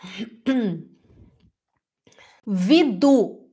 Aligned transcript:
Wie 2.46 2.98
du, 2.98 3.50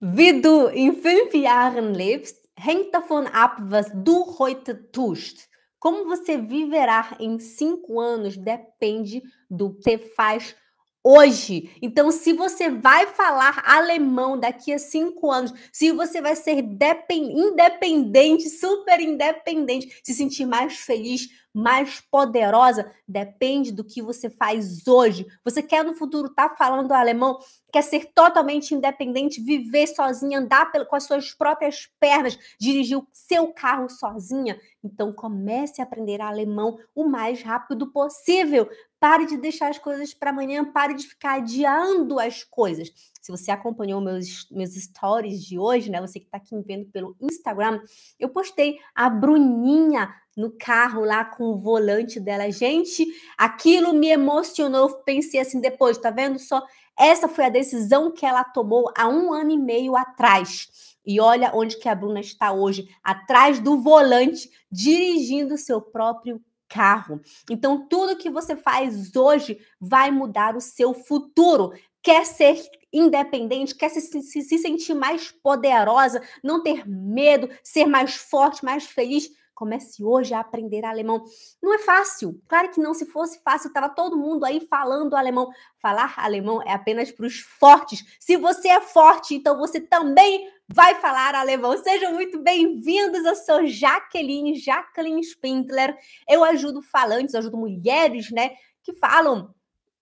wie 0.00 0.40
du 0.40 0.66
in 0.66 0.94
fünf 0.94 1.32
Jahren 1.34 1.94
lebst, 1.94 2.48
hängt 2.56 2.92
davon 2.92 3.26
ab, 3.26 3.58
was 3.60 3.90
du 3.94 4.36
heute 4.38 4.90
tust. 4.90 5.48
Como 5.78 6.04
você 6.04 6.38
viverá 6.38 7.16
em 7.20 7.38
cinco 7.38 8.00
anos 8.00 8.36
depende 8.36 9.22
do 9.50 9.74
que 9.74 9.98
faz 9.98 10.56
hoje. 11.04 11.70
Então, 11.82 12.10
se 12.10 12.32
você 12.32 12.70
vai 12.70 13.06
falar 13.06 13.62
alemão 13.66 14.38
daqui 14.38 14.72
a 14.72 14.78
cinco 14.78 15.30
anos, 15.30 15.52
se 15.72 15.90
você 15.92 16.20
vai 16.20 16.36
ser 16.36 16.58
independente, 16.58 18.48
super 18.48 19.00
independente, 19.00 20.00
se 20.02 20.14
sentir 20.14 20.46
mais 20.46 20.76
feliz, 20.78 21.28
mais 21.54 22.00
poderosa, 22.00 22.90
depende 23.06 23.72
do 23.72 23.84
que 23.84 24.00
você 24.00 24.30
faz 24.30 24.86
hoje. 24.86 25.26
Você 25.44 25.62
quer 25.62 25.84
no 25.84 25.94
futuro 25.94 26.28
estar 26.28 26.50
tá 26.50 26.56
falando 26.56 26.92
alemão, 26.92 27.38
quer 27.70 27.82
ser 27.82 28.10
totalmente 28.14 28.74
independente, 28.74 29.40
viver 29.40 29.86
sozinha, 29.88 30.38
andar 30.38 30.72
com 30.86 30.96
as 30.96 31.04
suas 31.04 31.34
próprias 31.34 31.88
pernas, 32.00 32.38
dirigir 32.58 32.96
o 32.96 33.06
seu 33.12 33.52
carro 33.52 33.88
sozinha. 33.90 34.58
Então 34.82 35.12
comece 35.12 35.80
a 35.80 35.84
aprender 35.84 36.20
alemão 36.20 36.78
o 36.94 37.04
mais 37.04 37.42
rápido 37.42 37.92
possível. 37.92 38.68
Pare 39.02 39.26
de 39.26 39.36
deixar 39.36 39.68
as 39.68 39.78
coisas 39.78 40.14
para 40.14 40.30
amanhã, 40.30 40.64
pare 40.64 40.94
de 40.94 41.08
ficar 41.08 41.38
adiando 41.38 42.20
as 42.20 42.44
coisas. 42.44 42.88
Se 43.20 43.32
você 43.32 43.50
acompanhou 43.50 44.00
meus, 44.00 44.48
meus 44.48 44.76
stories 44.76 45.42
de 45.44 45.58
hoje, 45.58 45.90
né? 45.90 46.00
Você 46.00 46.20
que 46.20 46.26
está 46.26 46.36
aqui 46.36 46.54
me 46.54 46.62
vendo 46.62 46.88
pelo 46.88 47.16
Instagram, 47.20 47.82
eu 48.16 48.28
postei 48.28 48.78
a 48.94 49.10
Bruninha 49.10 50.14
no 50.36 50.52
carro 50.56 51.04
lá 51.04 51.24
com 51.24 51.46
o 51.46 51.58
volante 51.58 52.20
dela. 52.20 52.48
Gente, 52.52 53.04
aquilo 53.36 53.92
me 53.92 54.06
emocionou. 54.06 54.88
Pensei 55.02 55.40
assim 55.40 55.60
depois, 55.60 55.98
tá 55.98 56.12
vendo 56.12 56.38
só? 56.38 56.64
Essa 56.96 57.26
foi 57.26 57.46
a 57.46 57.48
decisão 57.48 58.12
que 58.12 58.24
ela 58.24 58.44
tomou 58.44 58.88
há 58.96 59.08
um 59.08 59.32
ano 59.32 59.50
e 59.50 59.58
meio 59.58 59.96
atrás. 59.96 60.96
E 61.04 61.20
olha 61.20 61.50
onde 61.52 61.76
que 61.76 61.88
a 61.88 61.94
Bruna 61.96 62.20
está 62.20 62.52
hoje, 62.52 62.88
atrás 63.02 63.58
do 63.58 63.80
volante, 63.80 64.48
dirigindo 64.70 65.58
seu 65.58 65.80
próprio 65.80 66.40
carro. 66.72 67.20
Então, 67.50 67.86
tudo 67.86 68.16
que 68.16 68.30
você 68.30 68.56
faz 68.56 69.14
hoje 69.14 69.58
vai 69.80 70.10
mudar 70.10 70.56
o 70.56 70.60
seu 70.60 70.94
futuro. 70.94 71.72
Quer 72.02 72.24
ser 72.24 72.60
independente, 72.92 73.74
quer 73.74 73.88
se, 73.90 74.00
se, 74.00 74.42
se 74.42 74.58
sentir 74.58 74.94
mais 74.94 75.30
poderosa, 75.30 76.22
não 76.42 76.62
ter 76.62 76.86
medo, 76.86 77.48
ser 77.62 77.86
mais 77.86 78.14
forte, 78.14 78.64
mais 78.64 78.84
feliz 78.84 79.30
Comece 79.54 80.02
hoje 80.02 80.34
a 80.34 80.40
aprender 80.40 80.84
alemão. 80.84 81.24
Não 81.62 81.74
é 81.74 81.78
fácil. 81.78 82.40
Claro 82.48 82.70
que 82.70 82.80
não. 82.80 82.94
Se 82.94 83.06
fosse 83.06 83.40
fácil, 83.42 83.68
estava 83.68 83.88
todo 83.88 84.16
mundo 84.16 84.44
aí 84.44 84.60
falando 84.60 85.14
alemão. 85.14 85.50
Falar 85.80 86.14
alemão 86.16 86.62
é 86.62 86.72
apenas 86.72 87.12
para 87.12 87.26
os 87.26 87.38
fortes. 87.38 88.04
Se 88.18 88.36
você 88.36 88.68
é 88.68 88.80
forte, 88.80 89.34
então 89.34 89.58
você 89.58 89.80
também 89.80 90.48
vai 90.68 90.94
falar 90.96 91.34
alemão. 91.34 91.76
Sejam 91.82 92.12
muito 92.12 92.42
bem-vindos. 92.42 93.24
Eu 93.24 93.36
sou 93.36 93.66
Jaqueline, 93.66 94.54
Jacqueline 94.54 95.20
Spindler. 95.20 95.96
Eu 96.28 96.42
ajudo 96.44 96.80
falantes, 96.82 97.34
eu 97.34 97.40
ajudo 97.40 97.58
mulheres, 97.58 98.30
né, 98.30 98.52
que 98.82 98.94
falam 98.94 99.54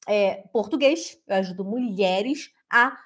é, 0.06 0.45
português. 0.53 1.19
Eu 1.27 1.37
ajudo 1.37 1.65
mulheres 1.65 2.51
a 2.71 2.97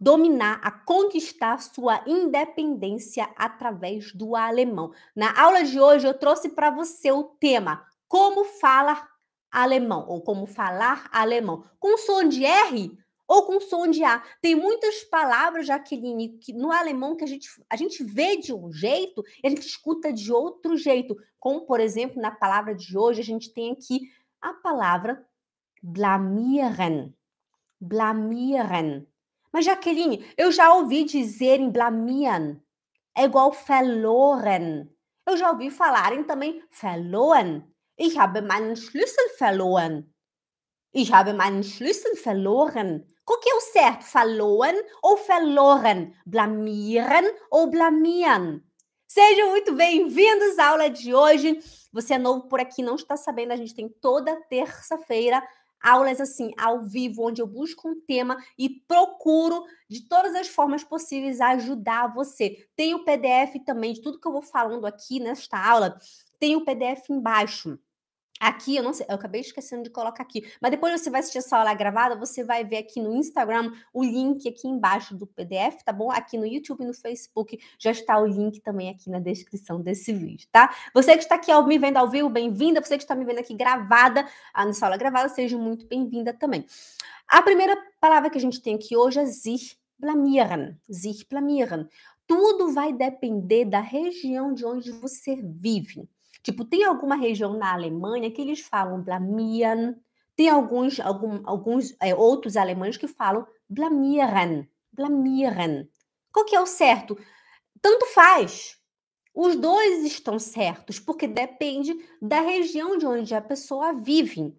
dominar, 0.00 0.60
a 0.62 0.70
conquistar 0.70 1.58
sua 1.60 2.02
independência 2.06 3.28
através 3.36 4.12
do 4.12 4.36
alemão. 4.36 4.92
Na 5.14 5.38
aula 5.40 5.64
de 5.64 5.80
hoje 5.80 6.06
eu 6.06 6.14
trouxe 6.14 6.50
para 6.50 6.70
você 6.70 7.10
o 7.10 7.24
tema 7.24 7.84
como 8.08 8.44
falar 8.44 9.08
alemão 9.50 10.06
ou 10.08 10.20
como 10.20 10.46
falar 10.46 11.08
alemão 11.12 11.64
com 11.78 11.96
som 11.96 12.24
de 12.28 12.44
R 12.44 12.96
ou 13.26 13.44
com 13.44 13.60
som 13.60 13.88
de 13.88 14.04
A. 14.04 14.22
Tem 14.40 14.54
muitas 14.54 15.02
palavras, 15.04 15.66
Jaqueline, 15.66 16.38
que 16.38 16.52
no 16.52 16.70
alemão 16.70 17.16
que 17.16 17.24
a 17.24 17.26
gente, 17.26 17.48
a 17.68 17.76
gente 17.76 18.04
vê 18.04 18.36
de 18.36 18.52
um 18.52 18.72
jeito 18.72 19.24
a 19.44 19.48
gente 19.48 19.66
escuta 19.66 20.12
de 20.12 20.32
outro 20.32 20.76
jeito. 20.76 21.16
Como, 21.40 21.62
por 21.62 21.80
exemplo, 21.80 22.20
na 22.20 22.30
palavra 22.30 22.74
de 22.74 22.96
hoje, 22.96 23.20
a 23.20 23.24
gente 23.24 23.52
tem 23.52 23.72
aqui 23.72 24.00
a 24.40 24.52
palavra 24.52 25.26
blamieren. 25.82 27.14
Blamieren. 27.80 29.06
Mas, 29.56 29.64
Jaqueline, 29.64 30.22
eu 30.36 30.52
já 30.52 30.74
ouvi 30.74 31.02
dizer 31.02 31.58
em 31.60 31.70
blamieren. 31.70 32.60
É 33.16 33.24
igual 33.24 33.50
verloren. 33.52 34.86
Eu 35.26 35.34
já 35.34 35.50
ouvi 35.50 35.70
falarem 35.70 36.24
também 36.24 36.62
verloren. 36.70 37.64
Ich 37.98 38.18
habe 38.18 38.42
meinen 38.42 38.76
Schlüssel 38.76 39.24
verloren. 39.38 40.12
Ich 40.92 41.10
habe 41.10 41.32
meinen 41.32 41.62
Schlüssel 41.62 42.16
verloren. 42.22 43.06
Qual 43.24 43.40
que 43.40 43.48
é 43.48 43.54
o 43.54 43.60
certo? 43.62 44.04
Verloren 44.12 44.76
ou 45.02 45.16
verloren? 45.16 46.12
Blamieren 46.26 47.24
ou 47.50 47.70
blamieren? 47.70 48.62
Sejam 49.08 49.52
muito 49.52 49.72
bem-vindos 49.72 50.58
à 50.58 50.68
aula 50.68 50.90
de 50.90 51.14
hoje. 51.14 51.60
Você 51.94 52.12
é 52.12 52.18
novo 52.18 52.46
por 52.46 52.60
aqui, 52.60 52.82
não 52.82 52.96
está 52.96 53.16
sabendo, 53.16 53.52
a 53.52 53.56
gente 53.56 53.74
tem 53.74 53.88
toda 53.88 54.36
terça-feira 54.50 55.42
aulas 55.82 56.20
assim 56.20 56.52
ao 56.58 56.82
vivo, 56.82 57.26
onde 57.26 57.40
eu 57.40 57.46
busco 57.46 57.88
um 57.88 58.00
tema 58.00 58.36
e 58.58 58.68
procuro 58.68 59.64
de 59.88 60.08
todas 60.08 60.34
as 60.34 60.48
formas 60.48 60.82
possíveis 60.82 61.40
ajudar 61.40 62.12
você. 62.14 62.68
Tem 62.74 62.94
o 62.94 63.04
PDF 63.04 63.64
também 63.64 63.92
de 63.92 64.00
tudo 64.00 64.20
que 64.20 64.26
eu 64.26 64.32
vou 64.32 64.42
falando 64.42 64.86
aqui 64.86 65.20
nesta 65.20 65.58
aula, 65.58 65.98
tem 66.38 66.56
o 66.56 66.64
PDF 66.64 67.10
embaixo. 67.10 67.78
Aqui, 68.38 68.76
eu 68.76 68.82
não 68.82 68.92
sei, 68.92 69.06
eu 69.08 69.14
acabei 69.14 69.40
esquecendo 69.40 69.84
de 69.84 69.90
colocar 69.90 70.22
aqui, 70.22 70.46
mas 70.60 70.70
depois 70.70 71.00
você 71.00 71.08
vai 71.08 71.20
assistir 71.20 71.38
essa 71.38 71.56
aula 71.56 71.72
gravada, 71.72 72.14
você 72.16 72.44
vai 72.44 72.64
ver 72.64 72.76
aqui 72.78 73.00
no 73.00 73.14
Instagram 73.14 73.72
o 73.94 74.04
link 74.04 74.46
aqui 74.46 74.68
embaixo 74.68 75.14
do 75.14 75.26
PDF, 75.26 75.82
tá 75.82 75.90
bom? 75.92 76.10
Aqui 76.10 76.36
no 76.36 76.46
YouTube 76.46 76.82
e 76.82 76.86
no 76.86 76.92
Facebook 76.92 77.58
já 77.78 77.90
está 77.90 78.18
o 78.18 78.26
link 78.26 78.60
também 78.60 78.90
aqui 78.90 79.08
na 79.08 79.18
descrição 79.18 79.80
desse 79.80 80.12
vídeo, 80.12 80.46
tá? 80.52 80.74
Você 80.92 81.16
que 81.16 81.22
está 81.22 81.36
aqui 81.36 81.50
ó, 81.50 81.62
me 81.62 81.78
vendo 81.78 81.96
ao 81.96 82.10
vivo, 82.10 82.28
bem-vinda. 82.28 82.82
Você 82.82 82.98
que 82.98 83.04
está 83.04 83.14
me 83.14 83.24
vendo 83.24 83.38
aqui 83.38 83.54
gravada, 83.54 84.26
ah, 84.52 84.66
nessa 84.66 84.84
aula 84.84 84.98
gravada, 84.98 85.30
seja 85.30 85.56
muito 85.56 85.86
bem-vinda 85.86 86.34
também. 86.34 86.66
A 87.26 87.40
primeira 87.40 87.76
palavra 87.98 88.28
que 88.28 88.36
a 88.36 88.40
gente 88.40 88.60
tem 88.60 88.74
aqui 88.74 88.96
hoje 88.96 89.18
é 89.18 89.26
sich 89.26 89.78
blamieren. 89.98 90.76
Sich 90.90 91.26
blamieren. 91.28 91.88
Tudo 92.26 92.72
vai 92.72 92.92
depender 92.92 93.64
da 93.64 93.80
região 93.80 94.52
de 94.52 94.64
onde 94.64 94.92
você 94.92 95.36
vive. 95.36 96.06
Tipo, 96.46 96.64
tem 96.64 96.84
alguma 96.84 97.16
região 97.16 97.54
na 97.54 97.72
Alemanha 97.72 98.30
que 98.30 98.40
eles 98.40 98.60
falam 98.60 99.02
blamieren, 99.02 99.96
tem 100.36 100.48
alguns, 100.48 101.00
algum, 101.00 101.40
alguns 101.42 101.96
é, 102.00 102.14
outros 102.14 102.56
alemães 102.56 102.96
que 102.96 103.08
falam 103.08 103.44
blamieren, 103.68 104.70
blamieren. 104.92 105.90
Qual 106.32 106.44
que 106.44 106.54
é 106.54 106.60
o 106.60 106.66
certo? 106.66 107.18
Tanto 107.82 108.06
faz. 108.14 108.78
Os 109.34 109.56
dois 109.56 110.04
estão 110.04 110.38
certos, 110.38 111.00
porque 111.00 111.26
depende 111.26 111.92
da 112.22 112.40
região 112.42 112.96
de 112.96 113.06
onde 113.06 113.34
a 113.34 113.42
pessoa 113.42 113.92
vive. 113.92 114.56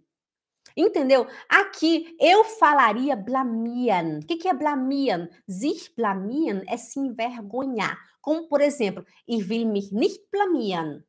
Entendeu? 0.75 1.25
Aqui 1.47 2.17
eu 2.19 2.43
falaria 2.43 3.15
blamieren. 3.15 4.19
O 4.19 4.25
que, 4.25 4.35
que 4.35 4.49
é 4.49 4.53
blamieren? 4.53 5.29
Sich 5.47 5.95
blamieren 5.95 6.63
é 6.67 6.75
se 6.75 6.99
envergonhar. 6.99 7.97
Como, 8.19 8.49
por 8.49 8.59
exemplo, 8.59 9.05
ich 9.25 9.49
will 9.49 9.65
mich 9.65 9.93
nicht 9.93 10.21
blamieren. 10.29 11.07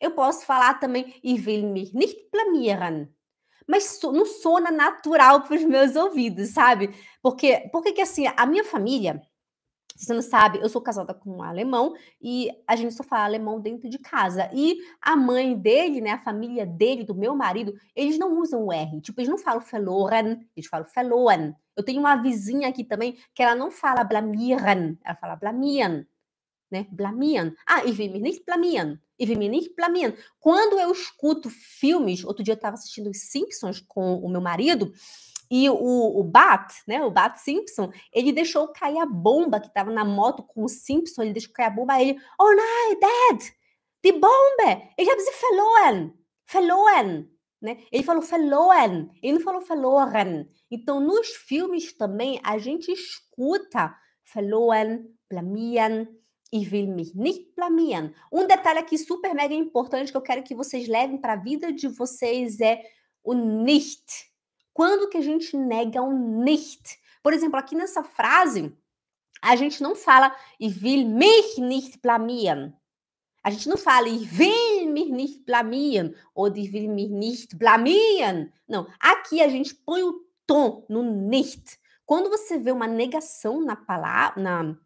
Eu 0.00 0.12
posso 0.12 0.46
falar 0.46 0.74
também, 0.74 1.14
ich 1.22 1.46
will 1.46 1.70
mich 1.72 1.94
nicht 1.94 2.28
blamieren. 2.30 3.08
Mas 3.66 4.00
não 4.02 4.24
sona 4.24 4.70
natural 4.70 5.42
para 5.42 5.56
os 5.56 5.64
meus 5.64 5.94
ouvidos, 5.94 6.50
sabe? 6.50 6.90
Porque, 7.22 7.68
porque 7.70 7.92
que 7.92 8.00
assim, 8.00 8.26
a 8.34 8.46
minha 8.46 8.64
família, 8.64 9.20
se 9.94 10.06
você 10.06 10.14
não 10.14 10.22
sabe, 10.22 10.58
eu 10.60 10.68
sou 10.68 10.80
casada 10.80 11.12
com 11.12 11.38
um 11.38 11.42
alemão 11.42 11.92
e 12.22 12.48
a 12.66 12.76
gente 12.76 12.94
só 12.94 13.02
fala 13.02 13.24
alemão 13.24 13.60
dentro 13.60 13.90
de 13.90 13.98
casa. 13.98 14.48
E 14.54 14.78
a 15.02 15.16
mãe 15.16 15.58
dele, 15.58 16.00
né, 16.00 16.12
a 16.12 16.22
família 16.22 16.64
dele, 16.64 17.04
do 17.04 17.14
meu 17.14 17.34
marido, 17.34 17.74
eles 17.94 18.18
não 18.18 18.38
usam 18.38 18.66
o 18.66 18.72
R. 18.72 19.00
Tipo, 19.00 19.20
eles 19.20 19.28
não 19.28 19.36
falam 19.36 19.60
verloren, 19.60 20.38
eles 20.56 20.68
falam 20.68 20.86
verloren. 20.94 21.52
Eu 21.76 21.84
tenho 21.84 22.00
uma 22.00 22.16
vizinha 22.16 22.68
aqui 22.68 22.84
também 22.84 23.18
que 23.34 23.42
ela 23.42 23.54
não 23.54 23.70
fala 23.70 24.04
blamieren, 24.04 24.98
ela 25.04 25.16
fala 25.16 25.36
blamieren 25.36 26.06
né? 26.70 26.86
Blamieren. 26.90 27.54
Ah, 27.66 27.82
will 27.84 27.96
mich 27.96 28.20
nicht 28.20 28.44
will 28.46 29.38
mich 29.38 29.50
nicht. 29.50 29.74
Quando 30.40 30.78
eu 30.78 30.92
escuto 30.92 31.50
filmes, 31.50 32.24
outro 32.24 32.42
dia 32.42 32.52
eu 32.52 32.56
estava 32.56 32.74
assistindo 32.74 33.10
os 33.10 33.30
Simpsons 33.30 33.80
com 33.80 34.16
o 34.16 34.28
meu 34.28 34.40
marido, 34.40 34.92
e 35.50 35.68
o, 35.70 36.20
o 36.20 36.22
Bat, 36.22 36.74
né, 36.86 37.02
o 37.02 37.10
Bat 37.10 37.40
Simpson, 37.40 37.90
ele 38.12 38.32
deixou 38.32 38.68
cair 38.68 38.98
a 38.98 39.06
bomba 39.06 39.60
que 39.60 39.68
estava 39.68 39.90
na 39.90 40.04
moto 40.04 40.42
com 40.42 40.64
o 40.64 40.68
Simpson, 40.68 41.22
ele 41.22 41.32
deixou 41.32 41.52
cair 41.52 41.68
a 41.68 41.70
bomba, 41.70 41.94
aí 41.94 42.10
ele, 42.10 42.20
oh 42.38 42.50
nein, 42.50 43.00
Dad, 43.00 43.44
die 44.04 44.12
Bombe, 44.12 44.92
ich 44.98 45.08
habe 45.08 45.20
sie 45.20 45.32
verloren, 45.40 46.12
verloren, 46.46 47.30
né? 47.60 47.78
Ele 47.90 48.02
falou 48.02 48.22
verloren, 48.22 49.10
ele 49.22 49.34
não 49.34 49.40
falou 49.40 49.60
verloren. 49.60 50.48
Então, 50.70 51.00
nos 51.00 51.28
filmes 51.28 51.96
também, 51.96 52.40
a 52.44 52.58
gente 52.58 52.92
escuta 52.92 53.96
verloren, 54.32 55.06
blamieren, 55.30 56.08
e 56.52 56.66
will 56.70 56.88
mich 56.88 57.14
nicht 57.14 57.54
blamieren. 57.54 58.14
Um 58.32 58.46
detalhe 58.46 58.78
aqui 58.78 58.96
super 58.96 59.34
mega 59.34 59.54
importante 59.54 60.10
que 60.10 60.16
eu 60.16 60.22
quero 60.22 60.42
que 60.42 60.54
vocês 60.54 60.88
levem 60.88 61.18
para 61.18 61.34
a 61.34 61.36
vida 61.36 61.72
de 61.72 61.88
vocês 61.88 62.60
é 62.60 62.82
o 63.22 63.34
nicht. 63.34 64.30
Quando 64.72 65.08
que 65.08 65.18
a 65.18 65.22
gente 65.22 65.56
nega 65.56 66.02
um 66.02 66.42
nicht? 66.42 66.98
Por 67.22 67.32
exemplo, 67.32 67.58
aqui 67.58 67.74
nessa 67.74 68.02
frase, 68.02 68.72
a 69.42 69.56
gente 69.56 69.82
não 69.82 69.94
fala 69.94 70.34
ich 70.58 70.82
will 70.82 71.06
mich 71.08 71.60
nicht 71.60 72.00
blamieren. 72.00 72.74
A 73.42 73.50
gente 73.50 73.68
não 73.68 73.76
fala 73.76 74.08
ich 74.08 74.28
will 74.38 74.92
mich 74.92 75.10
nicht 75.10 75.44
blamieren 75.44 76.14
ou 76.34 76.48
ich 76.48 76.72
will 76.72 76.88
mich 76.88 77.10
nicht 77.10 77.56
blamieren. 77.56 78.52
Não, 78.68 78.86
aqui 79.00 79.42
a 79.42 79.48
gente 79.48 79.74
põe 79.74 80.02
o 80.02 80.24
tom 80.46 80.84
no 80.88 81.02
nicht. 81.02 81.78
Quando 82.06 82.30
você 82.30 82.58
vê 82.58 82.72
uma 82.72 82.86
negação 82.86 83.60
na 83.60 83.76
palavra, 83.76 84.40
na, 84.40 84.76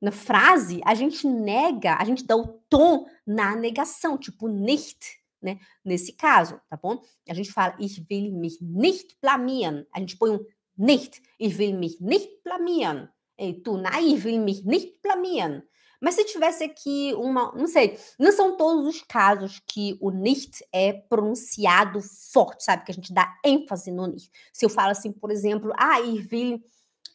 na 0.00 0.12
frase, 0.12 0.80
a 0.84 0.94
gente 0.94 1.26
nega, 1.26 1.96
a 1.96 2.04
gente 2.04 2.24
dá 2.24 2.36
o 2.36 2.46
tom 2.68 3.06
na 3.26 3.56
negação, 3.56 4.16
tipo 4.16 4.48
nicht, 4.48 5.18
né? 5.42 5.58
Nesse 5.84 6.12
caso, 6.12 6.60
tá 6.68 6.76
bom? 6.76 7.00
A 7.28 7.34
gente 7.34 7.52
fala 7.52 7.76
ich 7.78 8.04
will 8.10 8.32
mich 8.32 8.60
nicht 8.60 9.16
blamieren. 9.20 9.86
A 9.92 10.00
gente 10.00 10.16
põe 10.16 10.30
um 10.30 10.44
nicht. 10.76 11.22
Ich 11.38 11.58
will 11.58 11.74
mich 11.74 12.00
nicht 12.00 12.42
blamieren. 12.44 13.08
Ei, 13.36 13.54
tu, 13.54 13.80
ich 14.00 14.24
will 14.24 14.40
mich 14.40 14.64
nicht 14.64 15.00
blamieren. 15.02 15.62
Mas 16.00 16.14
se 16.14 16.24
tivesse 16.24 16.62
aqui 16.62 17.12
uma, 17.16 17.52
não 17.56 17.66
sei, 17.66 17.98
não 18.18 18.30
são 18.30 18.56
todos 18.56 18.86
os 18.86 19.02
casos 19.02 19.60
que 19.66 19.98
o 20.00 20.10
nicht 20.10 20.64
é 20.72 20.92
pronunciado 20.92 22.00
forte, 22.00 22.62
sabe? 22.62 22.84
Que 22.84 22.92
a 22.92 22.94
gente 22.94 23.12
dá 23.12 23.36
ênfase 23.44 23.90
no 23.90 24.06
nicht. 24.06 24.30
Se 24.52 24.64
eu 24.64 24.70
falo 24.70 24.92
assim, 24.92 25.10
por 25.10 25.30
exemplo, 25.32 25.72
ah, 25.76 26.00
ich 26.00 26.30
will, 26.30 26.62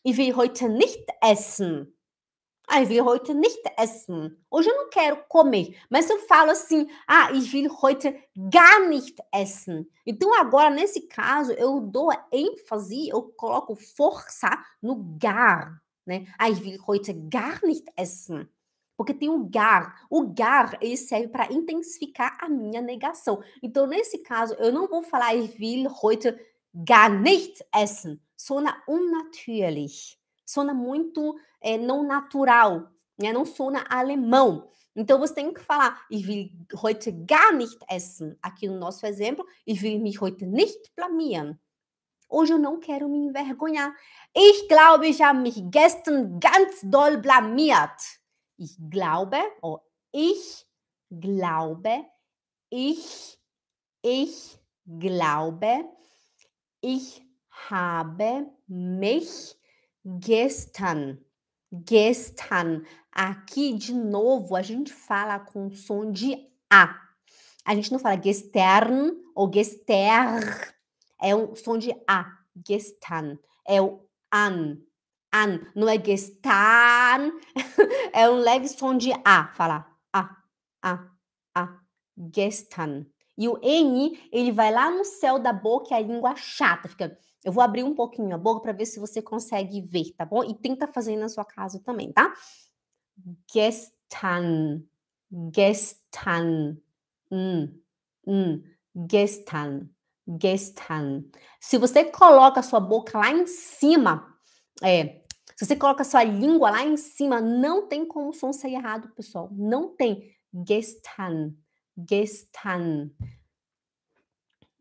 ich 0.04 0.18
will 0.18 0.36
heute 0.36 0.68
nicht 0.68 1.06
essen. 1.24 1.88
Ah, 2.68 2.82
ich 2.82 2.90
will 2.90 3.06
heute 3.06 3.34
nicht 3.34 3.62
essen. 3.78 4.38
Hoje 4.50 4.70
eu 4.70 4.76
não 4.76 4.90
quero 4.90 5.24
comer. 5.28 5.78
Mas 5.90 6.10
eu 6.10 6.20
falo 6.20 6.52
assim, 6.52 6.88
ah, 7.08 7.32
ich 7.34 7.54
will 7.54 7.70
heute 7.82 8.18
gar 8.36 8.88
nicht 8.88 9.22
essen. 9.34 9.86
Então 10.06 10.34
agora, 10.34 10.70
nesse 10.70 11.02
caso, 11.08 11.52
eu 11.54 11.80
dou 11.82 12.10
ênfase, 12.32 13.10
eu 13.10 13.24
coloco 13.36 13.76
força 13.76 14.50
no 14.82 14.96
gar, 15.20 15.82
né? 16.06 16.26
Ah, 16.40 16.50
ich 16.50 16.62
will 16.64 16.82
heute 16.88 17.14
gar 17.14 17.62
nicht 17.64 17.86
essen. 17.98 18.48
Porque 18.96 19.14
tem 19.14 19.30
o 19.30 19.50
gar. 19.50 20.06
O 20.10 20.34
gar, 20.34 20.78
ele 20.82 20.96
serve 20.96 21.28
para 21.28 21.52
intensificar 21.52 22.38
a 22.40 22.48
minha 22.48 22.82
negação. 22.82 23.44
Então, 23.62 23.86
nesse 23.88 24.20
caso, 24.20 24.54
eu 24.56 24.72
não 24.72 24.88
vou 24.88 25.04
falar 25.04 25.36
ich 25.36 25.60
will 25.60 25.90
heute 26.02 26.34
gar 26.74 27.10
nicht 27.10 27.64
essen. 27.76 28.22
Sona 28.38 28.82
unnatürlich. 28.88 30.18
Sona 30.46 30.74
muito 30.74 31.36
é, 31.62 31.78
não 31.78 32.04
natural, 32.04 32.90
né? 33.18 33.32
não 33.32 33.46
sona 33.46 33.86
alemão. 33.90 34.70
Então 34.96 35.20
você 35.20 35.34
tem 35.34 35.52
que 35.54 35.62
falar, 35.62 36.06
ich 36.10 36.28
will 36.28 36.50
heute 36.76 37.12
gar 37.12 37.52
nicht 37.52 37.78
essen. 37.90 38.38
Aqui 38.42 38.68
no 38.68 38.78
nosso 38.78 39.06
exemplo, 39.06 39.46
ich 39.66 39.82
will 39.82 40.00
mich 40.00 40.22
heute 40.22 40.46
nicht 40.46 40.92
blamieren. 40.96 41.60
Hoje 42.30 42.54
eu 42.54 42.60
não 42.60 42.80
quero 42.80 43.08
me 43.08 43.28
envergonhar. 43.28 43.96
Ich 44.36 44.68
glaube, 44.68 45.08
ich 45.08 45.22
habe 45.22 45.40
mich 45.40 45.62
gestern 45.72 46.40
ganz 46.40 46.82
doll 46.82 47.18
blamiert. 47.18 48.02
Ich 48.58 48.76
glaube, 48.90 49.38
oh, 49.62 49.80
ich 50.12 50.66
glaube, 51.12 52.06
ich, 52.70 53.40
ich 54.02 54.60
glaube, 54.86 55.86
ich 56.82 57.24
habe 57.70 58.52
mich 58.68 59.56
gestern 60.22 61.18
gestern. 61.88 62.86
Aqui, 63.12 63.74
de 63.74 63.94
novo, 63.94 64.56
a 64.56 64.62
gente 64.62 64.94
fala 64.94 65.40
com 65.40 65.72
som 65.72 66.12
de 66.12 66.48
A. 66.72 67.00
A 67.66 67.76
gente 67.76 67.92
não 67.92 68.00
fala 68.00 68.22
gestern 68.22 69.14
ou 69.36 69.52
gester. 69.52 70.76
É 71.22 71.36
um 71.36 71.56
som 71.56 71.78
de 71.78 71.94
A. 72.08 72.38
Gestern. 72.68 73.40
É 73.68 73.82
o 73.82 74.06
an. 74.32 74.78
An. 75.34 75.60
Não 75.76 75.88
é 75.88 75.98
gestan. 75.98 77.32
é 78.14 78.30
um 78.30 78.36
leve 78.36 78.68
som 78.68 78.98
de 78.98 79.12
A. 79.24 79.48
Fala 79.54 79.88
A. 80.12 80.36
A. 80.82 81.08
A. 81.56 81.80
Gestern. 82.18 83.08
E 83.38 83.48
o 83.48 83.58
N, 83.62 84.20
ele 84.32 84.52
vai 84.52 84.72
lá 84.72 84.92
no 84.92 85.04
céu 85.04 85.40
da 85.40 85.52
boca 85.52 85.88
e 85.92 85.94
a 85.96 86.00
língua 86.00 86.36
chata. 86.36 86.88
Fica 86.88 87.18
eu 87.44 87.52
vou 87.52 87.64
abrir 87.64 87.84
um 87.84 87.94
pouquinho 87.94 88.34
a 88.34 88.38
boca 88.38 88.62
para 88.62 88.72
ver 88.72 88.86
se 88.86 89.00
você 89.00 89.22
consegue 89.22 89.82
ver, 89.82 90.14
tá 90.18 90.26
bom? 90.26 90.44
E 90.44 90.54
tenta 90.56 90.88
fazer 90.88 91.18
na 91.18 91.28
sua 91.28 91.44
casa 91.44 91.80
também, 91.80 92.12
tá? 92.12 92.34
Gestern, 93.52 94.88
gestern, 95.54 96.82
hum, 97.30 97.80
hum, 98.26 98.64
gestern, 99.12 99.90
gestern. 100.42 101.30
Se 101.60 101.78
você 101.78 102.06
coloca 102.06 102.62
a 102.62 102.64
sua 102.64 102.80
boca 102.80 103.18
lá 103.18 103.32
em 103.32 103.46
cima, 103.46 104.26
é, 104.82 105.22
se 105.56 105.66
você 105.66 105.76
coloca 105.76 106.02
a 106.02 106.06
sua 106.06 106.24
língua 106.24 106.72
lá 106.72 106.84
em 106.84 106.96
cima, 106.96 107.42
não 107.42 107.88
tem 107.88 108.06
como 108.06 108.30
o 108.30 108.34
som 108.34 108.54
sair 108.54 108.76
errado, 108.76 109.10
pessoal. 109.16 109.50
Não 109.52 109.96
tem. 109.96 110.34
Gestern, 110.66 111.58
gestern. 111.96 113.16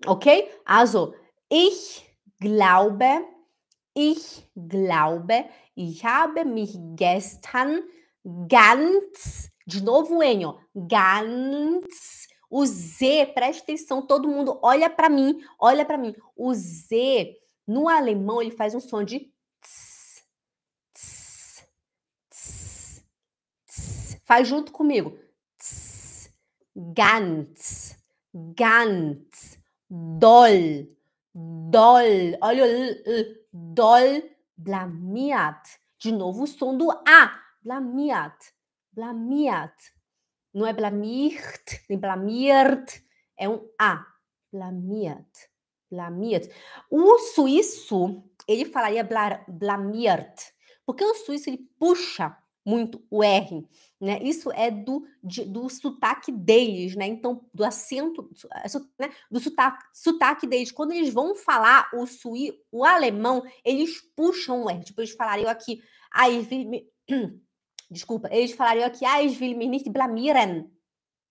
Ok? 0.07 0.27
Also, 0.65 1.15
ich 1.49 2.05
glaube, 2.41 3.25
ich 3.95 4.49
glaube, 4.57 5.45
ich 5.75 6.05
habe 6.05 6.45
mich 6.45 6.77
gestern 6.97 7.83
ganz, 8.49 9.51
de 9.67 9.83
novo 9.83 10.21
ó, 10.23 10.59
ganz, 10.75 12.29
o 12.51 12.67
Z, 12.67 13.33
preste 13.35 13.63
atenção, 13.63 14.07
todo 14.07 14.29
mundo 14.29 14.59
olha 14.63 14.91
para 14.91 15.09
mim, 15.09 15.41
olha 15.59 15.87
para 15.87 15.97
mim. 15.97 16.15
O 16.37 16.53
Z, 16.53 17.35
no 17.67 17.89
alemão, 17.89 18.43
ele 18.43 18.51
faz 18.51 18.75
um 18.75 18.81
som 18.81 19.03
de 19.03 19.33
tss, 19.63 20.23
tss, 20.93 21.65
tss, 22.31 23.05
tss. 23.67 24.23
Faz 24.25 24.47
junto 24.47 24.71
comigo. 24.71 25.19
Ganz, 26.75 27.97
ganz, 28.57 29.59
doll, 29.91 30.89
Dol. 31.35 32.37
Olha 32.43 32.65
o 32.65 33.75
dol. 33.75 34.31
Blamiat. 34.57 35.79
De 35.99 36.13
novo 36.13 36.45
o 36.45 36.47
som 36.47 36.77
do 36.77 36.91
A. 36.91 37.41
Blamiat. 37.63 38.53
Blamiat. 38.93 39.75
Não 40.53 40.67
é 40.67 40.73
blamirt, 40.75 41.81
nem 41.89 41.99
blamiert. 41.99 43.03
É 43.37 43.49
um 43.49 43.67
A. 43.79 44.07
Blamiat. 44.53 45.49
Blamiert. 45.91 46.53
O 46.91 47.19
suíço, 47.19 48.23
ele 48.47 48.67
falaria 48.67 49.09
blamiert. 49.49 50.53
Porque 50.85 51.05
o 51.05 51.15
suíço, 51.15 51.49
ele 51.49 51.67
puxa 51.79 52.37
muito 52.65 53.03
o 53.11 53.25
R, 53.25 53.67
né? 54.03 54.19
Isso 54.21 54.51
é 54.51 54.69
do, 54.69 55.07
de, 55.23 55.45
do 55.45 55.69
sotaque 55.69 56.33
deles, 56.33 56.97
né? 56.97 57.07
Então, 57.07 57.47
do 57.55 57.65
acento, 57.65 58.29
né? 58.99 59.11
do 59.31 59.39
sotaque, 59.39 59.85
sotaque 59.95 60.45
deles. 60.45 60.73
Quando 60.73 60.91
eles 60.91 61.15
vão 61.15 61.37
falar 61.37 61.89
o 61.95 62.05
suí, 62.05 62.53
o 62.73 62.85
alemão, 62.85 63.45
eles 63.65 64.01
puxam 64.17 64.65
o 64.65 64.71
R. 64.71 64.83
Tipo, 64.83 65.03
eles 65.03 65.13
falariam 65.13 65.49
aqui, 65.49 65.81
ah, 66.13 66.27
will 66.27 66.85
desculpa, 67.89 68.29
eles 68.33 68.53
falariam 68.53 68.87
aqui, 68.87 69.05
ich 69.05 69.41
will 69.41 69.57
mich 69.57 69.71
nicht 69.71 69.91
blamieren, 69.91 70.69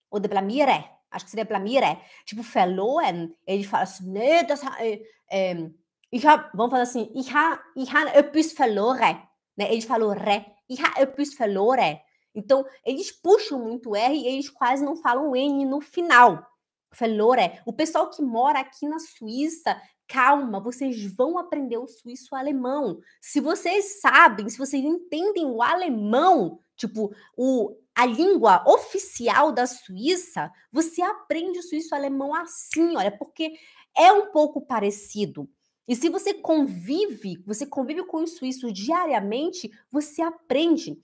ou 0.10 0.22
de 0.22 0.30
blamire, 0.30 0.86
acho 1.12 1.26
que 1.26 1.32
seria 1.32 1.44
blamire. 1.44 2.00
Tipo, 2.26 2.42
verloren, 2.42 3.36
eles 3.46 3.66
falam 3.66 3.84
assim, 3.84 4.10
nee, 4.10 4.44
das, 4.44 4.64
é, 4.80 5.02
é, 5.30 5.70
ich 6.10 6.26
hab, 6.26 6.50
vamos 6.54 6.72
falar 6.72 6.84
assim, 6.84 7.12
ich 7.14 7.34
habe 7.34 7.60
ich 7.76 7.94
hab 7.94 8.08
etwas 8.16 8.54
verloren, 8.54 9.22
né? 9.58 9.74
Eles 9.74 9.84
falam 9.84 10.12
re, 10.12 10.46
e 10.70 10.78
etwas 10.98 11.34
verloren. 11.34 12.00
Então, 12.34 12.66
eles 12.86 13.12
puxam 13.12 13.60
muito 13.64 13.96
R 13.96 14.16
e 14.16 14.28
eles 14.28 14.50
quase 14.50 14.84
não 14.84 14.96
falam 14.96 15.36
N 15.36 15.66
no 15.66 15.82
final. 15.82 16.48
Verloren. 16.94 17.60
O 17.66 17.72
pessoal 17.72 18.10
que 18.10 18.22
mora 18.22 18.60
aqui 18.60 18.88
na 18.88 19.00
Suíça, 19.00 19.82
calma, 20.08 20.60
vocês 20.60 21.06
vão 21.14 21.38
aprender 21.38 21.78
o 21.78 21.88
suíço 21.88 22.36
alemão. 22.36 23.00
Se 23.22 23.40
vocês 23.40 24.02
sabem, 24.02 24.50
se 24.50 24.58
vocês 24.58 24.84
entendem 24.84 25.46
o 25.46 25.62
alemão, 25.62 26.60
tipo, 26.76 27.14
o, 27.38 27.78
a 27.96 28.06
língua 28.06 28.62
oficial 28.68 29.54
da 29.54 29.66
Suíça, 29.66 30.52
você 30.72 31.02
aprende 31.02 31.60
o 31.60 31.64
suíço 31.64 31.96
alemão 31.96 32.36
assim, 32.36 32.98
olha, 32.98 33.12
porque 33.12 33.54
é 33.96 34.12
um 34.12 34.32
pouco 34.32 34.60
parecido. 34.60 35.50
E 35.88 35.96
se 35.96 36.10
você 36.10 36.34
convive, 36.34 37.42
você 37.46 37.66
convive 37.66 38.04
com 38.04 38.24
os 38.24 38.36
suíços 38.36 38.72
diariamente, 38.74 39.72
você 39.90 40.22
aprende. 40.22 41.02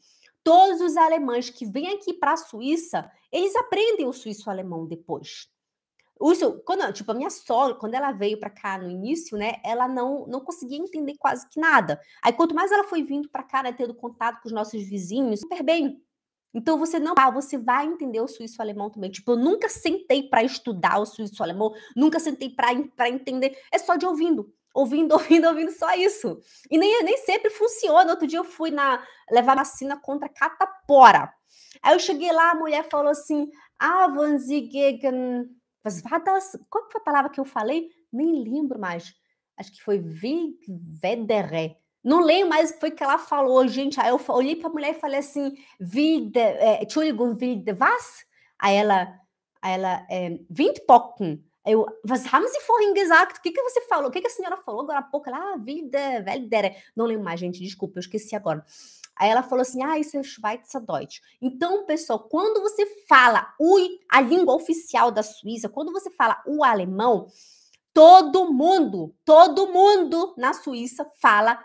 Todos 0.48 0.80
os 0.80 0.96
alemães 0.96 1.50
que 1.50 1.66
vêm 1.66 1.90
aqui 1.90 2.14
para 2.14 2.32
a 2.32 2.38
Suíça, 2.38 3.12
eles 3.30 3.54
aprendem 3.58 4.08
o 4.08 4.14
suíço 4.14 4.50
alemão 4.50 4.86
depois. 4.86 5.50
Isso, 6.32 6.64
quando, 6.66 6.90
tipo, 6.94 7.12
a 7.12 7.14
minha 7.14 7.30
sogra, 7.30 7.76
quando 7.76 7.96
ela 7.96 8.14
veio 8.14 8.40
para 8.40 8.50
cá 8.50 8.78
no 8.78 8.90
início, 8.90 9.38
né, 9.38 9.56
ela 9.62 9.90
não, 9.90 10.26
não 10.26 10.40
conseguia 10.40 10.78
entender 10.78 11.16
quase 11.20 11.50
que 11.50 11.60
nada. 11.60 12.00
Aí, 12.24 12.32
quanto 12.32 12.56
mais 12.56 12.72
ela 12.72 12.86
foi 12.86 13.04
vindo 13.04 13.28
para 13.28 13.44
cá, 13.44 13.62
né, 13.62 13.74
tendo 13.74 13.94
contato 13.94 14.42
com 14.42 14.48
os 14.48 14.54
nossos 14.54 14.82
vizinhos, 14.88 15.42
super 15.42 15.62
bem. 15.62 16.02
Então, 16.54 16.78
você 16.78 16.98
não, 16.98 17.14
ah, 17.18 17.30
você 17.30 17.58
vai 17.58 17.86
entender 17.86 18.22
o 18.22 18.28
suíço 18.30 18.62
alemão 18.62 18.90
também. 18.90 19.12
Tipo, 19.12 19.34
eu 19.34 19.38
nunca 19.38 19.68
sentei 19.68 20.30
para 20.30 20.46
estudar 20.46 20.98
o 20.98 21.06
suíço 21.06 21.44
alemão, 21.44 21.74
nunca 21.94 22.22
sentei 22.22 22.50
para 22.50 23.10
entender, 23.10 23.60
é 23.70 23.78
só 23.78 23.98
de 23.98 24.06
ouvindo. 24.06 24.50
Ouvindo, 24.78 25.14
ouvindo, 25.18 25.48
ouvindo 25.48 25.72
só 25.72 25.94
isso. 25.96 26.40
E 26.70 26.78
nem, 26.78 27.04
nem 27.04 27.18
sempre 27.18 27.50
funciona. 27.50 28.12
Outro 28.12 28.28
dia 28.28 28.40
eu 28.40 28.44
fui 28.44 28.70
na 28.70 29.04
levar 29.32 29.56
vacina 29.56 30.00
contra 30.00 30.30
catapora. 30.30 31.34
Aí 31.82 31.96
eu 31.96 32.00
cheguei 32.00 32.32
lá, 32.32 32.52
a 32.52 32.56
mulher 32.56 32.88
falou 32.90 33.12
assim: 33.12 33.50
Ah, 33.80 34.08
wollen 34.08 34.38
Sie 34.38 34.70
gegen. 34.72 35.50
Was 35.84 36.02
war 36.04 36.24
das? 36.24 36.58
Qual 36.70 36.90
foi 36.92 37.02
a 37.02 37.04
palavra 37.04 37.32
que 37.32 37.40
eu 37.40 37.46
falei? 37.46 37.90
Nem 38.12 38.44
lembro 38.44 38.80
mais. 38.80 39.14
Acho 39.58 39.72
que 39.72 39.84
foi 39.84 40.00
Vedere. 40.00 41.78
Não 42.04 42.22
lembro 42.22 42.50
mais 42.50 42.70
o 42.70 42.74
que 42.74 42.80
foi 42.80 42.92
que 42.92 43.04
ela 43.04 43.18
falou, 43.18 43.68
gente. 43.68 44.00
Aí 44.00 44.10
eu 44.10 44.22
olhei 44.30 44.56
para 44.56 44.70
a 44.70 44.74
mulher 44.74 44.92
e 44.92 45.00
falei 45.00 45.20
assim: 45.20 45.56
Vida, 45.80 46.40
é, 46.40 46.84
Entschuldigung, 46.84 47.34
vida, 47.36 47.76
was? 47.80 48.26
Aí 48.60 48.76
ela, 48.76 49.14
aí 49.62 49.74
ela, 49.74 50.06
é. 50.10 50.40
Eu, 51.68 51.86
was 52.10 52.26
haben 52.32 52.48
Sie 52.48 52.62
vorhin 52.66 52.94
gesagt? 52.94 53.40
O 53.40 53.42
que, 53.42 53.52
que 53.52 53.62
você 53.62 53.82
falou? 53.82 54.08
O 54.08 54.12
que, 54.12 54.22
que 54.22 54.28
a 54.28 54.30
senhora 54.30 54.56
falou 54.56 54.84
agora 54.84 55.00
há 55.00 55.04
pouco? 55.04 55.30
Ah, 55.30 55.58
vida, 55.58 56.24
velha. 56.24 56.74
Não 56.96 57.06
lembro 57.06 57.26
mais, 57.26 57.40
gente, 57.40 57.60
desculpa, 57.60 57.98
eu 57.98 58.00
esqueci 58.00 58.38
agora. 58.38 58.64
Aí 59.18 59.30
ela 59.30 59.44
falou 59.44 59.64
assim: 59.64 59.84
ah, 59.84 60.00
isso 60.00 60.16
é 60.18 60.24
Schweizerdeutsch. 60.24 61.20
Então, 61.42 61.86
pessoal, 61.86 62.20
quando 62.20 62.62
você 62.62 62.86
fala 63.08 63.54
o, 63.60 63.78
a 64.10 64.22
língua 64.22 64.56
oficial 64.56 65.12
da 65.12 65.22
Suíça, 65.22 65.68
quando 65.68 65.92
você 65.92 66.10
fala 66.10 66.42
o 66.46 66.64
alemão, 66.64 67.28
todo 67.94 68.52
mundo, 68.54 69.14
todo 69.26 69.68
mundo 69.68 70.36
na 70.38 70.54
Suíça 70.54 71.06
fala 71.20 71.62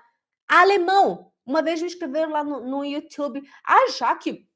alemão. 0.48 1.30
Uma 1.46 1.62
vez 1.62 1.80
me 1.80 1.86
escreveram 1.86 2.32
lá 2.32 2.42
no, 2.42 2.60
no 2.60 2.84
YouTube: 2.84 3.40
ah, 3.64 3.88
Jaque 3.96 4.48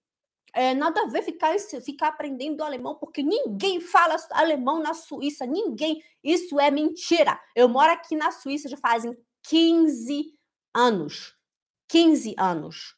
é, 0.57 0.75
nada 0.75 1.03
a 1.03 1.07
ver 1.07 1.23
ficar, 1.23 1.55
ficar 1.85 2.09
aprendendo 2.09 2.65
alemão, 2.65 2.95
porque 2.95 3.23
ninguém 3.23 3.79
fala 3.79 4.17
alemão 4.31 4.81
na 4.81 4.95
Suíça, 4.95 5.45
ninguém. 5.45 6.03
Isso 6.25 6.59
é 6.59 6.71
mentira. 6.71 7.39
Eu 7.55 7.69
moro 7.69 7.93
aqui 7.93 8.17
na 8.17 8.31
Suíça 8.31 8.67
já 8.67 8.79
fazem 8.79 9.15
15 9.43 10.33
anos. 10.75 11.37
15 11.89 12.35
anos. 12.39 12.96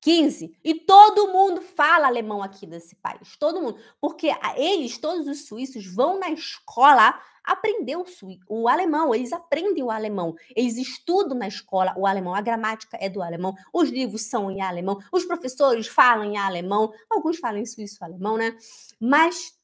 15. 0.00 0.56
E 0.64 0.74
todo 0.74 1.32
mundo 1.32 1.60
fala 1.60 2.06
alemão 2.06 2.42
aqui 2.42 2.66
desse 2.66 2.96
país. 2.96 3.36
Todo 3.36 3.60
mundo. 3.60 3.78
Porque 4.00 4.30
eles, 4.56 4.98
todos 4.98 5.26
os 5.26 5.46
suíços, 5.46 5.86
vão 5.86 6.18
na 6.18 6.30
escola 6.30 7.20
aprender 7.44 7.96
o, 7.96 8.04
o 8.48 8.68
alemão. 8.68 9.14
Eles 9.14 9.32
aprendem 9.32 9.82
o 9.82 9.90
alemão. 9.90 10.34
Eles 10.56 10.76
estudam 10.76 11.36
na 11.36 11.48
escola 11.48 11.94
o 11.96 12.06
alemão. 12.06 12.34
A 12.34 12.40
gramática 12.40 12.96
é 13.00 13.08
do 13.08 13.22
alemão. 13.22 13.54
Os 13.72 13.90
livros 13.90 14.22
são 14.22 14.50
em 14.50 14.62
alemão. 14.62 14.98
Os 15.12 15.24
professores 15.24 15.86
falam 15.86 16.24
em 16.24 16.38
alemão. 16.38 16.92
Alguns 17.10 17.38
falam 17.38 17.60
em 17.60 17.66
suíço-alemão, 17.66 18.36
né? 18.36 18.56
Mas 18.98 19.54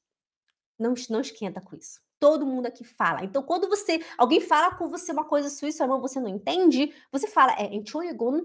não, 0.79 0.95
não 1.09 1.21
esquenta 1.21 1.61
com 1.61 1.77
isso. 1.77 2.01
Todo 2.19 2.47
mundo 2.47 2.67
aqui 2.67 2.85
fala. 2.85 3.25
Então, 3.25 3.43
quando 3.43 3.69
você 3.69 4.01
alguém 4.17 4.41
fala 4.41 4.75
com 4.75 4.89
você 4.89 5.13
uma 5.13 5.25
coisa 5.25 5.51
suíço-alemão, 5.51 6.01
você 6.01 6.19
não 6.19 6.29
entende, 6.29 6.93
você 7.13 7.27
fala, 7.27 7.53
é 7.59 7.75
Entschuldigung, 7.75 8.43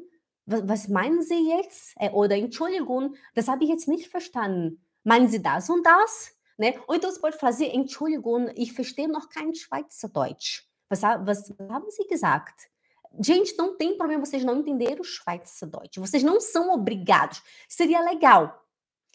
was 0.51 0.88
meinen 0.88 1.22
Sie 1.22 1.50
jetzt? 1.50 1.93
Äh, 1.98 2.10
oder 2.10 2.36
Entschuldigung, 2.36 3.15
das 3.36 3.48
habe 3.48 3.63
ich 3.63 3.70
jetzt 3.70 3.88
nicht 3.88 4.08
verstanden. 4.10 4.84
Meinen 5.03 5.27
Sie 5.27 5.41
das 5.41 5.70
und 5.70 5.86
das? 5.86 6.36
Ne? 6.58 6.75
Então 6.91 7.10
você 7.10 7.20
pode 7.20 7.38
fazer, 7.38 7.74
Entschuldigung, 7.74 8.50
ich 8.55 8.74
verstehe 8.74 9.08
noch 9.08 9.29
kein 9.29 9.55
Schweizerdeutsch. 9.55 10.63
Was, 10.89 11.01
was 11.01 11.53
haben 11.70 11.89
Sie 11.89 12.05
gesagt? 12.08 12.70
Gente, 13.20 13.58
não 13.58 13.75
tem 13.77 13.98
problema 13.98 14.25
vocês 14.25 14.43
não 14.43 14.60
entenderem 14.60 15.00
o 15.00 15.03
Schweizerdeutsch. 15.03 15.98
Vocês 15.98 16.24
não 16.24 16.39
são 16.39 16.72
obrigados. 16.72 17.41
Seria 17.67 18.01
legal. 18.01 18.65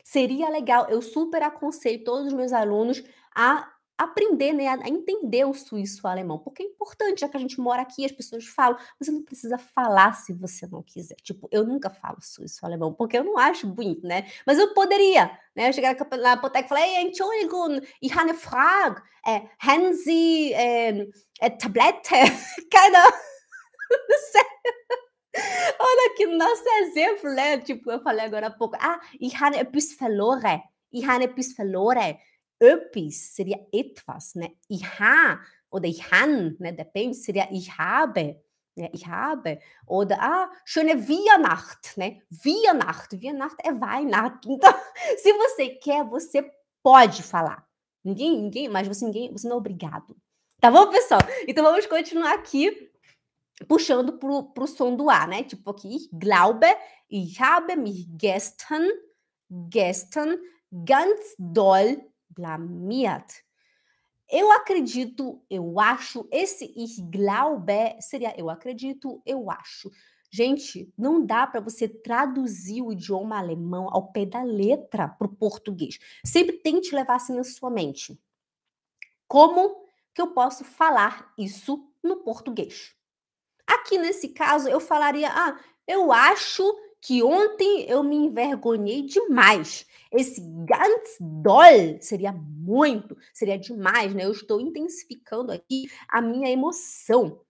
Seria 0.05 0.49
legal. 0.50 0.88
Eu 0.90 1.00
super 1.00 1.43
aconselho 1.43 2.05
todos 2.05 2.26
os 2.28 2.33
meus 2.33 2.52
alunos 2.52 3.02
a 3.35 3.71
aprender, 3.99 4.53
né, 4.53 4.69
a 4.69 4.88
entender 4.88 5.45
o 5.45 5.55
suíço 5.55 6.07
alemão, 6.07 6.38
porque 6.38 6.62
é 6.62 6.67
importante, 6.67 7.21
já 7.21 7.29
que 7.29 7.37
a 7.37 7.41
gente 7.41 7.59
mora 7.61 7.83
aqui, 7.83 8.05
as 8.05 8.12
pessoas 8.12 8.47
falam, 8.47 8.79
você 9.00 9.11
não 9.11 9.23
precisa 9.23 9.57
falar 9.59 10.12
se 10.12 10.33
você 10.33 10.67
não 10.67 10.83
quiser. 10.83 11.17
Tipo, 11.23 11.49
eu 11.50 11.65
nunca 11.65 11.88
falo 11.88 12.19
suíço 12.21 12.65
alemão, 12.65 12.93
porque 12.93 13.17
eu 13.17 13.25
não 13.25 13.38
acho 13.38 13.67
bonito, 13.67 14.07
né? 14.07 14.26
Mas 14.47 14.59
eu 14.59 14.75
poderia, 14.75 15.26
né? 15.55 15.69
Eu 15.69 15.73
chegar 15.73 15.97
na 16.19 16.33
apoteca 16.33 16.67
e 16.67 16.69
falei, 16.69 16.97
Entschuldigung, 17.03 17.81
ich 18.03 18.12
habe 18.12 18.31
eine 18.31 18.35
Frage, 18.35 19.00
é, 19.26 19.49
haben 19.59 19.93
Sie 19.95 20.53
é, 20.53 21.07
é, 21.41 21.50
Tablette? 21.50 22.11
Keine 22.71 22.99
não 23.91 24.19
sei. 24.33 24.43
Olha 25.79 26.26
no 26.29 26.38
nosso 26.38 26.65
exemplo, 26.83 27.31
né? 27.35 27.59
Tipo, 27.59 27.91
eu 27.91 28.03
falei 28.03 28.25
agora 28.25 28.49
há 28.49 28.50
pouco, 28.50 28.76
ah, 28.81 29.00
ich 29.21 29.38
habe 29.41 29.59
etwas 29.59 29.93
verloren, 29.93 30.62
ich 30.91 31.07
habe 31.07 31.25
etwas 31.25 31.53
verloren 31.53 32.17
etwas 32.61 33.17
seria 33.35 33.67
etwas, 33.73 34.35
né? 34.35 34.53
Ich 34.69 34.85
ha 35.01 35.41
oder 35.71 35.87
ich 35.87 36.11
han, 36.11 36.57
né? 36.59 36.73
Depende, 36.73 37.15
seria 37.15 37.49
ich 37.51 37.77
habe. 37.79 38.41
Né? 38.77 38.91
Ich 38.93 39.07
habe. 39.07 39.61
Oder, 39.87 40.19
ah, 40.21 40.51
schöne 40.65 41.09
Weihnacht, 41.09 41.97
né? 41.97 42.23
Weihnacht. 42.31 43.13
Weihnacht 43.21 43.57
é 43.65 43.73
Weihnachten. 43.73 44.53
Então, 44.57 44.75
se 45.19 45.33
você 45.33 45.71
quer, 45.71 46.05
você 46.05 46.51
pode 46.83 47.23
falar. 47.23 47.67
Ninguém, 48.05 48.41
ninguém, 48.41 48.69
mas 48.69 48.87
você, 48.87 49.05
ninguém, 49.05 49.33
você 49.33 49.49
não 49.49 49.57
é 49.57 49.59
obrigado. 49.59 50.17
Tá 50.61 50.71
bom, 50.71 50.91
pessoal? 50.91 51.21
Então, 51.49 51.65
vamos 51.65 51.87
continuar 51.87 52.35
aqui 52.35 52.91
puxando 53.69 54.19
pro, 54.19 54.45
pro 54.53 54.67
som 54.67 54.95
do 54.95 55.09
A, 55.09 55.27
né? 55.27 55.43
Tipo 55.43 55.71
aqui, 55.71 55.97
ich 55.97 56.09
glaube, 56.13 56.67
ich 57.09 57.41
habe 57.41 57.77
mich 57.77 58.07
gestern, 58.19 58.87
gestern 59.73 60.37
ganz 60.71 61.35
doll 61.39 61.97
blamiert. 62.37 63.43
Eu 64.28 64.50
acredito, 64.52 65.40
eu 65.49 65.78
acho, 65.78 66.28
esse 66.31 66.73
ich 66.76 67.00
glaube 67.11 67.73
seria 68.00 68.35
eu 68.38 68.50
acredito, 68.50 69.23
eu 69.25 69.50
acho. 69.50 69.90
Gente, 70.31 70.93
não 70.99 71.25
dá 71.25 71.47
para 71.47 71.61
você 71.61 71.88
traduzir 71.88 72.83
o 72.83 72.93
idioma 72.93 73.38
alemão 73.38 73.88
ao 73.90 74.11
pé 74.12 74.26
da 74.26 74.43
letra 74.43 75.09
para 75.09 75.26
o 75.26 75.35
português. 75.35 75.99
Sempre 76.25 76.59
tente 76.59 76.95
levar 76.95 77.14
assim 77.14 77.35
na 77.35 77.45
sua 77.45 77.71
mente. 77.71 78.21
Como 79.28 79.87
que 80.12 80.21
eu 80.21 80.28
posso 80.28 80.64
falar 80.64 81.33
isso 81.38 81.88
no 82.02 82.16
português? 82.19 82.95
Aqui 83.66 83.99
nesse 83.99 84.28
caso, 84.28 84.69
eu 84.69 84.81
falaria: 84.81 85.28
ah, 85.31 85.59
eu 85.87 86.12
acho 86.12 86.64
que 87.07 87.23
ontem 87.23 87.89
eu 87.89 88.03
me 88.03 88.17
envergonhei 88.17 89.03
demais. 89.03 89.87
Esse 90.11 90.41
ganz 90.67 91.17
doll 91.21 92.01
seria 92.01 92.33
muito, 92.33 93.17
seria 93.33 93.57
demais, 93.57 94.13
né? 94.13 94.25
Eu 94.25 94.33
estou 94.33 94.61
intensificando 94.61 95.53
aqui 95.53 95.89
a 96.09 96.21
minha 96.21 96.51
emoção. 96.51 97.41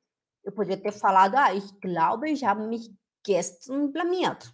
Eu 0.44 0.52
poderia 0.52 0.76
ter 0.76 0.92
falado, 0.92 1.36
ah, 1.36 1.54
ich 1.54 1.72
glaube, 1.80 2.30
ich 2.30 2.44
habe 2.44 2.66
mich 2.66 2.94
gestern 3.26 3.90
blamiert. 3.90 4.46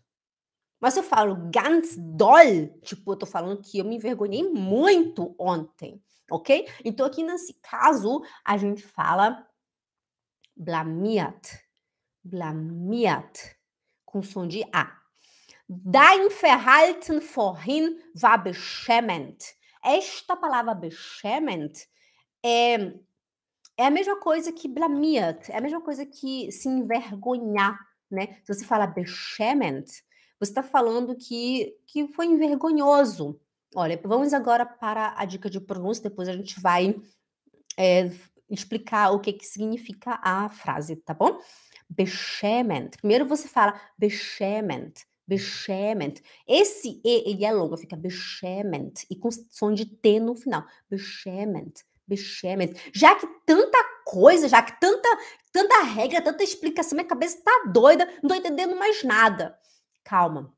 Mas 0.81 0.97
eu 0.97 1.03
falo 1.03 1.51
ganz 1.51 1.97
doll, 1.97 2.69
tipo, 2.83 3.11
eu 3.13 3.17
tô 3.17 3.27
falando 3.27 3.61
que 3.61 3.81
eu 3.81 3.85
me 3.85 3.97
envergonhei 3.97 4.49
muito 4.49 5.35
ontem, 5.37 6.01
ok? 6.31 6.69
Então, 6.85 7.07
aqui 7.07 7.25
nesse 7.25 7.55
caso, 7.55 8.23
a 8.45 8.57
gente 8.57 8.85
fala 8.85 9.45
blamiert. 10.57 11.59
Blamiert 12.23 13.61
com 14.13 14.23
som 14.23 14.47
de 14.47 14.63
A. 14.73 14.93
Dein 15.67 16.29
Verhalten 16.29 17.21
vorhin 17.23 17.99
war 18.15 18.37
beschämend. 18.37 19.39
Esta 19.83 20.37
palavra 20.37 20.75
beschämend 20.75 21.73
é, 22.45 22.93
é 23.77 23.87
a 23.87 23.91
mesma 23.91 24.17
coisa 24.21 24.53
que 24.53 24.69
blamiert, 24.69 25.49
é 25.49 25.57
a 25.57 25.61
mesma 25.61 25.81
coisa 25.81 26.05
que 26.05 26.53
se 26.53 26.69
envergonhar, 26.69 27.79
né? 28.11 28.39
Se 28.45 28.55
você 28.55 28.65
fala 28.67 28.87
beschämend, 28.87 29.87
você 30.39 30.51
está 30.51 30.63
falando 30.63 31.17
que, 31.17 31.75
que 31.87 32.07
foi 32.09 32.27
envergonhoso. 32.27 33.41
Olha, 33.75 33.99
vamos 34.05 34.35
agora 34.35 34.67
para 34.67 35.15
a 35.17 35.25
dica 35.25 35.49
de 35.49 35.59
pronúncia, 35.59 36.03
depois 36.03 36.29
a 36.29 36.35
gente 36.35 36.61
vai 36.61 36.95
é, 37.79 38.11
explicar 38.51 39.11
o 39.13 39.21
que, 39.21 39.33
que 39.33 39.47
significa 39.47 40.21
a 40.23 40.51
frase, 40.51 40.97
tá 40.97 41.15
bom? 41.15 41.41
Beschämend. 41.89 42.97
Primeiro 42.97 43.27
você 43.27 43.49
fala 43.49 43.81
beschämend, 43.99 45.07
beschämend. 45.27 46.23
Esse 46.47 47.01
E, 47.05 47.31
ele 47.31 47.45
é 47.45 47.53
longo, 47.53 47.77
fica 47.77 47.97
beschämend 47.97 49.05
e 49.11 49.17
com 49.17 49.31
som 49.31 49.73
de 49.73 49.87
T 49.87 50.21
no 50.21 50.35
final. 50.35 50.65
Beschämend, 50.91 51.85
beschämend. 52.07 52.75
Já 52.93 53.15
que 53.15 53.27
tanta 53.47 53.79
coisa, 54.05 54.49
já 54.49 54.63
que 54.63 54.79
tanta, 54.81 55.09
tanta 55.53 55.83
regra, 55.83 56.23
tanta 56.23 56.43
explicação, 56.45 56.97
minha 56.97 57.09
cabeça 57.09 57.41
tá 57.43 57.65
doida, 57.73 58.07
não 58.23 58.29
tô 58.29 58.35
entendendo 58.35 58.77
mais 58.77 59.03
nada. 59.03 59.59
Calma. 60.05 60.55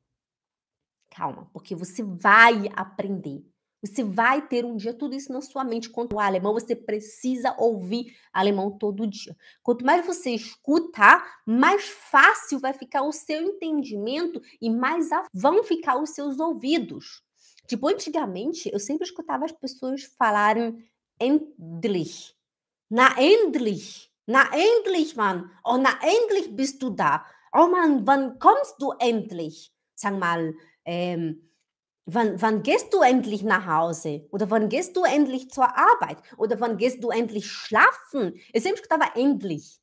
Calma, 1.10 1.48
porque 1.52 1.76
você 1.76 2.02
vai 2.02 2.68
aprender. 2.74 3.44
Você 3.84 4.02
vai 4.02 4.46
ter 4.46 4.64
um 4.64 4.76
dia 4.76 4.94
tudo 4.94 5.14
isso 5.14 5.30
na 5.30 5.42
sua 5.42 5.62
mente. 5.62 5.90
Quanto 5.90 6.14
ao 6.14 6.20
alemão, 6.20 6.54
você 6.54 6.74
precisa 6.74 7.54
ouvir 7.58 8.16
alemão 8.32 8.70
todo 8.70 9.06
dia. 9.06 9.36
Quanto 9.62 9.84
mais 9.84 10.06
você 10.06 10.30
escutar, 10.30 11.42
mais 11.44 11.86
fácil 11.86 12.58
vai 12.58 12.72
ficar 12.72 13.02
o 13.02 13.12
seu 13.12 13.42
entendimento 13.42 14.40
e 14.60 14.70
mais 14.70 15.10
vão 15.34 15.62
ficar 15.62 16.00
os 16.00 16.10
seus 16.10 16.40
ouvidos. 16.40 17.22
Tipo, 17.66 17.88
antigamente, 17.88 18.70
eu 18.72 18.78
sempre 18.78 19.04
escutava 19.04 19.44
as 19.44 19.52
pessoas 19.52 20.04
falarem 20.18 20.78
endlich. 21.20 22.34
Na 22.90 23.14
endlich. 23.20 24.10
Na 24.26 24.48
endlich, 24.56 25.14
Mann. 25.14 25.50
Oh, 25.64 25.76
na 25.76 25.98
endlich 26.02 26.48
bist 26.48 26.80
du 26.80 26.88
da. 26.88 27.26
Oh 27.54 27.68
Mann, 27.68 28.06
wann 28.06 28.38
kommst 28.38 28.80
du 28.80 28.92
endlich? 28.98 29.70
Sag 29.94 30.18
mal, 30.18 30.54
ähm, 30.86 31.40
wann, 32.06 32.40
wann 32.40 32.62
gehst 32.62 32.92
du 32.92 33.00
endlich 33.00 33.42
nach 33.42 33.66
Hause? 33.66 34.26
Oder 34.30 34.50
wann 34.50 34.68
gehst 34.68 34.96
du 34.96 35.04
endlich 35.04 35.50
zur 35.50 35.76
Arbeit? 35.76 36.18
Oder 36.36 36.60
wann 36.60 36.76
gehst 36.76 37.02
du 37.02 37.10
endlich 37.10 37.46
schlafen? 37.46 38.34
Eu 38.52 38.60
sempre 38.60 38.82
escutava 38.82 39.12
endlich. 39.14 39.80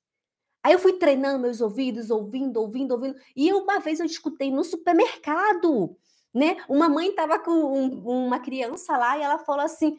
Aí 0.64 0.74
eu 0.74 0.80
fui 0.80 0.94
treinando 0.94 1.40
meus 1.40 1.60
ouvidos, 1.60 2.12
ouvindo, 2.12 2.58
ouvindo, 2.62 2.94
ouvindo. 2.94 3.16
E 3.36 3.52
uma 3.52 3.80
vez 3.80 4.00
eu 4.00 4.06
escutei 4.06 4.52
no 4.52 4.64
supermercado, 4.64 5.98
né? 6.34 6.58
Uma 6.70 6.88
mãe 6.88 7.10
estava 7.10 7.40
com 7.40 7.52
um, 7.52 8.28
uma 8.28 8.40
criança 8.40 8.96
lá 8.96 9.18
e 9.18 9.22
ela 9.24 9.40
falou 9.40 9.66
assim: 9.66 9.98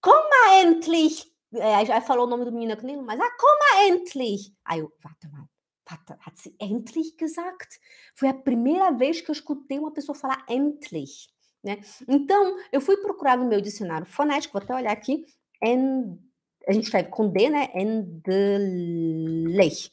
Coma 0.00 0.62
endlich! 0.62 1.24
É, 1.54 1.76
aí 1.76 2.00
falou 2.02 2.26
o 2.26 2.30
nome 2.30 2.44
do 2.44 2.52
menino 2.52 2.76
que 2.76 2.84
nem 2.84 3.00
mas 3.00 3.18
ah, 3.18 3.30
coma 3.38 3.86
endlich! 3.86 4.54
Aí 4.64 4.80
eu, 4.80 4.92
warte 5.02 5.28
mal, 5.28 5.48
warte, 5.88 6.12
hat 6.20 6.38
sie 6.38 6.54
endlich 6.60 7.16
gesagt? 7.16 7.80
Foi 8.14 8.28
a 8.28 8.34
primeira 8.34 8.90
vez 8.90 9.22
que 9.22 9.30
eu 9.30 9.32
escutei 9.32 9.78
uma 9.78 9.92
pessoa 9.92 10.14
falar 10.14 10.44
endlich, 10.48 11.28
né? 11.66 11.80
Então, 12.08 12.56
eu 12.72 12.80
fui 12.80 12.96
procurar 12.96 13.36
no 13.36 13.48
meu 13.48 13.60
dicionário 13.60 14.06
fonético, 14.06 14.54
vou 14.54 14.62
até 14.62 14.74
olhar 14.74 14.92
aqui, 14.92 15.26
end, 15.60 16.18
a 16.66 16.72
gente 16.72 16.84
escreve 16.84 17.10
com 17.10 17.28
D, 17.28 17.50
né? 17.50 17.70
Endlich. 17.74 19.90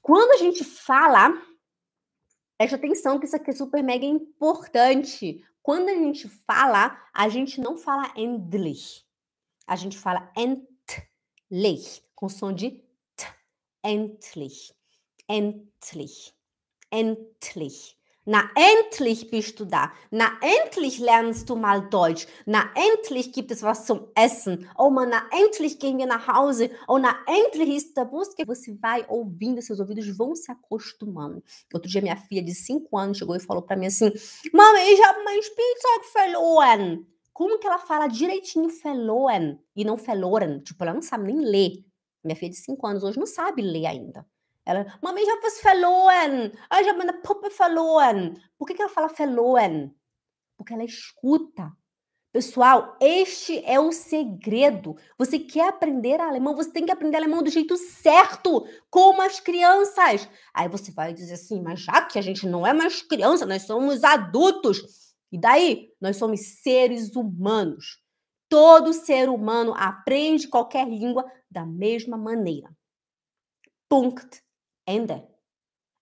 Quando 0.00 0.32
a 0.32 0.36
gente 0.36 0.64
fala, 0.64 1.32
preste 2.56 2.74
atenção 2.74 3.18
que 3.18 3.26
isso 3.26 3.36
aqui 3.36 3.50
é 3.50 3.54
super 3.54 3.82
mega 3.82 4.04
importante. 4.04 5.44
Quando 5.62 5.88
a 5.88 5.94
gente 5.94 6.28
fala, 6.28 7.00
a 7.12 7.28
gente 7.28 7.60
não 7.60 7.76
fala 7.76 8.12
endlich. 8.16 9.04
A 9.66 9.76
gente 9.76 9.98
fala 9.98 10.32
endlich, 10.36 12.02
com 12.14 12.28
som 12.28 12.52
de 12.52 12.82
t. 13.16 13.26
Endlich. 13.84 14.72
Endlich. 15.28 16.34
Endlich. 16.90 17.96
Na 18.24 18.48
endlich 18.54 19.30
bist 19.30 19.58
du 19.58 19.64
da. 19.64 19.92
Na 20.12 20.30
endlich 20.40 21.00
lernst 21.00 21.50
du 21.50 21.56
mal 21.56 21.88
Deutsch. 21.90 22.28
Na 22.46 22.70
endlich 22.76 23.32
gibt 23.32 23.50
es 23.50 23.64
was 23.64 23.84
zum 23.84 24.06
Essen. 24.14 24.68
Oh, 24.78 24.90
man, 24.90 25.08
na 25.08 25.22
endlich 25.32 25.80
gehen 25.80 25.98
wir 25.98 26.06
nach 26.06 26.28
Hause. 26.28 26.70
Oh, 26.86 26.98
na 26.98 27.16
endlich 27.26 27.76
ist 27.76 27.96
der 27.96 28.04
Bus. 28.04 28.28
Você 28.46 28.78
vai 28.80 29.04
ouvindo, 29.08 29.60
seus 29.60 29.80
ouvidos 29.80 30.06
vão 30.16 30.36
se 30.36 30.52
acostumando. 30.52 31.42
Outro 31.74 31.90
dia, 31.90 32.00
minha 32.00 32.16
filha 32.16 32.44
de 32.44 32.54
5 32.54 32.96
anos 32.96 33.18
chegou 33.18 33.34
e 33.34 33.40
falou 33.40 33.62
para 33.62 33.76
mim 33.76 33.86
assim: 33.86 34.12
Mama, 34.52 34.78
ich 34.82 35.04
habe 35.04 35.24
mein 35.24 35.42
Spielzeug 35.42 36.12
verloren. 36.14 37.06
Como 37.32 37.58
que 37.58 37.66
ela 37.66 37.78
fala 37.78 38.06
direitinho 38.06 38.68
verloren 38.68 39.58
e 39.74 39.84
não 39.84 39.96
verloren? 39.96 40.60
Tipo, 40.60 40.84
ela 40.84 40.94
não 40.94 41.02
sabe 41.02 41.24
nem 41.24 41.40
ler. 41.40 41.84
Minha 42.22 42.36
filha 42.36 42.50
de 42.50 42.56
5 42.58 42.86
anos 42.86 43.02
hoje 43.02 43.18
não 43.18 43.26
sabe 43.26 43.62
ler 43.62 43.86
ainda. 43.86 44.24
Ela, 44.64 44.98
mami, 45.02 45.24
já 45.24 45.34
was 45.42 45.60
verloren. 45.60 46.52
Ah, 46.70 46.82
já 46.82 46.92
meine 46.92 47.12
Puppe 47.14 47.48
verloren. 47.48 48.34
Por 48.56 48.66
que, 48.66 48.74
que 48.74 48.82
ela 48.82 48.90
fala 48.90 49.08
verloren? 49.08 49.94
Porque 50.56 50.72
ela 50.72 50.84
escuta. 50.84 51.72
Pessoal, 52.32 52.96
este 53.00 53.62
é 53.66 53.78
o 53.78 53.92
segredo. 53.92 54.96
Você 55.18 55.38
quer 55.38 55.68
aprender 55.68 56.18
alemão, 56.18 56.54
você 56.54 56.72
tem 56.72 56.86
que 56.86 56.92
aprender 56.92 57.18
alemão 57.18 57.42
do 57.42 57.50
jeito 57.50 57.76
certo, 57.76 58.66
como 58.88 59.20
as 59.20 59.38
crianças. 59.38 60.26
Aí 60.54 60.66
você 60.68 60.92
vai 60.92 61.12
dizer 61.12 61.34
assim, 61.34 61.60
mas 61.60 61.80
já 61.80 62.00
que 62.00 62.18
a 62.18 62.22
gente 62.22 62.46
não 62.46 62.66
é 62.66 62.72
mais 62.72 63.02
criança, 63.02 63.44
nós 63.44 63.62
somos 63.62 64.02
adultos. 64.02 65.12
E 65.30 65.38
daí? 65.38 65.90
Nós 66.00 66.16
somos 66.16 66.40
seres 66.62 67.14
humanos. 67.16 68.00
Todo 68.48 68.92
ser 68.92 69.28
humano 69.28 69.74
aprende 69.76 70.48
qualquer 70.48 70.88
língua 70.88 71.30
da 71.50 71.66
mesma 71.66 72.16
maneira. 72.16 72.70
Punkt 73.88 74.41
Ender. 74.86 75.32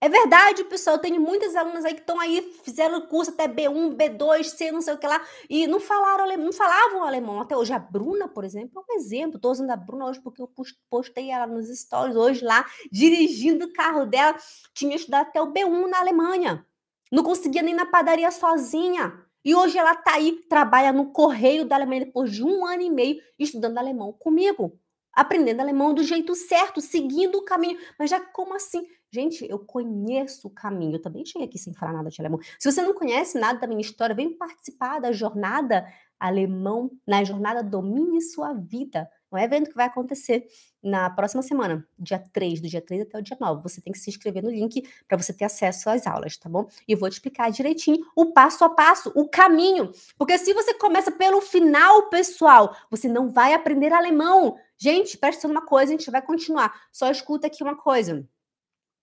É 0.03 0.09
verdade, 0.09 0.65
pessoal. 0.65 0.97
Eu 0.97 1.03
tenho 1.03 1.21
muitas 1.21 1.55
alunas 1.55 1.85
aí 1.85 1.93
que 1.93 2.01
estão 2.01 2.19
aí, 2.19 2.41
fizeram 2.65 3.07
curso 3.07 3.33
até 3.33 3.47
B1, 3.47 3.95
B2, 3.95 4.45
C, 4.45 4.73
não 4.73 4.81
sei 4.81 4.95
o 4.95 4.99
que 4.99 5.07
lá, 5.07 5.23
e 5.49 5.67
não 5.67 5.79
falaram 5.79 6.25
alemão, 6.25 6.47
não 6.47 6.53
falavam 6.55 7.05
alemão 7.05 7.41
até 7.41 7.55
hoje. 7.55 7.75
A 7.75 7.79
Bruna, 7.79 8.27
por 8.27 8.43
exemplo, 8.43 8.81
é 8.81 8.93
um 8.95 8.97
exemplo. 8.97 9.37
Estou 9.37 9.53
usando 9.53 9.71
a 9.71 9.77
Bruna 9.77 10.07
hoje 10.07 10.21
porque 10.23 10.41
eu 10.41 10.51
postei 10.89 11.31
ela 11.31 11.47
nos 11.47 11.69
stories 11.69 12.17
hoje 12.17 12.43
lá, 12.43 12.65
dirigindo 12.91 13.67
o 13.67 13.73
carro 13.75 14.07
dela. 14.07 14.35
Tinha 14.73 14.97
estudado 14.97 15.29
até 15.29 15.43
o 15.43 15.53
B1 15.53 15.87
na 15.89 15.99
Alemanha. 16.01 16.67
Não 17.13 17.23
conseguia 17.23 17.63
nem 17.63 17.75
na 17.75 17.85
padaria 17.85 18.31
sozinha. 18.31 19.13
E 19.45 19.55
hoje 19.55 19.77
ela 19.77 19.93
está 19.93 20.15
aí, 20.15 20.33
trabalha 20.49 20.93
no 20.93 21.13
Correio 21.13 21.67
da 21.67 21.77
Alemanha 21.77 22.07
depois 22.07 22.33
de 22.33 22.43
um 22.43 22.65
ano 22.65 22.83
e 22.83 22.91
meio 22.91 23.21
estudando 23.39 23.77
alemão 23.77 24.13
comigo 24.13 24.80
aprendendo 25.13 25.61
alemão 25.61 25.95
do 25.95 26.03
jeito 26.03 26.35
certo, 26.35 26.81
seguindo 26.81 27.39
o 27.39 27.45
caminho. 27.45 27.79
Mas 27.99 28.11
já 28.11 28.21
como 28.21 28.55
assim? 28.55 28.87
Gente, 29.13 29.45
eu 29.49 29.59
conheço 29.59 30.47
o 30.47 30.51
caminho. 30.51 30.97
Eu 30.97 31.03
também 31.03 31.25
cheguei 31.25 31.49
aqui 31.49 31.59
sem 31.59 31.75
falar 31.75 31.93
nada 31.93 32.11
de 32.11 32.21
alemão. 32.21 32.39
Se 32.59 32.71
você 32.71 32.81
não 32.81 32.95
conhece 32.95 33.39
nada 33.39 33.59
da 33.59 33.67
minha 33.67 33.81
história, 33.81 34.15
vem 34.15 34.37
participar 34.37 35.01
da 35.01 35.11
jornada 35.11 35.85
alemão, 36.19 36.91
na 37.07 37.25
jornada 37.25 37.63
Domine 37.63 38.21
Sua 38.21 38.53
Vida. 38.53 39.09
Um 39.33 39.39
evento 39.39 39.71
que 39.71 39.77
vai 39.77 39.87
acontecer 39.87 40.47
na 40.83 41.09
próxima 41.09 41.43
semana, 41.43 41.87
dia 41.99 42.19
3, 42.19 42.61
do 42.61 42.69
dia 42.69 42.81
3 42.81 43.03
até 43.03 43.19
o 43.19 43.23
dia 43.23 43.37
9. 43.39 43.63
Você 43.63 43.81
tem 43.81 43.93
que 43.93 43.99
se 43.99 44.11
inscrever 44.11 44.43
no 44.43 44.51
link 44.51 44.83
para 45.07 45.17
você 45.17 45.33
ter 45.33 45.45
acesso 45.45 45.89
às 45.89 46.07
aulas, 46.07 46.37
tá 46.37 46.49
bom? 46.49 46.69
E 46.89 46.93
eu 46.93 46.99
vou 46.99 47.09
te 47.09 47.15
explicar 47.15 47.51
direitinho 47.51 48.05
o 48.17 48.33
passo 48.33 48.65
a 48.65 48.71
passo, 48.71 49.13
o 49.15 49.29
caminho. 49.29 49.93
Porque 50.19 50.37
se 50.37 50.53
você 50.53 50.75
começa 50.75 51.13
pelo 51.13 51.41
final, 51.41 52.09
pessoal, 52.09 52.77
você 52.91 53.09
não 53.09 53.31
vai 53.31 53.55
aprender 53.55 53.93
alemão. 53.93 54.59
Gente, 54.77 55.17
presta 55.17 55.41
atenção 55.41 55.51
numa 55.53 55.67
coisa, 55.67 55.93
a 55.93 55.97
gente 55.97 56.11
vai 56.11 56.23
continuar. 56.23 56.89
Só 56.91 57.11
escuta 57.11 57.47
aqui 57.47 57.63
uma 57.63 57.77
coisa. 57.77 58.27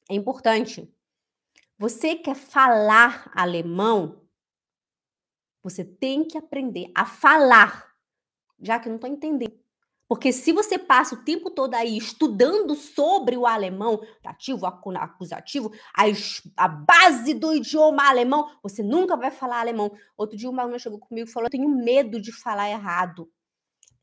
É 0.10 0.16
importante. 0.16 0.92
Você 1.78 2.16
quer 2.16 2.36
falar 2.36 3.32
alemão? 3.36 4.22
Você 5.64 5.86
tem 5.86 6.26
que 6.26 6.38
aprender 6.38 6.92
a 6.96 7.06
falar. 7.06 7.96
Já 8.60 8.80
que 8.80 8.88
eu 8.88 8.92
não 8.92 8.96
estou 8.98 9.10
entendendo. 9.10 9.67
Porque 10.08 10.32
se 10.32 10.54
você 10.54 10.80
passa 10.80 11.16
o 11.16 11.24
tempo 11.24 11.50
todo 11.52 11.74
aí 11.74 11.98
estudando 11.98 12.76
sobre 12.76 13.36
o 13.36 13.46
alemão, 13.46 14.02
ativo, 14.26 14.66
acusativo, 14.66 15.72
a, 15.96 16.04
a 16.56 16.68
base 16.68 17.34
do 17.34 17.54
idioma 17.54 18.08
alemão, 18.08 18.50
você 18.64 18.82
nunca 18.82 19.18
vai 19.18 19.32
falar 19.32 19.60
alemão. 19.60 19.92
Outro 20.16 20.38
dia 20.38 20.50
uma 20.50 20.62
aluna 20.62 20.80
chegou 20.80 21.00
comigo 21.00 21.28
e 21.28 21.32
falou: 21.32 21.48
Eu 21.48 21.52
tenho 21.52 21.70
medo 21.70 22.22
de 22.22 22.32
falar 22.32 22.70
errado 22.70 23.30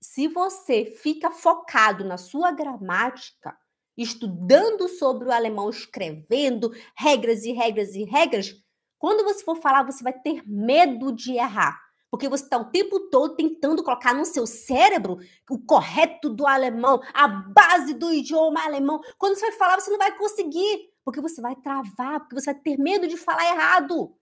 se 0.05 0.29
você 0.29 0.85
fica 0.85 1.31
focado 1.31 2.05
na 2.05 2.19
sua 2.19 2.53
gramática, 2.53 3.57
estudando 3.97 4.87
sobre 4.87 5.29
o 5.29 5.33
alemão, 5.33 5.71
escrevendo 5.71 6.71
regras 6.95 7.43
e 7.45 7.53
regras 7.53 7.95
e 7.95 8.05
regras, 8.05 8.53
quando 8.99 9.25
você 9.25 9.43
for 9.43 9.57
falar, 9.57 9.83
você 9.83 10.05
vai 10.05 10.13
ter 10.13 10.43
medo 10.47 11.11
de 11.11 11.33
errar. 11.33 11.81
Porque 12.15 12.29
você 12.29 12.45
está 12.45 12.57
o 12.57 12.71
tempo 12.71 13.11
todo 13.11 13.35
tentando 13.35 13.83
colocar 13.83 14.15
no 14.15 14.25
seu 14.25 14.47
cérebro 14.47 15.19
o 15.51 15.59
correto 15.59 16.31
do 16.31 16.47
alemão, 16.47 17.03
a 17.13 17.27
base 17.27 17.93
do 17.93 18.13
idioma 18.13 18.65
alemão. 18.65 19.01
Quando 19.19 19.35
você 19.35 19.51
vai 19.51 19.59
falar, 19.59 19.81
você 19.81 19.91
não 19.91 19.99
vai 19.99 20.17
conseguir, 20.17 20.93
porque 21.05 21.21
você 21.21 21.41
vai 21.41 21.57
travar, 21.57 22.21
porque 22.21 22.37
você 22.37 22.53
vai 22.53 22.61
ter 22.61 22.79
medo 22.79 23.09
de 23.09 23.17
falar 23.17 23.45
errado. 23.47 24.17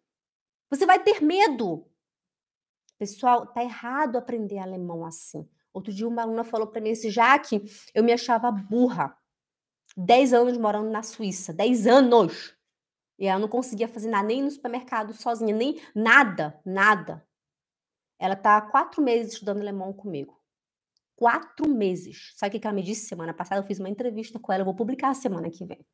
Você 0.70 0.86
vai 0.86 1.00
ter 1.00 1.22
medo. 1.22 1.86
Pessoal, 2.98 3.46
tá 3.48 3.62
errado 3.62 4.16
aprender 4.16 4.56
alemão 4.56 5.04
assim. 5.04 5.46
Outro 5.70 5.92
dia 5.92 6.08
uma 6.08 6.22
aluna 6.22 6.44
falou 6.44 6.68
para 6.68 6.80
mim 6.80 6.92
assim, 6.92 7.10
já 7.10 7.38
que 7.38 7.62
eu 7.94 8.02
me 8.02 8.14
achava 8.14 8.50
burra. 8.50 9.14
Dez 9.94 10.32
anos 10.32 10.56
morando 10.56 10.88
na 10.88 11.02
Suíça, 11.02 11.52
dez 11.52 11.86
anos. 11.86 12.56
E 13.18 13.26
ela 13.26 13.38
não 13.38 13.48
conseguia 13.48 13.86
fazer 13.86 14.08
nada, 14.08 14.28
nem 14.28 14.40
no 14.42 14.50
supermercado 14.50 15.12
sozinha, 15.12 15.54
nem 15.54 15.78
nada, 15.94 16.58
nada. 16.64 17.22
Ela 18.22 18.36
tá 18.36 18.56
há 18.56 18.60
quatro 18.60 19.02
meses 19.02 19.32
estudando 19.32 19.60
alemão 19.60 19.92
comigo. 19.92 20.40
Quatro 21.16 21.68
meses. 21.68 22.32
Sabe 22.36 22.56
o 22.56 22.60
que 22.60 22.64
ela 22.64 22.72
me 22.72 22.80
disse 22.80 23.08
semana 23.08 23.34
passada? 23.34 23.60
Eu 23.60 23.64
fiz 23.64 23.80
uma 23.80 23.88
entrevista 23.88 24.38
com 24.38 24.52
ela, 24.52 24.60
eu 24.60 24.64
vou 24.64 24.76
publicar 24.76 25.08
a 25.08 25.14
semana 25.14 25.50
que 25.50 25.64
vem. 25.64 25.84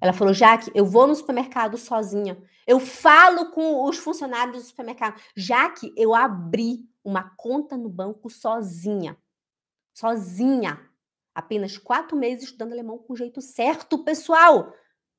Ela 0.00 0.14
falou, 0.14 0.32
Jaque, 0.32 0.70
eu 0.74 0.86
vou 0.86 1.06
no 1.06 1.14
supermercado 1.14 1.76
sozinha. 1.76 2.42
Eu 2.66 2.80
falo 2.80 3.50
com 3.50 3.84
os 3.84 3.98
funcionários 3.98 4.56
do 4.56 4.66
supermercado. 4.66 5.20
Jaque, 5.36 5.92
eu 5.94 6.14
abri 6.14 6.88
uma 7.04 7.34
conta 7.36 7.76
no 7.76 7.90
banco 7.90 8.30
sozinha. 8.30 9.14
Sozinha. 9.92 10.80
Apenas 11.34 11.76
quatro 11.76 12.16
meses 12.16 12.44
estudando 12.44 12.72
alemão 12.72 12.96
com 12.96 13.12
o 13.12 13.16
jeito 13.16 13.42
certo, 13.42 14.02
pessoal. 14.02 14.72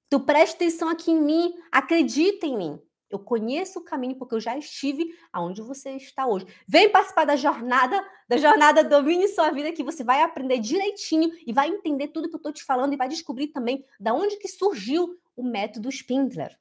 Tu 0.09 0.19
presta 0.19 0.55
atenção 0.55 0.89
aqui 0.89 1.11
em 1.11 1.21
mim, 1.21 1.53
acredita 1.71 2.47
em 2.47 2.57
mim. 2.57 2.81
Eu 3.13 3.19
conheço 3.19 3.79
o 3.79 3.83
caminho 3.83 4.15
porque 4.15 4.35
eu 4.35 4.39
já 4.39 4.57
estive 4.57 5.15
aonde 5.31 5.61
você 5.61 5.91
está 5.91 6.25
hoje. 6.25 6.47
Vem 6.67 6.89
participar 6.89 7.25
da 7.25 7.35
jornada, 7.35 8.03
da 8.27 8.37
jornada 8.37 8.83
Domine 8.83 9.27
Sua 9.27 9.51
Vida, 9.51 9.71
que 9.71 9.83
você 9.83 10.03
vai 10.03 10.21
aprender 10.21 10.57
direitinho 10.59 11.31
e 11.45 11.53
vai 11.53 11.69
entender 11.69 12.07
tudo 12.07 12.27
que 12.27 12.35
eu 12.35 12.37
estou 12.37 12.51
te 12.51 12.63
falando 12.63 12.93
e 12.93 12.97
vai 12.97 13.07
descobrir 13.07 13.47
também 13.47 13.85
da 13.99 14.13
onde 14.13 14.37
que 14.37 14.47
surgiu 14.47 15.17
o 15.35 15.43
método 15.43 15.89
Spindler. 15.89 16.57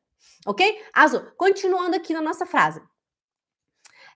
Ok? 0.46 0.80
Also, 0.92 1.32
continuando 1.36 1.96
aqui 1.96 2.12
na 2.12 2.20
nossa 2.20 2.46
frase 2.46 2.82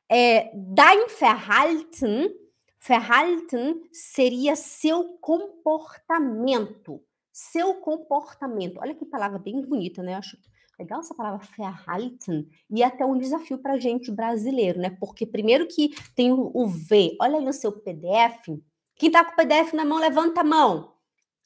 é, 0.08 0.52
dein 0.54 1.06
Verhalten 1.18 2.46
Verhalten 2.86 3.82
seria 3.92 4.54
seu 4.54 5.18
comportamento. 5.20 7.02
Seu 7.32 7.74
comportamento. 7.74 8.78
Olha 8.78 8.94
que 8.94 9.04
palavra 9.04 9.38
bem 9.38 9.60
bonita, 9.60 10.02
né? 10.02 10.14
Acho 10.14 10.36
legal 10.78 11.00
essa 11.00 11.14
palavra 11.14 11.46
verhalten. 11.56 12.48
E 12.70 12.82
é 12.82 12.86
até 12.86 13.04
um 13.04 13.18
desafio 13.18 13.58
para 13.58 13.78
gente 13.78 14.10
brasileiro, 14.10 14.78
né? 14.78 14.90
Porque 15.00 15.26
primeiro 15.26 15.66
que 15.66 15.90
tem 16.14 16.32
o, 16.32 16.50
o 16.54 16.66
V. 16.66 17.16
Olha 17.20 17.38
aí 17.38 17.44
no 17.44 17.52
seu 17.52 17.72
PDF. 17.72 18.48
Quem 18.96 19.10
tá 19.10 19.24
com 19.24 19.32
o 19.32 19.36
PDF 19.36 19.72
na 19.72 19.84
mão, 19.84 19.98
levanta 19.98 20.40
a 20.40 20.44
mão. 20.44 20.96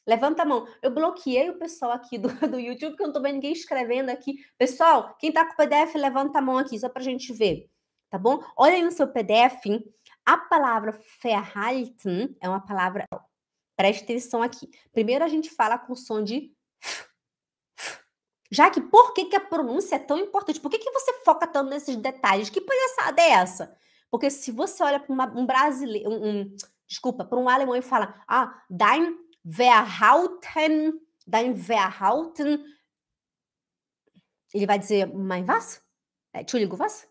Levanta 0.06 0.42
a 0.42 0.44
mão. 0.44 0.66
Eu 0.82 0.92
bloqueei 0.92 1.50
o 1.50 1.58
pessoal 1.58 1.92
aqui 1.92 2.18
do, 2.18 2.28
do 2.48 2.58
YouTube, 2.58 2.90
porque 2.90 3.02
eu 3.02 3.06
não 3.08 3.14
tô 3.14 3.22
vendo 3.22 3.34
ninguém 3.34 3.52
escrevendo 3.52 4.10
aqui. 4.10 4.36
Pessoal, 4.58 5.16
quem 5.18 5.32
tá 5.32 5.44
com 5.44 5.52
o 5.52 5.56
PDF, 5.56 5.94
levanta 5.94 6.38
a 6.38 6.42
mão 6.42 6.58
aqui, 6.58 6.78
só 6.78 6.88
pra 6.88 7.02
gente 7.02 7.32
ver. 7.32 7.68
Tá 8.08 8.18
bom? 8.18 8.42
Olha 8.56 8.74
aí 8.74 8.82
no 8.82 8.90
seu 8.90 9.06
PDF. 9.06 9.66
A 10.26 10.36
palavra 10.36 10.98
verhalten 11.22 12.36
é 12.40 12.48
uma 12.48 12.60
palavra. 12.60 13.06
Preste 13.76 14.02
atenção 14.02 14.42
aqui. 14.42 14.68
Primeiro 14.92 15.24
a 15.24 15.28
gente 15.28 15.50
fala 15.50 15.78
com 15.78 15.92
o 15.92 15.96
som 15.96 16.22
de. 16.22 16.52
Já 18.50 18.70
que 18.70 18.80
por 18.80 19.14
que, 19.14 19.26
que 19.26 19.36
a 19.36 19.40
pronúncia 19.40 19.96
é 19.96 19.98
tão 19.98 20.18
importante? 20.18 20.60
Por 20.60 20.70
que, 20.70 20.78
que 20.78 20.90
você 20.90 21.12
foca 21.24 21.46
tanto 21.46 21.70
nesses 21.70 21.96
detalhes? 21.96 22.50
Que 22.50 22.60
palhaçada 22.60 23.22
é 23.22 23.30
essa? 23.30 23.76
Porque 24.10 24.28
se 24.30 24.50
você 24.50 24.82
olha 24.82 24.98
para 24.98 25.12
um 25.38 25.46
brasileiro, 25.46 26.10
um, 26.10 26.28
um, 26.28 26.56
desculpa, 26.86 27.24
para 27.24 27.38
um 27.38 27.48
alemão 27.48 27.76
e 27.76 27.82
fala, 27.82 28.22
ah, 28.26 28.62
dein 28.68 29.16
Verhalten, 29.44 31.00
dein 31.26 31.54
Verhalten, 31.54 32.64
ele 34.52 34.66
vai 34.66 34.78
dizer, 34.78 35.06
mein 35.14 35.46
was? 35.46 35.80
É, 36.32 36.40
Entschuldigung, 36.40 36.78
was? 36.78 37.08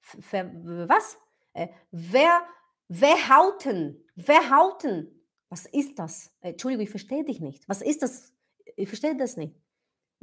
Ver, 0.00 0.52
was? 0.88 1.18
Äh, 1.52 1.68
wer, 1.90 2.46
Verhalten, 2.88 4.04
Verhalten. 4.16 5.12
Was 5.48 5.66
ist 5.66 5.98
das? 5.98 6.32
Äh, 6.40 6.50
Entschuldigung, 6.50 6.84
ich 6.84 6.90
verstehe 6.90 7.24
dich 7.24 7.40
nicht. 7.40 7.68
Was 7.68 7.82
ist 7.82 8.02
das? 8.02 8.32
Ich 8.76 8.88
verstehe 8.88 9.16
das 9.16 9.36
nicht. 9.36 9.56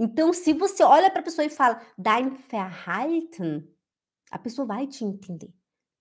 Então, 0.04 0.34
se 0.34 0.52
você 0.52 0.84
olha 0.84 1.10
para 1.10 1.22
a 1.22 1.24
pessoa 1.24 1.46
e 1.46 1.50
fala, 1.50 1.82
dein 1.98 2.32
Verhalten, 2.52 3.66
a 4.30 4.38
pessoa 4.38 4.68
vai 4.68 4.86
te 4.86 5.06
entender. 5.06 5.50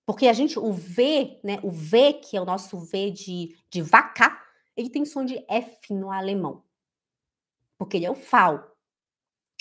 Porque 0.05 0.27
a 0.27 0.33
gente, 0.33 0.59
o 0.59 0.73
V, 0.73 1.39
né? 1.41 1.61
O 1.63 1.71
V, 1.71 2.11
que 2.15 2.35
é 2.35 2.41
o 2.41 2.45
nosso 2.45 2.77
V 2.81 3.11
de, 3.11 3.57
de 3.69 3.81
vaca, 3.81 4.37
ele 4.75 4.89
tem 4.89 5.05
som 5.05 5.23
de 5.23 5.41
F 5.47 5.93
no 5.93 6.11
alemão. 6.11 6.65
Porque 7.77 7.95
ele 7.95 8.05
é 8.05 8.11
o 8.11 8.15
FAL. 8.15 8.75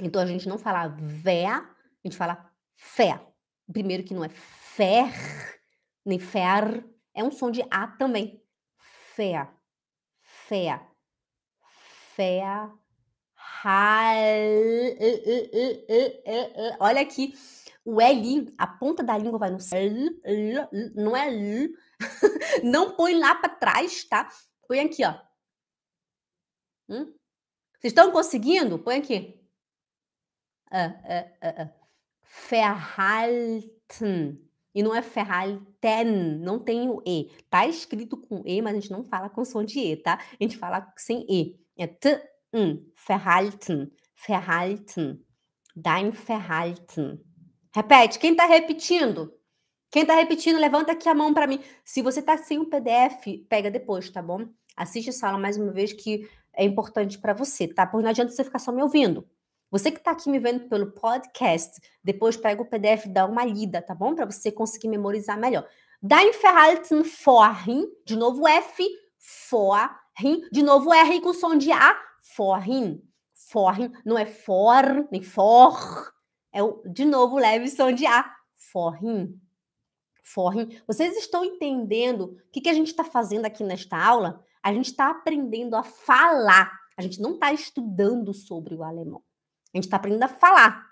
Então 0.03 0.21
a 0.21 0.27
gente 0.27 0.49
não 0.49 0.59
fala 0.59 0.93
wer, 1.25 1.47
a 1.47 1.77
gente 2.05 2.17
fala 2.17 2.53
fer. 2.75 3.21
Primeiro 3.73 4.03
que 4.03 4.13
não 4.13 4.25
é 4.25 4.29
fer, 4.29 5.05
nem 6.05 6.19
fer, 6.19 6.85
é 7.15 7.23
um 7.23 7.31
som 7.31 7.49
de 7.49 7.63
A 7.71 7.87
também. 7.87 8.43
Fer. 9.15 9.49
Fer. 10.21 10.81
Fer. 12.17 12.82
Olha 16.81 17.01
aqui. 17.01 17.35
O 17.85 18.01
L, 18.01 18.55
a 18.57 18.67
ponta 18.67 19.03
da 19.03 19.19
língua 19.19 19.39
vai 19.39 19.51
no 19.51 19.59
não 20.95 21.17
é 21.17 21.29
L. 21.29 21.75
Não 22.65 22.97
põe 22.97 23.15
lá 23.19 23.35
para 23.37 23.49
trás, 23.49 24.05
tá? 24.05 24.29
Põe 24.67 24.81
aqui, 24.81 25.05
ó. 25.05 25.15
Hum? 26.89 27.13
Vocês 27.79 27.93
estão 27.93 28.11
conseguindo? 28.11 28.79
Põe 28.79 28.97
aqui. 28.97 29.41
Ah, 30.71 30.95
ah, 31.05 31.29
ah, 31.43 31.71
Verhalten. 32.49 34.41
E 34.75 34.83
não 34.83 34.95
é 34.95 35.03
Verhalten, 35.03 36.39
não 36.39 36.59
tem 36.59 36.89
o 36.89 37.03
E. 37.07 37.31
Tá 37.51 37.67
escrito 37.67 38.17
com 38.17 38.43
E, 38.47 38.63
mas 38.63 38.73
a 38.73 38.81
gente 38.81 38.91
não 38.91 39.05
fala 39.05 39.29
com 39.29 39.45
som 39.45 39.63
de 39.63 39.79
E, 39.79 39.97
tá? 39.97 40.15
A 40.15 40.43
gente 40.43 40.57
fala 40.57 40.91
sem 40.97 41.27
E. 41.29 41.61
É 41.77 41.87
T. 41.87 42.32
Verhalten. 43.07 43.91
Verhalten. 44.27 45.25
Dein 45.75 46.13
Verhalten. 46.13 47.21
Repete. 47.75 48.19
Quem 48.19 48.37
tá 48.37 48.47
repetindo? 48.47 49.33
Quem 49.91 50.07
tá 50.07 50.15
repetindo, 50.15 50.59
levanta 50.59 50.93
aqui 50.93 51.09
a 51.09 51.15
mão 51.15 51.35
para 51.35 51.47
mim. 51.47 51.61
Se 51.85 52.01
você 52.01 52.23
tá 52.23 52.37
sem 52.39 52.59
o 52.59 52.67
PDF, 52.67 53.47
pega 53.49 53.71
depois, 53.71 54.09
tá 54.09 54.23
bom? 54.23 54.49
Assiste 54.77 55.11
essa 55.11 55.27
aula 55.27 55.39
mais 55.39 55.57
uma 55.59 55.71
vez 55.71 55.93
que 55.93 56.29
é 56.55 56.65
importante 56.65 57.19
para 57.19 57.35
você, 57.35 57.69
tá? 57.69 57.87
Porque 57.87 58.03
não 58.03 58.11
adianta 58.11 58.33
você 58.33 58.45
ficar 58.45 58.59
só 58.59 58.73
me 58.73 58.83
ouvindo. 58.83 59.27
Você 59.71 59.91
que 59.91 59.99
está 59.99 60.11
aqui 60.11 60.29
me 60.29 60.39
vendo 60.39 60.69
pelo 60.69 60.93
podcast, 60.93 61.81
depois 62.05 62.37
pega 62.37 62.61
o 62.61 62.67
PDF 62.67 63.07
e 63.07 63.09
dá 63.09 63.27
uma 63.27 63.45
lida, 63.45 63.81
tá 63.81 63.95
bom? 63.95 64.15
Para 64.15 64.27
você 64.27 64.53
conseguir 64.53 64.89
memorizar 64.89 65.39
melhor. 65.39 65.67
Dein 66.03 66.33
Verhalten 66.33 67.03
vorhin, 67.03 67.87
de 68.05 68.17
novo 68.17 68.47
F, 68.47 68.87
vorhin, 69.51 70.43
de 70.51 70.63
novo 70.63 70.93
R 70.93 71.21
com 71.21 71.33
som 71.33 71.57
de 71.57 71.71
A, 71.71 71.99
vorhin. 72.37 73.03
Vorhin, 73.53 73.91
não 74.05 74.17
é 74.17 74.27
for, 74.27 75.09
nem 75.11 75.23
for, 75.23 76.13
é 76.53 76.63
o, 76.63 76.83
de 76.87 77.05
novo 77.05 77.37
leve 77.37 77.69
som 77.69 77.93
de 77.93 78.07
A, 78.07 78.31
vorhin. 78.73 79.41
Vorhin. 80.35 80.81
Vocês 80.87 81.17
estão 81.17 81.45
entendendo 81.45 82.25
o 82.25 82.51
que, 82.53 82.61
que 82.61 82.69
a 82.69 82.75
gente 82.75 82.89
está 82.89 83.05
fazendo 83.05 83.47
aqui 83.47 83.65
nesta 83.65 83.97
aula? 83.97 84.45
A 84.63 84.73
gente 84.73 84.87
está 84.87 85.11
aprendendo 85.11 85.75
a 85.75 85.83
falar. 85.83 86.71
A 86.97 87.03
gente 87.03 87.21
não 87.21 87.35
está 87.35 87.53
estudando 87.53 88.33
sobre 88.33 88.75
o 88.75 88.85
alemão. 88.85 89.23
A 89.75 89.77
gente 89.77 89.85
está 89.85 89.97
aprendendo 89.97 90.23
a 90.25 90.29
falar. 90.29 90.87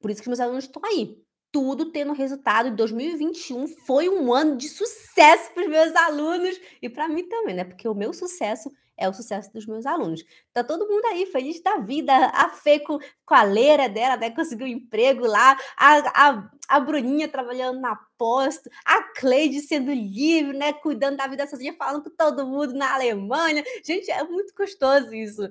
Por 0.00 0.10
isso 0.10 0.22
que 0.22 0.28
meus 0.28 0.40
alunos 0.40 0.64
estão 0.64 0.84
aí. 0.84 1.16
Tudo 1.50 1.90
tendo 1.92 2.12
resultado. 2.12 2.68
E 2.68 2.72
2021 2.72 3.68
foi 3.86 4.08
um 4.08 4.32
ano 4.32 4.56
de 4.56 4.68
sucesso 4.68 5.54
para 5.54 5.62
os 5.62 5.70
meus 5.70 5.94
alunos 5.94 6.60
e 6.82 6.88
para 6.88 7.08
mim 7.08 7.26
também, 7.28 7.54
né? 7.54 7.64
Porque 7.64 7.88
o 7.88 7.94
meu 7.94 8.12
sucesso 8.12 8.70
é 8.96 9.08
o 9.08 9.14
sucesso 9.14 9.52
dos 9.52 9.66
meus 9.66 9.86
alunos. 9.86 10.24
Tá 10.52 10.62
todo 10.62 10.88
mundo 10.88 11.04
aí 11.06 11.26
feliz 11.26 11.62
da 11.62 11.78
vida. 11.78 12.12
A 12.12 12.48
Fê 12.48 12.78
com, 12.78 12.98
com 13.24 13.34
a 13.34 13.42
leira 13.42 13.88
dela, 13.88 14.16
né? 14.16 14.30
Conseguiu 14.30 14.66
um 14.66 14.70
emprego 14.70 15.26
lá. 15.26 15.56
A, 15.76 16.28
a, 16.28 16.50
a 16.68 16.80
Bruninha 16.80 17.28
trabalhando 17.28 17.80
na 17.80 17.96
posto. 18.16 18.70
A 18.84 19.02
Cleide 19.14 19.60
sendo 19.60 19.92
livre, 19.92 20.56
né? 20.56 20.72
Cuidando 20.72 21.16
da 21.16 21.26
vida 21.26 21.46
sozinha, 21.46 21.74
falando 21.74 22.04
com 22.04 22.10
todo 22.10 22.46
mundo 22.46 22.74
na 22.74 22.94
Alemanha. 22.94 23.64
Gente, 23.84 24.10
é 24.10 24.22
muito 24.24 24.54
gostoso 24.54 25.14
isso. 25.14 25.42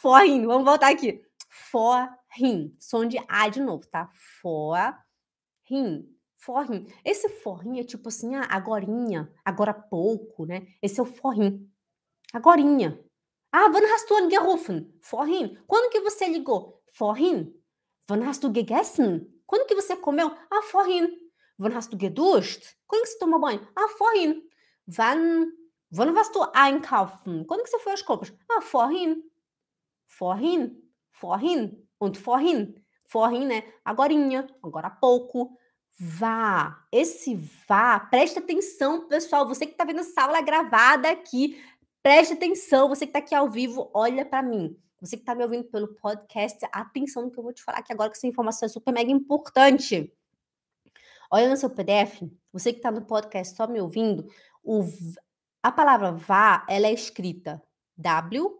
Forrin, 0.00 0.46
vamos 0.46 0.64
voltar 0.64 0.90
aqui 0.90 1.22
forrim. 1.70 2.74
Som 2.78 3.06
de 3.06 3.18
A 3.28 3.48
de 3.48 3.60
novo, 3.60 3.86
tá? 3.86 4.10
Forrim. 4.40 6.08
Forrim. 6.36 6.86
Esse 7.04 7.28
forrim 7.28 7.80
é 7.80 7.84
tipo 7.84 8.08
assim, 8.08 8.34
ah, 8.36 8.46
agorinha, 8.48 9.30
agora 9.44 9.74
pouco, 9.74 10.46
né? 10.46 10.66
Esse 10.80 11.00
é 11.00 11.02
o 11.02 11.06
forrim. 11.06 11.68
Agorinha. 12.32 12.98
Ah, 13.52 13.70
wann 13.72 13.84
hast 13.92 14.08
du 14.10 14.14
angerufen? 14.16 14.98
Vorhin. 15.00 15.58
Quando 15.66 15.90
que 15.90 16.00
você 16.00 16.28
ligou? 16.28 16.82
Vorhin. 16.98 17.54
Wann 18.08 18.26
hast 18.26 18.42
du 18.42 18.52
gegessen? 18.52 19.26
Quando 19.46 19.66
que 19.66 19.74
você 19.74 19.96
comeu? 19.96 20.30
Ah, 20.50 20.62
vorhin. 20.70 21.08
Wann 21.58 21.74
hast 21.74 21.92
du 21.92 21.98
geduscht? 21.98 22.76
Quando 22.86 23.02
que 23.02 23.08
você 23.08 23.18
tomou 23.18 23.40
banho? 23.40 23.66
Ah, 23.74 23.88
vorhin. 23.98 24.42
Wann, 24.86 25.52
wann 25.92 26.14
warst 26.14 26.34
du 26.34 26.44
einkaufen? 26.54 27.44
Quando 27.46 27.62
que 27.62 27.70
você 27.70 27.78
foi 27.78 27.92
às 27.92 28.02
compras? 28.02 28.32
Ah, 28.50 28.60
vorhin. 28.60 29.22
Vorhin 30.18 30.88
vorhin 31.20 31.86
und 31.98 32.16
vorhin. 32.16 32.74
Vorhin, 33.10 33.46
né? 33.46 33.64
Agorinha, 33.84 34.46
agora 34.62 34.88
há 34.88 34.90
pouco. 34.90 35.56
Vá. 35.98 36.84
Esse 36.92 37.34
vá, 37.66 37.98
preste 37.98 38.38
atenção, 38.38 39.08
pessoal. 39.08 39.48
Você 39.48 39.66
que 39.66 39.72
está 39.72 39.84
vendo 39.84 40.00
essa 40.00 40.22
aula 40.22 40.40
gravada 40.42 41.10
aqui, 41.10 41.60
preste 42.02 42.34
atenção. 42.34 42.88
Você 42.88 43.06
que 43.06 43.10
está 43.10 43.18
aqui 43.18 43.34
ao 43.34 43.48
vivo, 43.48 43.90
olha 43.94 44.24
para 44.24 44.42
mim. 44.42 44.76
Você 45.00 45.16
que 45.16 45.22
está 45.22 45.34
me 45.34 45.44
ouvindo 45.44 45.64
pelo 45.64 45.94
podcast, 45.94 46.58
atenção 46.72 47.22
no 47.22 47.30
que 47.30 47.38
eu 47.38 47.42
vou 47.42 47.52
te 47.52 47.62
falar 47.62 47.78
aqui 47.78 47.92
agora, 47.92 48.10
que 48.10 48.16
essa 48.16 48.26
informação 48.26 48.66
é 48.66 48.68
super 48.68 48.92
mega 48.92 49.10
importante. 49.10 50.12
Olha 51.30 51.48
no 51.48 51.56
seu 51.56 51.70
PDF, 51.70 52.22
você 52.52 52.72
que 52.72 52.78
está 52.78 52.90
no 52.90 53.04
podcast 53.04 53.54
só 53.54 53.68
me 53.68 53.80
ouvindo, 53.80 54.28
o, 54.64 54.82
a 55.62 55.70
palavra 55.70 56.10
vá, 56.10 56.66
ela 56.68 56.86
é 56.86 56.92
escrita 56.92 57.62
W-A-R. 57.96 58.58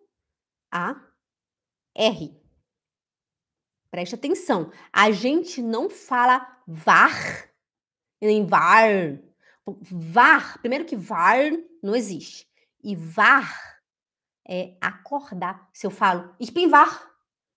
Preste 3.90 4.14
atenção. 4.14 4.70
A 4.92 5.11
gente 5.11 5.61
não 5.62 5.90
fala 5.90 6.46
var, 6.66 7.48
nem 8.20 8.46
var. 8.46 9.18
Var, 9.66 10.61
primeiro 10.61 10.85
que 10.85 10.96
var 10.96 11.51
não 11.83 11.96
existe. 11.96 12.47
E 12.88 12.96
var 12.96 13.83
é 14.48 14.79
acordar. 14.81 15.68
Se 15.74 15.87
eu 15.87 15.90
falo, 15.90 16.35
ich 16.40 16.55
bin 16.55 16.70
wach, 16.70 17.07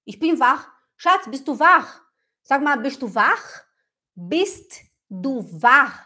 ich 0.05 0.19
bin 0.19 0.37
wach. 0.37 0.67
Schatz, 0.97 1.25
bist 1.29 1.47
du? 1.47 1.55
Sag 1.55 2.61
mal, 2.61 2.77
bist 2.81 3.01
du? 3.01 3.07
Bist 4.13 4.91
du 5.09 5.39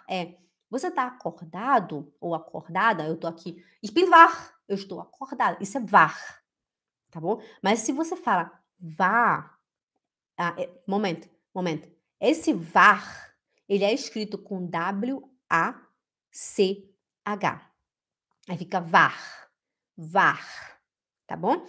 é, 0.07 0.37
você 0.69 0.89
está 0.89 1.07
acordado 1.07 2.13
ou 2.19 2.35
acordada? 2.35 3.07
Eu 3.07 3.15
estou 3.15 3.27
aqui, 3.27 3.65
ich 3.81 3.91
bin 3.91 4.05
eu 4.67 4.75
estou 4.75 5.01
acordada. 5.01 5.57
Isso 5.59 5.79
é 5.79 5.81
wach, 5.81 6.21
tá 7.09 7.19
bom? 7.19 7.41
Mas 7.63 7.79
se 7.79 7.91
você 7.91 8.15
fala 8.15 8.51
vá, 8.79 9.57
ah, 10.37 10.53
é, 10.55 10.69
momento, 10.85 11.27
momento. 11.51 11.89
Esse 12.19 12.53
VAR, 12.53 13.35
ele 13.67 13.83
é 13.83 13.91
escrito 13.91 14.37
com 14.37 14.67
W-A-C-H. 14.67 15.35
Aí 18.47 18.57
fica 18.57 18.79
war, 18.79 19.49
war, 19.97 20.79
tá 21.25 21.35
bom? 21.35 21.65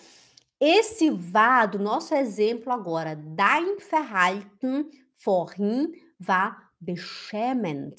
Esse 0.61 1.11
war 1.11 1.67
do 1.69 1.79
nosso 1.79 2.15
exemplo 2.15 2.73
agora, 2.73 3.17
dein 3.17 3.79
Verhalten 3.79 4.91
vorhin 5.17 5.95
war 6.19 6.71
beschämend. 6.81 7.97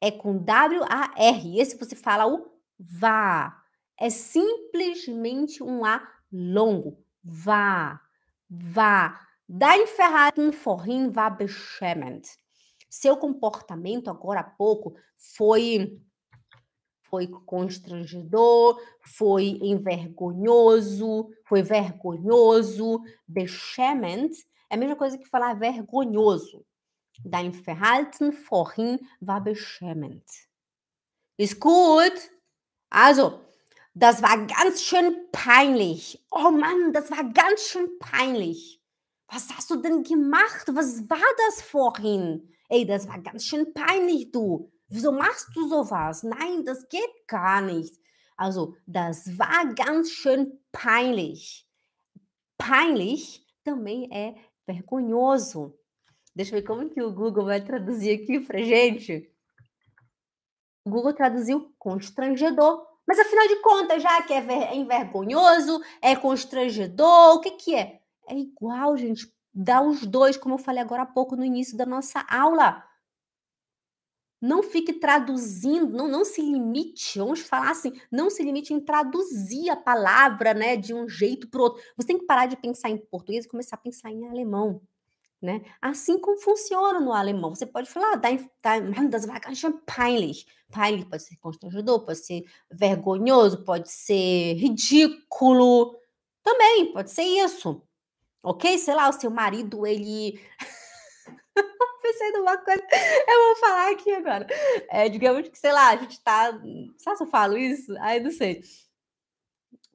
É 0.00 0.10
com 0.10 0.38
W-A-R. 0.38 1.58
Esse 1.58 1.78
você 1.78 1.96
fala 1.96 2.26
o 2.26 2.50
war. 2.78 3.64
É 3.98 4.10
simplesmente 4.10 5.62
um 5.62 5.84
A 5.84 6.06
longo. 6.30 7.02
War, 7.22 8.02
war. 8.50 9.26
Dein 9.48 9.86
Verhalten 9.86 10.52
vorhin 10.52 11.14
war 11.14 11.30
beschämend. 11.30 12.26
Seu 12.90 13.16
comportamento 13.16 14.08
agora 14.08 14.40
há 14.40 14.44
pouco 14.44 14.94
foi 15.16 16.00
foi 17.14 17.28
constrangedor, 17.28 18.80
foi 19.00 19.60
envergonhoso, 19.62 21.30
foi 21.44 21.62
vergonhoso, 21.62 23.04
beschämend. 23.24 24.32
É 24.68 24.74
a 24.74 24.76
mesma 24.76 24.96
coisa 24.96 25.16
que 25.16 25.28
falar 25.28 25.54
vergonhoso. 25.56 26.66
Dein 27.24 27.52
Verhalten 27.52 28.32
vorhin 28.32 28.98
war 29.20 29.40
beschämend. 29.40 30.24
Ist 31.38 31.60
gut? 31.60 32.32
Also, 32.90 33.40
das 33.94 34.20
war 34.20 34.36
ganz 34.46 34.82
schön 34.82 35.14
peinlich. 35.30 36.20
Oh 36.32 36.50
Mann, 36.50 36.92
das 36.92 37.12
war 37.12 37.22
ganz 37.32 37.68
schön 37.68 37.96
peinlich. 38.00 38.82
Was 39.28 39.48
hast 39.56 39.70
du 39.70 39.76
denn 39.76 40.02
gemacht? 40.02 40.66
Was 40.72 41.08
war 41.08 41.30
das 41.46 41.62
vorhin? 41.62 42.52
Ey, 42.68 42.84
das 42.84 43.06
war 43.06 43.20
ganz 43.20 43.44
schön 43.44 43.72
peinlich, 43.72 44.32
du. 44.32 44.73
Wieso 44.88 45.12
machst 45.12 45.54
du 45.54 45.68
sowas? 45.68 46.22
Nein, 46.22 46.64
das 46.64 46.88
geht 46.88 47.26
gar 47.26 47.60
nicht. 47.60 47.98
Also, 48.36 48.76
das 48.86 49.38
war 49.38 49.74
ganz 49.74 50.10
schön 50.10 50.60
peinlich. 50.72 51.66
Peinlich 52.58 53.46
também 53.62 54.08
é 54.12 54.34
vergonhoso. 54.66 55.78
Deixa 56.34 56.54
eu 56.54 56.60
ver 56.60 56.66
como 56.66 56.90
que 56.90 57.00
o 57.00 57.12
Google 57.12 57.44
vai 57.44 57.60
traduzir 57.60 58.20
aqui 58.20 58.40
pra 58.40 58.58
gente. 58.58 59.30
O 60.84 60.90
Google 60.90 61.14
traduziu 61.14 61.72
constrangedor. 61.78 62.86
Mas 63.06 63.18
afinal 63.18 63.46
de 63.46 63.56
contas, 63.56 64.02
já 64.02 64.22
que 64.22 64.32
é 64.32 64.74
envergonhoso, 64.74 65.80
é 66.00 66.16
constrangedor, 66.16 67.36
o 67.36 67.40
que 67.40 67.50
que 67.52 67.74
é? 67.74 68.00
É 68.26 68.34
igual, 68.34 68.96
gente. 68.96 69.32
Dá 69.52 69.82
os 69.82 70.04
dois, 70.06 70.36
como 70.36 70.54
eu 70.54 70.58
falei 70.58 70.82
agora 70.82 71.02
há 71.02 71.06
pouco 71.06 71.36
no 71.36 71.44
início 71.44 71.76
da 71.76 71.86
nossa 71.86 72.24
aula. 72.28 72.82
Não 74.44 74.62
fique 74.62 74.92
traduzindo, 74.92 75.96
não, 75.96 76.06
não 76.06 76.22
se 76.22 76.42
limite, 76.42 77.18
vamos 77.18 77.40
falar 77.40 77.70
assim, 77.70 77.98
não 78.12 78.28
se 78.28 78.42
limite 78.42 78.74
em 78.74 78.80
traduzir 78.80 79.70
a 79.70 79.76
palavra, 79.76 80.52
né, 80.52 80.76
de 80.76 80.92
um 80.92 81.08
jeito 81.08 81.48
para 81.48 81.60
o 81.62 81.64
outro. 81.64 81.82
Você 81.96 82.08
tem 82.08 82.18
que 82.18 82.26
parar 82.26 82.44
de 82.44 82.54
pensar 82.54 82.90
em 82.90 82.98
português 82.98 83.46
e 83.46 83.48
começar 83.48 83.76
a 83.76 83.78
pensar 83.78 84.10
em 84.10 84.28
alemão. 84.28 84.82
Né? 85.40 85.62
Assim 85.80 86.18
como 86.18 86.36
funciona 86.36 87.00
no 87.00 87.14
alemão. 87.14 87.54
Você 87.54 87.64
pode 87.64 87.88
falar, 87.88 88.16
da, 88.16 88.28
da, 88.62 88.80
das 89.08 89.24
vagas 89.24 89.62
peinlich. 89.86 90.44
Peinlich 90.70 91.06
pode 91.06 91.22
ser 91.22 91.36
constrangedor, 91.36 92.04
pode 92.04 92.18
ser 92.18 92.44
vergonhoso, 92.70 93.64
pode 93.64 93.90
ser 93.90 94.56
ridículo. 94.56 95.96
Também 96.42 96.92
pode 96.92 97.10
ser 97.10 97.22
isso. 97.22 97.82
Ok? 98.42 98.76
Sei 98.76 98.94
lá, 98.94 99.08
o 99.08 99.12
seu 99.12 99.30
marido, 99.30 99.86
ele. 99.86 100.38
Pensei 102.04 102.32
numa 102.32 102.58
coisa. 102.58 102.82
Eu 103.28 103.44
vou 103.46 103.56
falar 103.56 103.92
aqui 103.92 104.12
agora. 104.12 104.46
É, 104.90 105.08
digamos 105.08 105.48
que, 105.48 105.58
sei 105.58 105.72
lá, 105.72 105.88
a 105.88 105.96
gente 105.96 106.22
tá. 106.22 106.52
Sabe 106.98 107.16
se 107.16 107.24
eu 107.24 107.26
falo 107.28 107.56
isso? 107.56 107.94
Ai, 107.98 108.20
não 108.20 108.30
sei. 108.30 108.60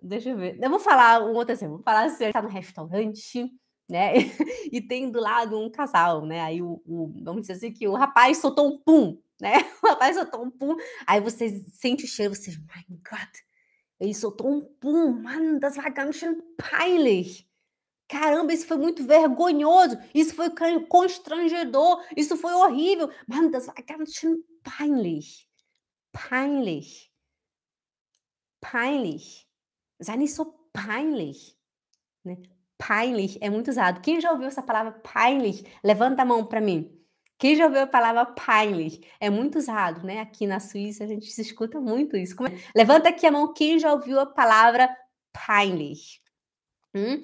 Deixa 0.02 0.30
eu 0.30 0.38
ver. 0.38 0.58
Eu 0.60 0.69
vou 0.72 0.80
falar 0.80 1.24
um 1.24 1.36
outro 1.36 1.54
exemplo. 1.54 1.76
Vou 1.76 1.84
falar 1.84 2.06
assim: 2.06 2.32
tá 2.32 2.41
no 2.41 2.50
restaurante 2.50 3.52
né? 3.89 4.13
E 4.72 4.80
tem 4.80 5.12
do 5.12 5.19
lado 5.19 5.60
um 5.60 5.69
casal, 5.69 6.26
né? 6.26 6.41
Aí 6.41 6.62
o, 6.62 6.82
o, 6.86 7.12
vamos 7.24 7.41
dizer 7.41 7.54
assim 7.54 7.74
que 7.74 7.88
o 7.88 7.95
rapaz 7.95 8.38
soltou 8.38 8.67
um 8.67 8.78
pum, 8.78 9.19
né? 9.41 9.54
O 9.84 9.88
rapaz 9.88 10.15
soltou 10.15 10.45
um 10.45 10.52
pum, 10.52 10.76
aí 11.08 11.19
você 11.19 11.50
sente 11.74 12.06
o 12.06 12.08
cheiro, 12.08 12.36
você, 12.36 12.52
my 12.52 12.84
God, 12.89 13.30
ele 14.00 14.13
soltou 14.13 14.48
um 14.48 14.62
pum, 14.62 15.12
mano, 15.22 15.60
das 15.60 15.76
war 15.78 15.91
ganz 15.91 16.15
schön 16.15 16.39
peinlich. 16.56 17.49
Caramba, 18.10 18.52
isso 18.52 18.65
foi 18.65 18.78
muito 18.78 19.06
vergonhoso, 19.06 19.95
isso 20.15 20.34
foi 20.34 20.50
constrangedor, 20.88 22.04
isso 22.17 22.36
foi 22.36 22.52
horrível. 22.54 23.08
Mano, 23.28 23.52
das 23.52 23.67
war 23.67 23.76
ganz 23.86 24.15
schön 24.15 24.43
peinlich. 24.63 25.48
Peinlich. 26.12 27.12
Peinlich. 28.60 29.48
Sei 30.02 30.17
nicht 30.17 30.34
so 30.34 30.45
peinlich. 30.74 31.56
Né? 32.26 32.38
Peinlich 32.80 33.38
é 33.41 33.50
muito 33.50 33.69
usado. 33.69 34.02
Quem 34.02 34.19
já 34.19 34.32
ouviu 34.32 34.48
essa 34.48 34.63
palavra 34.63 34.91
peinlich? 34.91 35.63
Levanta 35.84 36.24
a 36.24 36.26
mão 36.26 36.43
para 36.43 36.60
mim. 36.60 36.91
Quem 37.38 37.56
já 37.56 37.65
ouviu 37.65 37.84
a 37.84 37.88
palavra 37.88 38.26
peinlich? 38.26 39.02
É 39.19 39.30
muito 39.30 39.60
usado, 39.60 40.04
né? 40.04 40.19
Aqui 40.19 40.48
na 40.48 40.60
Suíça 40.60 41.04
a 41.04 41.08
gente 41.08 41.28
se 41.28 41.41
escuta 41.41 41.80
muito 41.80 42.17
isso. 42.17 42.36
É? 42.43 42.58
Levanta 42.76 43.10
aqui 43.10 43.28
a 43.28 43.32
mão 43.32 43.54
quem 43.54 43.78
já 43.78 43.93
ouviu 43.93 44.19
a 44.19 44.26
palavra 44.26 44.89
peinlich. 45.32 46.19
Hum? 46.93 47.21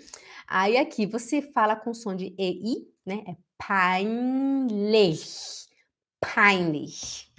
Aí 0.47 0.77
aqui 0.77 1.05
você 1.05 1.41
fala 1.41 1.75
com 1.75 1.93
som 1.93 2.15
de 2.15 2.35
EI, 2.37 2.87
né? 3.05 3.23
É 3.27 3.35
peinlich. 3.57 5.67
Peinlich. 6.19 7.31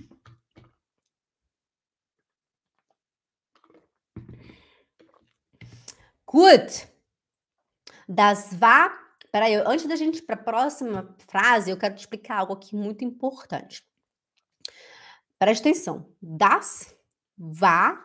Gut. 6.26 6.88
Das 8.08 8.50
war. 8.60 9.06
Peraí, 9.30 9.54
antes 9.54 9.86
da 9.86 9.96
gente 9.96 10.18
ir 10.18 10.22
para 10.22 10.34
a 10.34 10.42
próxima 10.42 11.14
frase, 11.28 11.70
eu 11.70 11.78
quero 11.78 11.94
te 11.94 12.00
explicar 12.00 12.38
algo 12.38 12.54
aqui 12.54 12.74
muito 12.74 13.04
importante. 13.04 13.84
Presta 15.38 15.68
atenção. 15.68 16.10
Das 16.20 16.96
war 17.38 18.02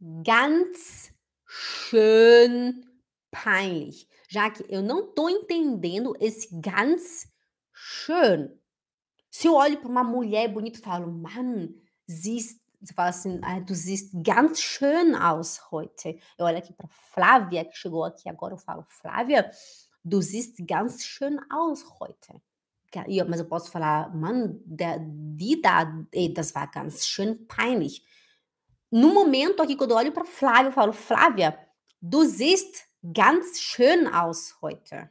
ganz 0.00 1.12
schön 1.44 2.87
peinlich. 3.30 4.08
Já 4.28 4.50
que 4.50 4.64
eu 4.68 4.82
não 4.82 5.08
estou 5.08 5.28
entendendo 5.30 6.14
esse 6.20 6.48
ganz 6.60 7.26
schön. 7.72 8.50
Se 9.30 9.46
eu 9.46 9.54
olho 9.54 9.78
para 9.78 9.88
uma 9.88 10.04
mulher 10.04 10.48
bonita 10.48 10.78
e 10.78 10.82
falo, 10.82 11.10
Mann, 11.10 11.74
siehst 12.06 12.60
você 12.80 12.94
fala 12.94 13.08
assim, 13.08 13.40
ah, 13.42 13.58
du 13.58 13.74
siehst 13.74 14.12
ganz 14.22 14.60
schön 14.60 15.16
aus 15.16 15.60
heute. 15.72 16.20
Eu 16.38 16.46
olho 16.46 16.58
aqui 16.58 16.72
para 16.72 16.88
Flávia, 16.88 17.64
que 17.64 17.76
chegou 17.76 18.04
aqui 18.04 18.28
agora, 18.28 18.54
eu 18.54 18.58
falo, 18.58 18.84
Flávia, 18.84 19.50
du 20.04 20.22
siehst 20.22 20.64
ganz 20.64 21.04
schön 21.04 21.40
aus 21.50 21.84
heute. 22.00 22.40
Mas 23.28 23.40
eu 23.40 23.46
posso 23.46 23.70
falar, 23.70 24.14
Mann, 24.14 24.60
der, 24.64 24.98
die 25.00 25.60
da, 25.60 25.84
das 26.34 26.54
war 26.54 26.70
ganz 26.70 27.06
schön 27.06 27.46
peinlich. 27.46 28.02
No 28.90 29.12
momento 29.12 29.60
aqui, 29.60 29.76
quando 29.76 29.90
eu 29.90 29.96
olho 29.96 30.12
para 30.12 30.24
Flávia, 30.24 30.68
eu 30.68 30.72
falo, 30.72 30.92
Flávia, 30.92 31.58
du 32.00 32.24
siehst 32.24 32.87
ganz 33.02 33.60
schön 33.60 34.06
aus 34.06 34.56
heute. 34.62 35.10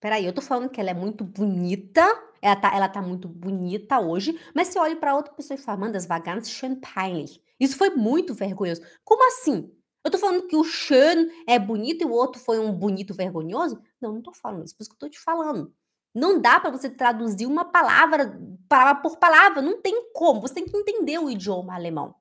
Peraí, 0.00 0.24
eu 0.24 0.32
tô 0.32 0.40
falando 0.40 0.70
que 0.70 0.80
ela 0.80 0.90
é 0.90 0.94
muito 0.94 1.24
bonita, 1.24 2.02
ela 2.40 2.56
tá, 2.56 2.74
ela 2.74 2.88
tá 2.88 3.02
muito 3.02 3.28
bonita 3.28 4.00
hoje, 4.00 4.38
mas 4.54 4.68
se 4.68 4.78
olha 4.78 4.96
para 4.96 5.14
outra 5.14 5.32
pessoa 5.34 5.58
e 5.58 5.62
fala, 5.62 5.78
manda, 5.78 5.92
das 5.92 6.08
war 6.08 6.22
ganz 6.22 6.50
schön 6.50 6.80
peinlich. 6.80 7.42
Isso 7.58 7.76
foi 7.76 7.90
muito 7.90 8.34
vergonhoso. 8.34 8.80
Como 9.04 9.22
assim? 9.28 9.70
Eu 10.02 10.10
tô 10.10 10.16
falando 10.16 10.46
que 10.46 10.56
o 10.56 10.64
schön 10.64 11.28
é 11.46 11.58
bonito 11.58 12.02
e 12.02 12.06
o 12.06 12.10
outro 12.12 12.40
foi 12.40 12.58
um 12.58 12.72
bonito 12.72 13.12
vergonhoso? 13.12 13.82
Não, 14.00 14.14
não 14.14 14.22
tô 14.22 14.32
falando 14.32 14.64
isso, 14.64 14.74
por 14.74 14.82
isso 14.82 14.90
que 14.90 14.96
eu 14.96 15.00
tô 15.00 15.08
te 15.10 15.20
falando. 15.20 15.74
Não 16.14 16.40
dá 16.40 16.58
para 16.58 16.70
você 16.70 16.88
traduzir 16.88 17.46
uma 17.46 17.64
palavra, 17.66 18.38
palavra 18.68 19.02
por 19.02 19.18
palavra, 19.18 19.60
não 19.60 19.80
tem 19.82 20.10
como. 20.12 20.40
Você 20.40 20.54
tem 20.54 20.64
que 20.64 20.76
entender 20.76 21.18
o 21.18 21.30
idioma 21.30 21.74
alemão. 21.74 22.14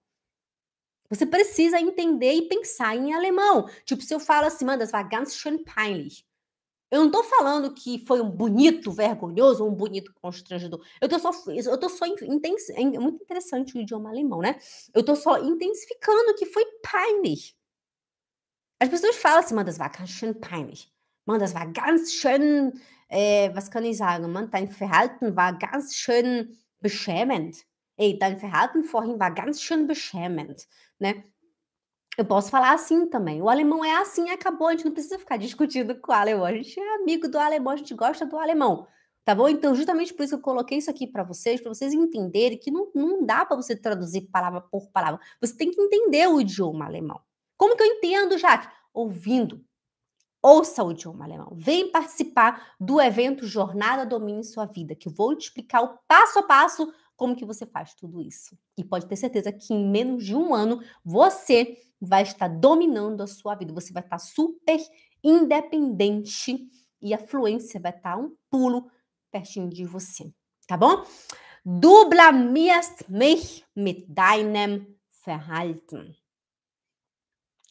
Você 1.09 1.25
precisa 1.25 1.79
entender 1.79 2.33
e 2.33 2.47
pensar 2.47 2.95
em 2.95 3.13
alemão. 3.13 3.67
Tipo, 3.85 4.03
se 4.03 4.13
eu 4.13 4.19
falo 4.19 4.47
assim, 4.47 4.65
manda, 4.65 4.79
das 4.79 4.91
war 4.91 5.07
ganz 5.09 5.35
schön 5.35 5.63
peinlich. 5.63 6.23
Eu 6.91 7.01
não 7.01 7.07
estou 7.07 7.23
falando 7.23 7.73
que 7.73 8.03
foi 8.07 8.19
um 8.19 8.29
bonito 8.29 8.91
vergonhoso 8.91 9.63
ou 9.63 9.71
um 9.71 9.75
bonito 9.75 10.11
constrangedor. 10.21 10.83
Eu 10.99 11.07
tô 11.07 11.19
só, 11.19 11.31
eu 11.51 11.79
tô 11.79 11.87
só 11.87 12.05
é 12.05 12.99
muito 12.99 13.23
interessante 13.23 13.77
o 13.77 13.81
idioma 13.81 14.09
alemão, 14.09 14.39
né? 14.41 14.57
Eu 14.93 15.03
tô 15.03 15.15
só 15.15 15.37
intensificando 15.37 16.35
que 16.35 16.47
foi 16.47 16.65
peinlich. 16.81 17.55
As 18.79 18.89
pessoas 18.89 19.17
falam 19.17 19.39
assim, 19.39 19.53
man, 19.53 19.65
das 19.65 19.77
war 19.77 19.91
ganz 19.91 20.09
schön 20.09 20.33
peinlich. 20.33 20.91
Man, 21.25 21.37
das 21.39 21.53
war 21.53 21.67
ganz 21.67 22.13
schön, 22.13 22.73
äh, 23.07 23.53
was 23.53 23.69
kann 23.69 23.85
ich 23.85 23.97
sagen? 23.97 24.31
Man, 24.31 24.49
dein 24.49 24.71
Verhalten 24.71 25.35
war 25.35 25.53
ganz 25.59 25.93
schön 25.93 26.57
beschämend. 26.79 27.65
Ey, 27.97 28.17
dein 28.17 28.39
Verhalten 28.39 28.83
vorhin 28.83 29.19
war 29.19 29.31
ganz 29.31 29.61
schön 29.61 29.85
beschämend, 29.85 30.67
né? 30.99 31.23
Eu 32.17 32.25
posso 32.25 32.51
falar 32.51 32.73
assim 32.73 33.07
também. 33.07 33.41
O 33.41 33.47
alemão 33.49 33.83
é 33.85 33.95
assim, 33.95 34.29
acabou. 34.29 34.67
A 34.67 34.71
gente 34.71 34.85
não 34.85 34.91
precisa 34.91 35.17
ficar 35.17 35.37
discutindo 35.39 35.95
com 35.99 36.11
o 36.11 36.15
alemão. 36.15 36.45
A 36.45 36.51
gente 36.51 36.77
é 36.79 36.95
amigo 36.95 37.29
do 37.29 37.39
alemão, 37.39 37.73
a 37.73 37.77
gente 37.77 37.93
gosta 37.93 38.25
do 38.25 38.37
alemão. 38.37 38.87
Tá 39.23 39.35
bom? 39.35 39.47
Então, 39.47 39.75
justamente 39.75 40.13
por 40.13 40.23
isso 40.23 40.35
eu 40.35 40.41
coloquei 40.41 40.79
isso 40.79 40.89
aqui 40.89 41.07
para 41.07 41.23
vocês, 41.23 41.61
para 41.61 41.73
vocês 41.73 41.93
entenderem 41.93 42.57
que 42.57 42.71
não, 42.71 42.91
não 42.95 43.25
dá 43.25 43.45
para 43.45 43.55
você 43.55 43.75
traduzir 43.75 44.29
palavra 44.31 44.59
por 44.59 44.89
palavra. 44.89 45.19
Você 45.39 45.55
tem 45.55 45.71
que 45.71 45.79
entender 45.79 46.27
o 46.27 46.41
idioma 46.41 46.85
alemão. 46.85 47.21
Como 47.55 47.77
que 47.77 47.83
eu 47.83 47.87
entendo, 47.87 48.37
Jaque? 48.37 48.67
Ouvindo. 48.93 49.63
Ouça 50.41 50.83
o 50.83 50.91
idioma 50.91 51.25
alemão. 51.25 51.49
Vem 51.53 51.91
participar 51.91 52.73
do 52.79 52.99
evento 52.99 53.45
Jornada 53.45 54.05
Domine 54.05 54.43
Sua 54.43 54.65
Vida, 54.65 54.95
que 54.95 55.07
eu 55.07 55.13
vou 55.13 55.35
te 55.35 55.43
explicar 55.43 55.83
o 55.83 55.97
passo 56.07 56.39
a 56.39 56.43
passo 56.43 56.93
como 57.19 57.35
que 57.35 57.43
você 57.43 57.65
faz 57.65 57.93
tudo 57.93 58.21
isso. 58.21 58.57
E 58.77 58.83
pode 58.83 59.05
ter 59.05 59.17
certeza 59.17 59.51
que 59.51 59.73
em 59.73 59.85
menos 59.85 60.23
de 60.23 60.33
um 60.33 60.55
ano 60.55 60.81
você 61.03 61.77
vai 61.99 62.23
estar 62.23 62.47
dominando 62.47 63.21
a 63.21 63.27
sua 63.27 63.55
vida. 63.55 63.73
Você 63.73 63.91
vai 63.91 64.01
estar 64.01 64.17
super 64.17 64.79
independente 65.21 66.65
e 67.01 67.13
a 67.13 67.17
fluência 67.17 67.77
vai 67.77 67.91
estar 67.91 68.17
um 68.17 68.33
pulo 68.49 68.89
pertinho 69.29 69.69
de 69.69 69.85
você, 69.85 70.33
tá 70.65 70.77
bom? 70.77 71.03
Du 71.65 72.09
blamierst 72.09 73.09
mich 73.09 73.65
mit 73.75 74.05
deinem 74.07 74.97
Verhalten. 75.25 76.15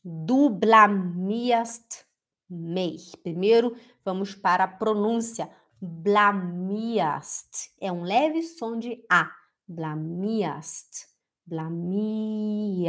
Du 0.04 0.50
blamierst 0.50 2.04
mich. 2.50 3.16
Primeiro, 3.22 3.74
vamos 4.04 4.34
para 4.34 4.64
a 4.64 4.68
pronúncia. 4.68 5.50
Blamiast. 5.80 7.70
É 7.80 7.92
um 7.92 8.02
leve 8.02 8.42
som 8.42 8.78
de 8.78 9.04
A. 9.08 9.30
Blamiast. 9.66 11.06
Blamiast. 11.46 12.88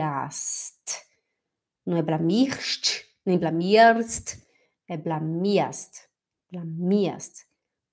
Não 1.86 1.98
é 1.98 2.02
blamirst, 2.02 3.06
nem 3.26 3.38
blamierst. 3.38 4.38
É 4.88 4.98
blamiast. 4.98 6.08
Blamiast. 6.52 7.46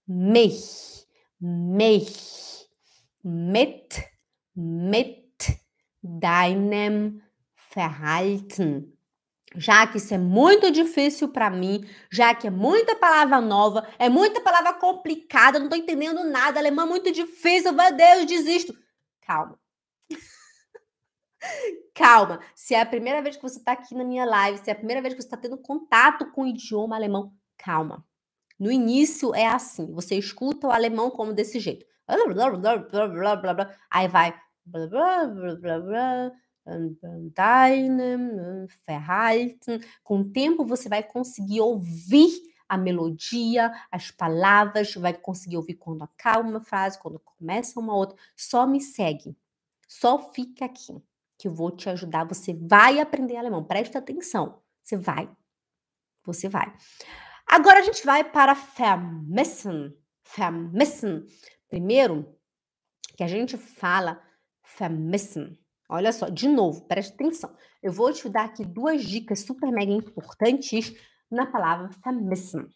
Mich. 0.07 1.07
Mich. 1.41 2.67
Mit. 3.23 4.05
Mit 4.55 5.61
deinem 6.03 7.23
Verhalten 7.55 8.96
já 9.57 9.87
que 9.87 9.99
isso 9.99 10.13
é 10.15 10.19
muito 10.19 10.71
difícil 10.71 11.29
para 11.29 11.51
mim, 11.51 11.89
já 12.11 12.35
que 12.35 12.47
é 12.47 12.51
muita 12.51 12.95
palavra 12.97 13.41
nova, 13.41 13.89
é 13.99 14.09
muita 14.09 14.41
palavra 14.41 14.75
complicada, 14.75 15.59
não 15.59 15.69
tô 15.69 15.77
entendendo 15.77 16.25
nada, 16.25 16.61
alemão 16.61 16.87
é 16.87 16.89
muito 16.89 17.11
difícil, 17.11 17.73
meu 17.73 17.95
Deus, 17.95 18.27
desisto. 18.27 18.75
Calma. 19.23 19.59
Calma. 21.95 22.41
Se 22.55 22.75
é 22.75 22.81
a 22.81 22.87
primeira 22.87 23.23
vez 23.23 23.37
que 23.37 23.43
você 23.43 23.59
está 23.59 23.73
aqui 23.73 23.95
na 23.95 24.05
minha 24.05 24.25
live, 24.25 24.59
se 24.59 24.71
é 24.71 24.73
a 24.73 24.77
primeira 24.77 25.01
vez 25.01 25.15
que 25.15 25.23
você 25.23 25.27
está 25.27 25.37
tendo 25.37 25.59
contato 25.59 26.31
com 26.33 26.43
o 26.43 26.47
idioma 26.47 26.97
alemão, 26.97 27.33
calma. 27.57 28.05
No 28.59 28.71
início 28.71 29.35
é 29.35 29.47
assim, 29.47 29.93
você 29.93 30.17
escuta 30.17 30.67
o 30.67 30.71
alemão 30.71 31.11
como 31.11 31.33
desse 31.33 31.61
jeito. 31.61 31.85
Aí 33.91 34.09
vai 34.09 34.35
deinem 37.35 38.67
Verhalten. 38.87 39.81
Com 40.03 40.21
o 40.21 40.31
tempo 40.31 40.65
você 40.65 40.89
vai 40.89 41.03
conseguir 41.03 41.61
ouvir 41.61 42.31
a 42.69 42.77
melodia, 42.77 43.73
as 43.91 44.11
palavras, 44.11 44.95
vai 44.95 45.15
conseguir 45.15 45.57
ouvir 45.57 45.75
quando 45.75 46.03
acaba 46.03 46.49
uma 46.49 46.61
frase, 46.61 46.99
quando 46.99 47.21
começa 47.21 47.79
uma 47.79 47.95
outra. 47.95 48.17
Só 48.35 48.67
me 48.67 48.81
segue. 48.81 49.37
Só 49.87 50.33
fica 50.33 50.65
aqui 50.65 51.01
que 51.39 51.49
eu 51.49 51.55
vou 51.55 51.71
te 51.71 51.89
ajudar. 51.89 52.25
Você 52.25 52.55
vai 52.55 52.99
aprender 52.99 53.37
alemão. 53.37 53.65
Presta 53.65 53.99
atenção. 53.99 54.61
Você 54.83 54.97
vai. 54.97 55.31
Você 56.25 56.49
vai. 56.49 56.75
Agora 57.47 57.79
a 57.79 57.83
gente 57.83 58.05
vai 58.05 58.25
para 58.25 58.55
vermissen. 58.55 59.97
Vermissen. 60.37 61.25
Primeiro, 61.69 62.37
que 63.17 63.23
a 63.23 63.29
gente 63.29 63.57
fala 63.57 64.21
vermissen. 64.79 65.59
Olha 65.89 66.13
só, 66.13 66.29
de 66.29 66.49
novo, 66.49 66.87
preste 66.87 67.15
atenção. 67.15 67.57
Eu 67.83 67.93
vou 67.93 68.13
te 68.13 68.29
dar 68.29 68.47
aqui 68.47 68.65
duas 68.65 69.05
dicas 69.05 69.41
super 69.41 69.71
mega 69.71 69.93
importantes 69.93 70.93
na 71.31 71.47
palavra 71.47 71.89
vermissen. 72.05 72.69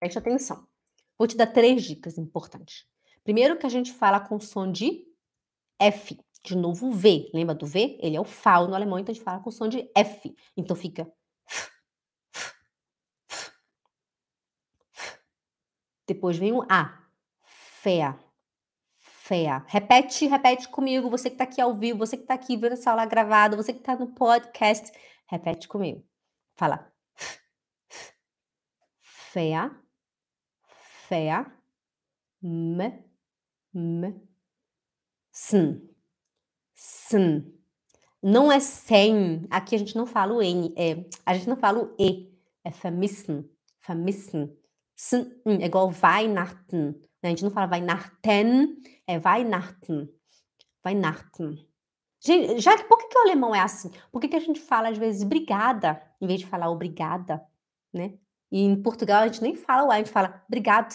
Preste 0.00 0.18
atenção. 0.18 0.66
Vou 1.18 1.28
te 1.28 1.36
dar 1.36 1.46
três 1.46 1.82
dicas 1.84 2.18
importantes. 2.18 2.86
Primeiro 3.22 3.56
que 3.58 3.66
a 3.66 3.70
gente 3.70 3.92
fala 3.92 4.20
com 4.20 4.38
som 4.38 4.70
de 4.70 5.06
F. 5.80 6.18
De 6.42 6.56
novo, 6.56 6.92
V. 6.92 7.30
Lembra 7.32 7.54
do 7.54 7.66
V? 7.66 7.98
Ele 8.00 8.16
é 8.16 8.20
o 8.20 8.24
FAL 8.24 8.68
no 8.68 8.74
alemão, 8.74 8.98
então 8.98 9.12
a 9.12 9.14
gente 9.14 9.24
fala 9.24 9.40
com 9.40 9.50
som 9.50 9.68
de 9.68 9.90
F. 9.96 10.34
Então 10.56 10.76
fica. 10.76 11.10
Depois 16.06 16.36
vem 16.36 16.52
o 16.52 16.62
A. 16.68 17.04
Fé 17.42 18.02
fé. 19.26 19.62
Repete, 19.66 20.26
repete 20.26 20.68
comigo. 20.68 21.10
Você 21.10 21.28
que 21.28 21.34
está 21.34 21.44
aqui 21.44 21.60
ao 21.60 21.74
vivo, 21.74 21.98
você 21.98 22.16
que 22.16 22.22
está 22.22 22.34
aqui 22.34 22.56
vendo 22.56 22.72
essa 22.72 22.90
aula 22.90 23.04
gravada, 23.04 23.56
você 23.56 23.72
que 23.72 23.80
está 23.80 23.96
no 23.96 24.08
podcast, 24.08 24.92
repete 25.26 25.66
comigo. 25.66 26.04
Fala. 26.54 26.92
Fé, 29.00 29.52
fé, 31.08 31.44
me, 32.40 33.04
me, 33.74 34.14
sim, 35.30 35.90
sim. 36.74 37.52
Não 38.22 38.50
é 38.50 38.60
sem. 38.60 39.46
Aqui 39.50 39.74
a 39.74 39.78
gente 39.78 39.94
não 39.94 40.06
fala 40.06 40.32
o 40.32 40.42
N, 40.42 40.72
é, 40.76 41.04
a 41.26 41.34
gente 41.34 41.48
não 41.48 41.56
fala 41.56 41.82
o 41.82 41.96
E. 41.98 42.32
É 42.64 42.70
vermissen, 42.70 43.48
vermissen. 43.86 44.56
Sim, 44.96 45.30
é 45.44 45.66
igual 45.66 45.92
Weihnachten. 46.02 46.98
A 47.26 47.30
gente 47.30 47.44
não 47.44 47.50
fala 47.50 47.70
Weihnachten, 47.70 48.82
é 49.06 49.18
Weihnachten. 49.18 50.08
Weihnachten. 50.84 51.68
Gente, 52.20 52.60
já 52.60 52.76
por 52.84 52.98
que, 52.98 53.08
que 53.08 53.18
o 53.18 53.22
alemão 53.22 53.54
é 53.54 53.60
assim? 53.60 53.90
Por 54.10 54.20
que, 54.20 54.28
que 54.28 54.36
a 54.36 54.40
gente 54.40 54.60
fala 54.60 54.88
às 54.88 54.98
vezes 54.98 55.22
obrigada 55.22 56.02
em 56.20 56.26
vez 56.26 56.40
de 56.40 56.46
falar 56.46 56.70
obrigada, 56.70 57.44
né? 57.92 58.18
E 58.50 58.60
em 58.62 58.80
Portugal 58.80 59.22
a 59.22 59.26
gente 59.26 59.42
nem 59.42 59.54
fala 59.54 59.84
o 59.84 59.90
a 59.90 59.98
gente 59.98 60.10
fala 60.10 60.42
obrigado, 60.46 60.94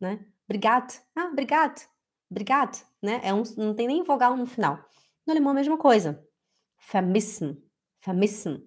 né? 0.00 0.24
Obrigado. 0.44 1.00
Ah, 1.16 1.26
obrigado. 1.26 1.88
Obrigado, 2.30 2.78
né? 3.02 3.20
É 3.22 3.34
um, 3.34 3.42
não 3.56 3.74
tem 3.74 3.86
nem 3.86 4.02
vogal 4.02 4.36
no 4.36 4.46
final. 4.46 4.78
No 5.26 5.32
alemão 5.32 5.52
a 5.52 5.54
mesma 5.54 5.76
coisa. 5.76 6.24
Vermissen. 6.92 7.62
Vermissen. 8.04 8.66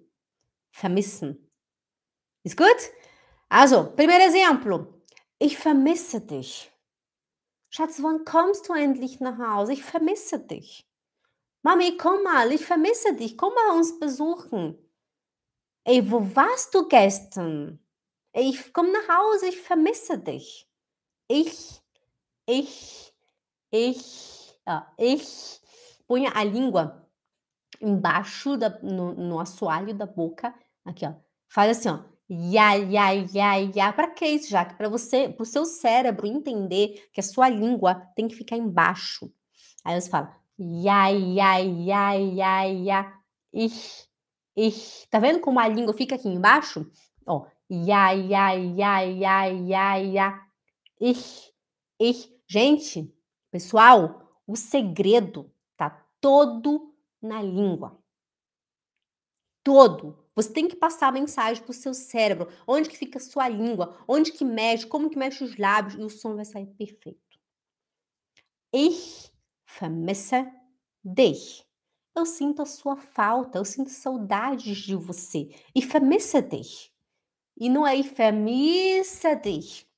Vermissen. 0.72 1.38
Ist 2.44 2.56
gut? 2.56 2.92
Also, 3.48 3.92
primeiro 3.92 4.24
exemplo. 4.24 5.02
Ich 5.40 5.56
vermisse 5.56 6.20
dich. 6.20 6.70
Schatz, 7.76 8.00
wann 8.04 8.24
kommst 8.24 8.68
du 8.68 8.72
endlich 8.72 9.18
nach 9.18 9.36
Hause? 9.36 9.72
Ich 9.72 9.82
vermisse 9.82 10.38
dich. 10.38 10.86
Mami, 11.62 11.96
komm 11.96 12.22
mal, 12.22 12.52
ich 12.52 12.64
vermisse 12.64 13.16
dich. 13.16 13.36
Komm 13.36 13.52
mal 13.52 13.76
uns 13.76 13.98
besuchen. 13.98 14.78
Ey, 15.82 16.08
wo 16.08 16.20
warst 16.36 16.72
du 16.72 16.86
gestern? 16.86 17.84
Ey, 18.32 18.50
ich 18.50 18.72
komm 18.72 18.92
nach 18.92 19.16
Hause, 19.18 19.48
ich 19.48 19.60
vermisse 19.60 20.18
dich. 20.18 20.70
Ich, 21.26 21.82
ich, 22.46 23.12
ich, 23.72 24.54
ah, 24.66 24.86
ich 24.96 25.60
ponha 26.06 26.30
a 26.32 26.44
língua 26.44 27.10
embaixo 27.80 28.56
da, 28.56 28.78
no, 28.82 29.14
no 29.14 29.40
assoalho 29.40 29.94
da 29.94 30.06
boca. 30.06 30.54
Aqui, 30.84 31.06
ó. 31.06 31.14
Faz 31.48 31.76
assim, 31.76 31.88
ó. 31.88 32.13
Ya, 32.28 32.74
ya, 32.74 33.12
ya, 33.12 33.56
ya. 33.56 33.92
Para 33.92 34.10
que 34.10 34.26
isso, 34.26 34.48
Jaque? 34.48 34.76
Para 34.76 34.88
você, 34.88 35.28
para 35.28 35.42
o 35.42 35.46
seu 35.46 35.66
cérebro 35.66 36.26
entender 36.26 37.08
que 37.12 37.20
a 37.20 37.22
sua 37.22 37.48
língua 37.48 37.94
tem 38.16 38.26
que 38.26 38.34
ficar 38.34 38.56
embaixo. 38.56 39.30
Aí 39.84 40.00
você 40.00 40.08
fala 40.08 40.34
ya, 40.58 41.08
ya, 41.10 41.58
ya, 41.58 42.14
ya, 42.14 42.62
ya. 42.64 43.22
Ich, 43.52 44.08
ich. 44.56 45.06
Tá 45.10 45.18
vendo 45.18 45.40
como 45.40 45.60
a 45.60 45.68
língua 45.68 45.92
fica 45.92 46.14
aqui 46.14 46.28
embaixo? 46.28 46.90
Ó, 47.26 47.46
ya, 47.68 48.12
ya, 48.12 48.52
ya, 48.54 49.02
ya, 49.02 49.46
ya, 49.46 49.96
ya. 49.96 50.46
Ich, 51.00 51.52
ich. 51.98 52.32
Gente, 52.46 53.10
pessoal, 53.50 54.38
o 54.46 54.54
segredo 54.54 55.50
tá 55.76 55.90
todo 56.20 56.94
na 57.22 57.42
língua. 57.42 57.98
Todo. 59.62 60.23
Você 60.34 60.52
tem 60.52 60.66
que 60.66 60.74
passar 60.74 61.08
a 61.08 61.12
mensagem 61.12 61.62
para 61.62 61.70
o 61.70 61.74
seu 61.74 61.94
cérebro. 61.94 62.48
Onde 62.66 62.88
que 62.88 62.96
fica 62.96 63.18
a 63.18 63.22
sua 63.22 63.48
língua? 63.48 63.96
Onde 64.08 64.32
que 64.32 64.44
mexe? 64.44 64.86
Como 64.86 65.08
que 65.08 65.18
mexe 65.18 65.44
os 65.44 65.56
lábios? 65.56 65.94
E 65.94 66.02
o 66.02 66.10
som 66.10 66.34
vai 66.34 66.44
sair 66.44 66.66
perfeito. 66.66 67.38
Ich 68.72 69.30
vermisse 69.78 70.44
dich. 71.04 71.64
Eu 72.16 72.26
sinto 72.26 72.62
a 72.62 72.66
sua 72.66 72.96
falta. 72.96 73.58
Eu 73.58 73.64
sinto 73.64 73.90
saudades 73.90 74.78
de 74.78 74.96
você. 74.96 75.50
Ich 75.74 75.86
vermisse 75.86 76.42
dich. 76.42 76.92
E 77.56 77.68
não 77.68 77.86
é 77.86 77.94
ich 77.94 78.12
vermisse 78.12 79.36
dich. 79.36 79.88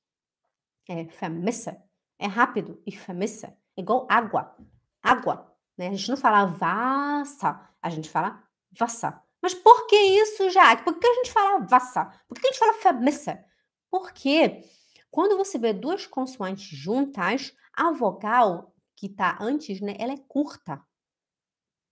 É 0.87 1.03
vermisse. 1.05 1.75
É 2.19 2.27
rápido. 2.27 2.79
Ich 2.85 2.99
vermisse. 2.99 3.47
É 3.47 3.55
igual 3.77 4.05
água. 4.07 4.55
Água. 5.01 5.51
Né? 5.75 5.87
A 5.87 5.93
gente 5.93 6.09
não 6.09 6.17
fala 6.17 6.45
vassa. 6.45 7.69
A 7.81 7.89
gente 7.89 8.09
fala 8.09 8.43
vassa. 8.71 9.26
Mas 9.47 9.53
por 9.53 9.87
que 9.87 9.95
isso, 9.95 10.49
Jaque? 10.49 10.83
Por 10.83 10.99
que 10.99 11.07
a 11.07 11.13
gente 11.13 11.31
fala 11.31 11.59
vassa? 11.59 12.03
Por 12.27 12.37
que 12.37 12.45
a 12.45 12.51
gente 12.51 12.59
fala 12.59 12.73
famissa? 12.73 13.41
Porque 13.89 14.61
Quando 15.09 15.37
você 15.37 15.57
vê 15.57 15.71
duas 15.71 16.05
consoantes 16.05 16.77
juntas, 16.77 17.53
a 17.71 17.93
vogal 17.93 18.75
que 18.93 19.05
está 19.05 19.37
antes, 19.39 19.79
né, 19.79 19.95
ela 19.97 20.11
é 20.11 20.17
curta. 20.27 20.83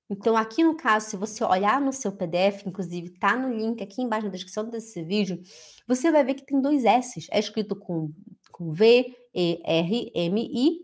Então, 0.10 0.36
aqui 0.36 0.66
no 0.66 0.76
caso, 0.76 1.10
se 1.10 1.16
você 1.16 1.46
olhar 1.46 1.80
no 1.80 1.94
seu 1.94 2.12
PDF, 2.12 2.66
inclusive 2.66 3.18
tá 3.18 3.38
no 3.38 3.56
link 3.56 3.82
aqui 3.82 4.02
embaixo 4.02 4.26
na 4.26 4.34
descrição 4.34 4.70
desse 4.70 5.02
vídeo, 5.02 5.42
você 5.88 6.12
vai 6.12 6.26
ver 6.26 6.34
que 6.34 6.46
tem 6.46 6.60
dois 6.60 6.84
S's. 6.84 7.30
É 7.32 7.40
escrito 7.40 7.74
com, 7.74 8.12
com 8.52 8.74
V, 8.74 9.16
E, 9.34 9.62
R, 9.64 10.12
M, 10.14 10.42
I, 10.42 10.82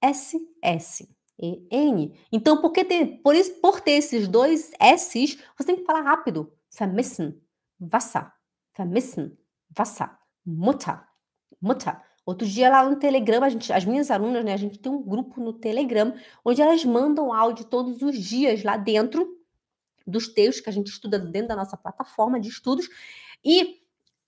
S, 0.00 0.38
S, 0.62 1.15
E, 1.38 1.66
N. 1.70 2.18
Então, 2.32 2.60
porque 2.60 2.84
tem, 2.84 3.18
por, 3.18 3.34
isso, 3.34 3.60
por 3.60 3.80
ter 3.80 3.92
esses 3.92 4.26
dois 4.26 4.70
S's, 4.80 5.38
você 5.56 5.66
tem 5.66 5.76
que 5.76 5.84
falar 5.84 6.02
rápido. 6.02 6.52
Vermissen, 6.78 7.40
Wasser. 7.80 8.30
Vermissen, 8.76 9.36
Wasser. 9.76 10.10
Mutter, 10.46 11.02
Mutter. 11.60 12.00
Outro 12.24 12.46
dia 12.46 12.70
lá 12.70 12.88
no 12.88 12.96
Telegram, 12.96 13.42
a 13.42 13.48
gente, 13.48 13.72
as 13.72 13.84
minhas 13.84 14.10
alunas, 14.10 14.44
né, 14.44 14.52
a 14.52 14.56
gente 14.56 14.78
tem 14.78 14.90
um 14.90 15.02
grupo 15.02 15.40
no 15.40 15.52
Telegram 15.52 16.14
onde 16.44 16.62
elas 16.62 16.84
mandam 16.84 17.32
áudio 17.32 17.64
todos 17.64 18.02
os 18.02 18.16
dias 18.16 18.62
lá 18.64 18.76
dentro 18.76 19.36
dos 20.06 20.28
textos 20.28 20.62
que 20.62 20.70
a 20.70 20.72
gente 20.72 20.88
estuda 20.88 21.18
dentro 21.18 21.48
da 21.48 21.56
nossa 21.56 21.76
plataforma 21.76 22.38
de 22.40 22.48
estudos 22.48 22.88
e 23.44 23.80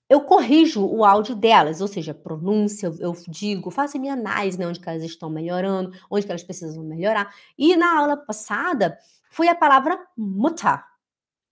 eu 0.08 0.22
corrijo 0.22 0.84
o 0.84 1.04
áudio 1.04 1.34
delas, 1.34 1.80
ou 1.80 1.88
seja, 1.88 2.14
pronúncia, 2.14 2.90
eu 2.98 3.12
digo, 3.28 3.70
faço 3.70 3.96
a 3.96 4.00
minha 4.00 4.14
análise, 4.14 4.58
né, 4.58 4.66
onde 4.66 4.80
elas 4.84 5.02
estão 5.02 5.28
melhorando, 5.28 5.92
onde 6.10 6.26
elas 6.26 6.42
precisam 6.42 6.82
melhorar. 6.82 7.34
E 7.58 7.76
na 7.76 7.98
aula 7.98 8.16
passada 8.16 8.98
foi 9.30 9.48
a 9.48 9.54
palavra 9.54 10.00
muta. 10.16 10.82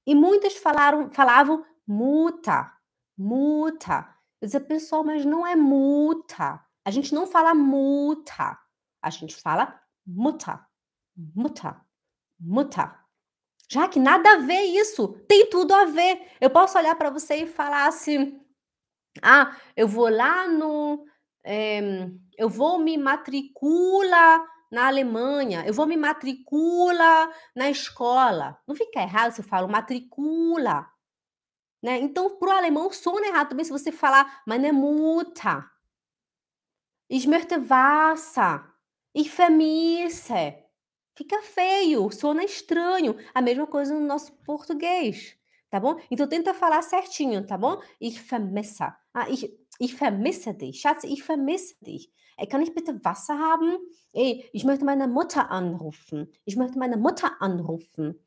E 0.07 0.15
muitas 0.15 0.55
falaram, 0.55 1.11
falavam 1.13 1.65
muta, 1.87 2.73
muta. 3.17 4.09
Eu 4.41 4.47
dizia, 4.47 4.61
pessoal, 4.61 5.05
mas 5.05 5.25
não 5.25 5.47
é 5.47 5.55
multa. 5.55 6.61
A 6.85 6.91
gente 6.91 7.15
não 7.15 7.27
fala 7.27 7.55
multa. 7.55 8.59
A 9.03 9.11
gente 9.11 9.37
fala 9.37 9.79
muta, 10.07 10.65
muta, 11.15 11.81
muta. 12.41 12.99
Já 13.69 13.89
que 13.89 13.99
nada 13.99 14.35
a 14.35 14.39
ver 14.39 14.63
isso, 14.63 15.09
tem 15.29 15.51
tudo 15.51 15.75
a 15.75 15.85
ver. 15.85 16.29
Eu 16.41 16.49
posso 16.51 16.79
olhar 16.79 16.95
para 16.95 17.11
você 17.11 17.37
e 17.37 17.47
falar 17.47 17.87
assim: 17.89 18.41
ah, 19.23 19.57
eu 19.77 19.89
vou 19.89 20.09
lá 20.09 20.47
no. 20.49 21.05
É, 21.45 21.81
eu 22.37 22.49
vou 22.49 22.79
me 22.79 22.99
matricula 22.99 24.45
na 24.71 24.89
Alemanha, 24.89 25.65
eu 25.67 25.73
vou 25.73 25.87
me 25.87 25.97
matricula 25.97 27.31
na 27.55 27.71
escola. 27.71 28.59
Não 28.67 28.75
fica 28.75 29.01
errado 29.01 29.33
se 29.33 29.41
eu 29.41 29.45
falo 29.45 29.69
matricula. 29.69 30.87
Né? 31.83 31.99
Então, 31.99 32.37
para 32.39 32.49
o 32.49 32.53
alemão, 32.53 32.93
soa 32.93 33.25
errado 33.25 33.51
também 33.51 33.65
se 33.65 33.71
você 33.71 33.93
falar 33.93 34.43
meine 34.47 34.73
Mutter. 34.73 35.65
Ich 37.09 37.29
möchte 37.29 37.57
Wasser. 37.57 38.65
Ich 39.15 39.31
vermisse. 39.31 40.67
Fica 41.15 41.41
feio, 41.41 42.11
soa 42.11 42.45
estranho. 42.45 43.17
A 43.33 43.41
mesma 43.41 43.67
coisa 43.67 43.95
no 43.95 44.05
nosso 44.05 44.33
português, 44.45 45.37
tá 45.71 45.81
bom? 45.81 45.97
Então 46.11 46.29
tenta 46.29 46.55
falar 46.55 46.83
certinho, 46.83 47.47
tá 47.47 47.57
bom? 47.57 47.81
Ich 48.01 48.21
vermisse. 48.21 48.85
Ah, 49.13 49.29
ich, 49.29 49.51
ich 49.79 49.95
vermisse 49.95 50.55
dich. 50.55 50.81
Schatz, 50.81 51.05
ich 51.05 51.23
vermisse 51.23 51.75
dich. 51.81 52.11
Kann 52.51 52.61
ich 52.63 52.75
bitte 52.75 53.03
Wasser 53.03 53.39
haben? 53.39 53.79
Ey, 54.13 54.49
ich 54.53 54.65
möchte 54.65 54.85
meine 54.85 55.09
Mutter 55.09 55.51
anrufen. 55.51 56.31
Ich 56.45 56.57
möchte 56.57 56.79
meine 56.79 56.99
Mutter 56.99 57.41
anrufen. 57.41 58.21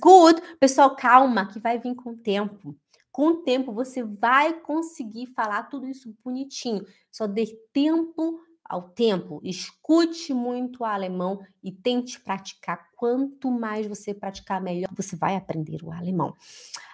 Gut? 0.00 0.40
Pessoal, 0.58 0.96
calma, 0.96 1.46
que 1.46 1.60
vai 1.60 1.78
vir 1.78 1.94
com 1.94 2.10
o 2.10 2.16
tempo. 2.16 2.74
Com 3.12 3.28
o 3.28 3.36
tempo, 3.42 3.72
você 3.72 4.02
vai 4.02 4.60
conseguir 4.60 5.26
falar 5.28 5.64
tudo 5.64 5.86
isso 5.86 6.14
bonitinho. 6.22 6.86
Só 7.10 7.26
dê 7.26 7.46
tempo 7.72 8.40
ao 8.70 8.88
tempo. 8.90 9.40
Escute 9.42 10.32
muito 10.32 10.80
o 10.80 10.84
alemão 10.84 11.44
e 11.60 11.72
tente 11.72 12.20
praticar. 12.20 12.88
Quanto 12.94 13.50
mais 13.50 13.88
você 13.88 14.14
praticar, 14.14 14.62
melhor 14.62 14.88
você 14.96 15.16
vai 15.16 15.34
aprender 15.34 15.82
o 15.82 15.90
alemão. 15.90 16.36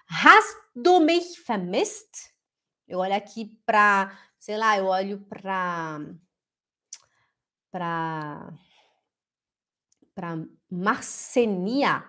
Hast 0.08 0.56
du 0.74 1.00
mich 1.00 1.38
vermisst? 1.46 2.30
Eu 2.88 3.00
olho 3.00 3.14
aqui 3.14 3.60
para, 3.66 4.16
sei 4.38 4.56
lá, 4.56 4.78
eu 4.78 4.86
olho 4.86 5.20
para 5.28 6.00
para 7.70 8.54
para 10.14 10.46
Marcenia. 10.70 12.02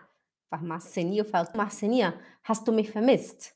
Marcenia, 0.61 1.19
eu 1.19 1.25
falo, 1.25 1.49
Marcenia, 1.57 2.17
hast 2.47 2.63
du 2.63 2.71
mich 2.71 2.89
vermisst? 2.89 3.51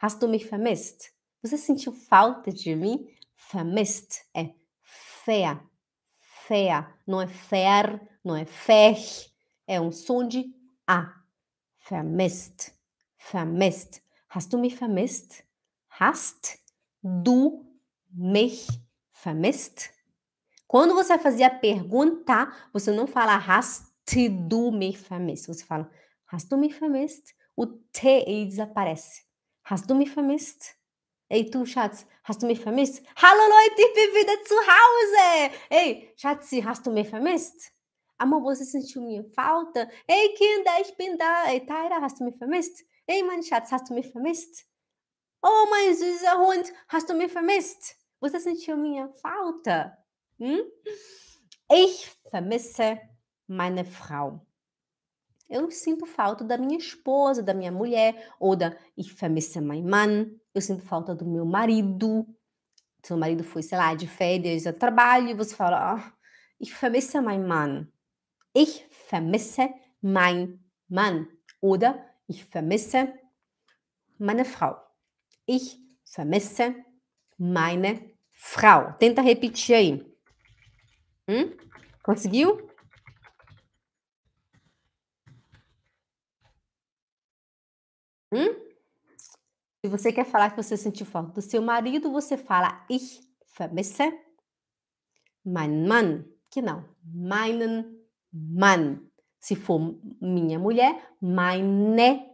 Hast 0.00 0.20
du 0.20 0.28
mich 0.28 0.48
vermisst? 0.48 1.10
Você 1.42 1.58
sentiu 1.58 1.92
falta 1.92 2.52
de 2.52 2.76
mim? 2.76 3.12
Vermisst 3.52 4.20
é 4.32 4.59
fé, 5.30 5.60
fé, 6.48 6.86
não 7.06 7.20
é 7.20 7.28
fer, 7.28 8.00
não 8.24 8.34
é 8.34 8.44
fer, 8.44 8.96
é 9.64 9.80
um 9.80 9.92
som 9.92 10.26
de 10.26 10.52
A. 10.88 11.22
Vermisst, 11.88 12.72
vermisst. 13.30 14.02
Hast 14.28 14.52
du 14.52 14.58
mich 14.58 14.76
vermisst? 14.76 15.44
Hast 15.88 16.58
du 17.02 17.64
mich 18.12 18.66
vermisst? 19.22 19.90
Quando 20.66 20.94
você 20.94 21.16
fazia 21.16 21.46
a 21.46 21.58
pergunta, 21.58 22.52
você 22.72 22.90
não 22.90 23.06
fala 23.06 23.36
hast 23.36 23.94
du 24.48 24.72
mich 24.72 24.98
vermisst, 24.98 25.46
você 25.46 25.64
fala 25.64 25.88
hast 26.26 26.50
du 26.50 26.56
mich 26.56 26.74
vermisst? 26.74 27.36
O 27.56 27.66
T 27.66 28.46
desaparece. 28.46 29.22
Hast 29.62 29.88
du 29.88 29.94
mich 29.94 30.10
vermisst? 30.10 30.74
Ey, 31.32 31.48
du 31.48 31.64
Schatz, 31.64 32.06
hast 32.24 32.42
du 32.42 32.46
mich 32.48 32.58
vermisst? 32.58 33.04
Hallo 33.14 33.40
Leute, 33.40 33.82
ich 33.82 33.94
bin 33.94 34.20
wieder 34.20 34.44
zu 34.44 34.56
Hause! 34.56 35.54
Ei, 35.70 36.12
Schatzi, 36.16 36.60
hast 36.60 36.84
du 36.84 36.90
mich 36.90 37.08
vermisst? 37.08 37.70
Amor, 38.18 38.42
você 38.42 38.64
sentiu 38.64 39.00
minha 39.00 39.22
falta? 39.32 39.88
Ei, 40.08 40.34
Kinder, 40.36 40.80
ich 40.80 40.96
bin 40.96 41.16
da. 41.16 41.44
Ei, 41.46 41.60
Tyra, 41.60 42.00
hast 42.00 42.18
du 42.18 42.24
mich 42.24 42.36
vermisst? 42.36 42.84
Ei, 43.06 43.22
mein 43.22 43.44
Schatz, 43.44 43.70
hast 43.70 43.88
du 43.88 43.94
mich 43.94 44.10
vermisst? 44.10 44.66
Oh, 45.40 45.66
mein 45.70 45.94
süßer 45.94 46.36
Hund, 46.36 46.72
hast 46.88 47.08
du 47.08 47.14
mich 47.14 47.30
vermisst? 47.30 47.94
Você 48.20 48.40
sentiu 48.40 48.76
minha 48.76 49.08
falta? 49.22 49.96
Hm? 50.38 50.62
Ich 51.72 52.10
vermisse 52.28 52.98
meine 53.46 53.84
Frau. 53.84 54.44
Eu 55.50 55.68
sinto 55.68 56.06
falta 56.06 56.44
da 56.44 56.56
minha 56.56 56.78
esposa, 56.78 57.42
da 57.42 57.52
minha 57.52 57.72
mulher, 57.72 58.32
ou 58.38 58.54
da 58.54 58.76
Ich 58.96 59.12
vermisse 59.12 59.60
mein 59.60 59.82
Mann. 59.82 60.30
Eu 60.54 60.60
sinto 60.60 60.82
falta 60.82 61.12
do 61.12 61.26
meu 61.26 61.44
marido. 61.44 62.24
Seu 63.02 63.16
marido 63.16 63.42
foi, 63.42 63.62
sei 63.62 63.76
lá, 63.76 63.92
de 63.94 64.06
férias 64.06 64.64
a 64.64 64.72
trabalho, 64.72 65.28
e 65.28 65.34
você 65.34 65.54
fala, 65.56 65.96
oh, 65.96 66.24
ich 66.60 66.72
vermisse 66.72 67.20
mein 67.20 67.44
Mann. 67.44 67.88
Ich 68.54 68.86
vermisse 69.08 69.68
mein 70.00 70.60
Mann. 70.88 71.26
Oder 71.60 71.98
ich 72.28 72.44
vermisse 72.44 73.12
meine 74.20 74.44
Frau. 74.44 74.80
Ich 75.48 75.78
vermisse 76.04 76.76
meine 77.36 78.14
Frau. 78.30 78.92
Tenta 78.98 79.20
repetir 79.20 79.76
aí. 79.76 80.16
Hum? 81.28 81.56
Conseguiu? 82.02 82.69
Hum? 88.32 88.54
Se 89.82 89.88
você 89.88 90.12
quer 90.12 90.24
falar 90.24 90.50
que 90.50 90.62
você 90.62 90.76
sentiu 90.76 91.06
falta 91.06 91.32
do 91.32 91.42
seu 91.42 91.62
marido, 91.62 92.10
você 92.10 92.36
fala 92.36 92.84
ich 92.88 93.20
vermisse 93.58 94.12
meinen 95.44 95.86
Mann. 95.86 96.24
Que 96.50 96.60
não, 96.62 96.84
meinen 97.02 98.06
Mann. 98.32 99.10
Se 99.38 99.56
for 99.56 99.96
minha 100.20 100.58
mulher, 100.58 100.94
meine 101.20 102.26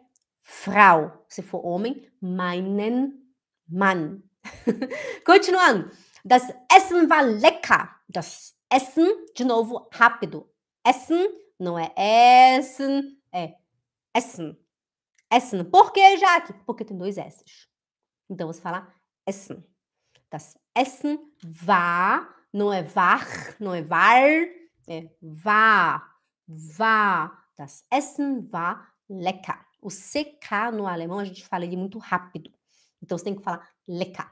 Frau. 0.43 1.25
Se 1.29 1.43
for 1.43 1.65
homem, 1.65 2.03
meinen 2.21 3.33
Mann. 3.69 4.23
Continuando. 5.25 5.91
Das 6.25 6.43
Essen 6.69 7.09
war 7.09 7.23
lecker. 7.23 7.89
Das 8.09 8.57
Essen, 8.69 9.07
de 9.37 9.45
novo, 9.45 9.89
rápido. 9.93 10.51
Essen 10.85 11.29
não 11.59 11.79
é 11.79 11.93
Essen, 11.97 13.21
é 13.33 13.55
Essen. 14.13 14.57
Essen. 15.33 15.65
Por 15.65 15.93
que, 15.93 16.17
Jaque? 16.17 16.53
Porque 16.65 16.85
tem 16.85 16.97
dois 16.97 17.19
S's. 17.19 17.69
Então 18.29 18.47
você 18.47 18.61
fala 18.61 18.93
Essen. 19.27 19.65
Das 20.31 20.59
Essen 20.77 21.19
war, 21.67 22.29
não 22.53 22.73
é 22.73 22.83
war, 22.95 23.27
não 23.61 23.75
é 23.75 23.83
war, 23.83 24.23
é 24.89 25.09
war, 25.45 26.17
war. 26.79 27.45
Das 27.57 27.85
Essen 27.93 28.49
war 28.53 28.93
lecker. 29.09 29.65
O 29.81 29.89
CK 29.89 30.73
no 30.73 30.87
alemão 30.87 31.19
a 31.19 31.25
gente 31.25 31.47
fala 31.47 31.65
ele 31.65 31.77
muito 31.77 31.99
rápido. 31.99 32.53
Então 33.03 33.17
você 33.17 33.25
tem 33.25 33.37
que 33.37 33.43
falar 33.43 33.69
lecker. 33.87 34.29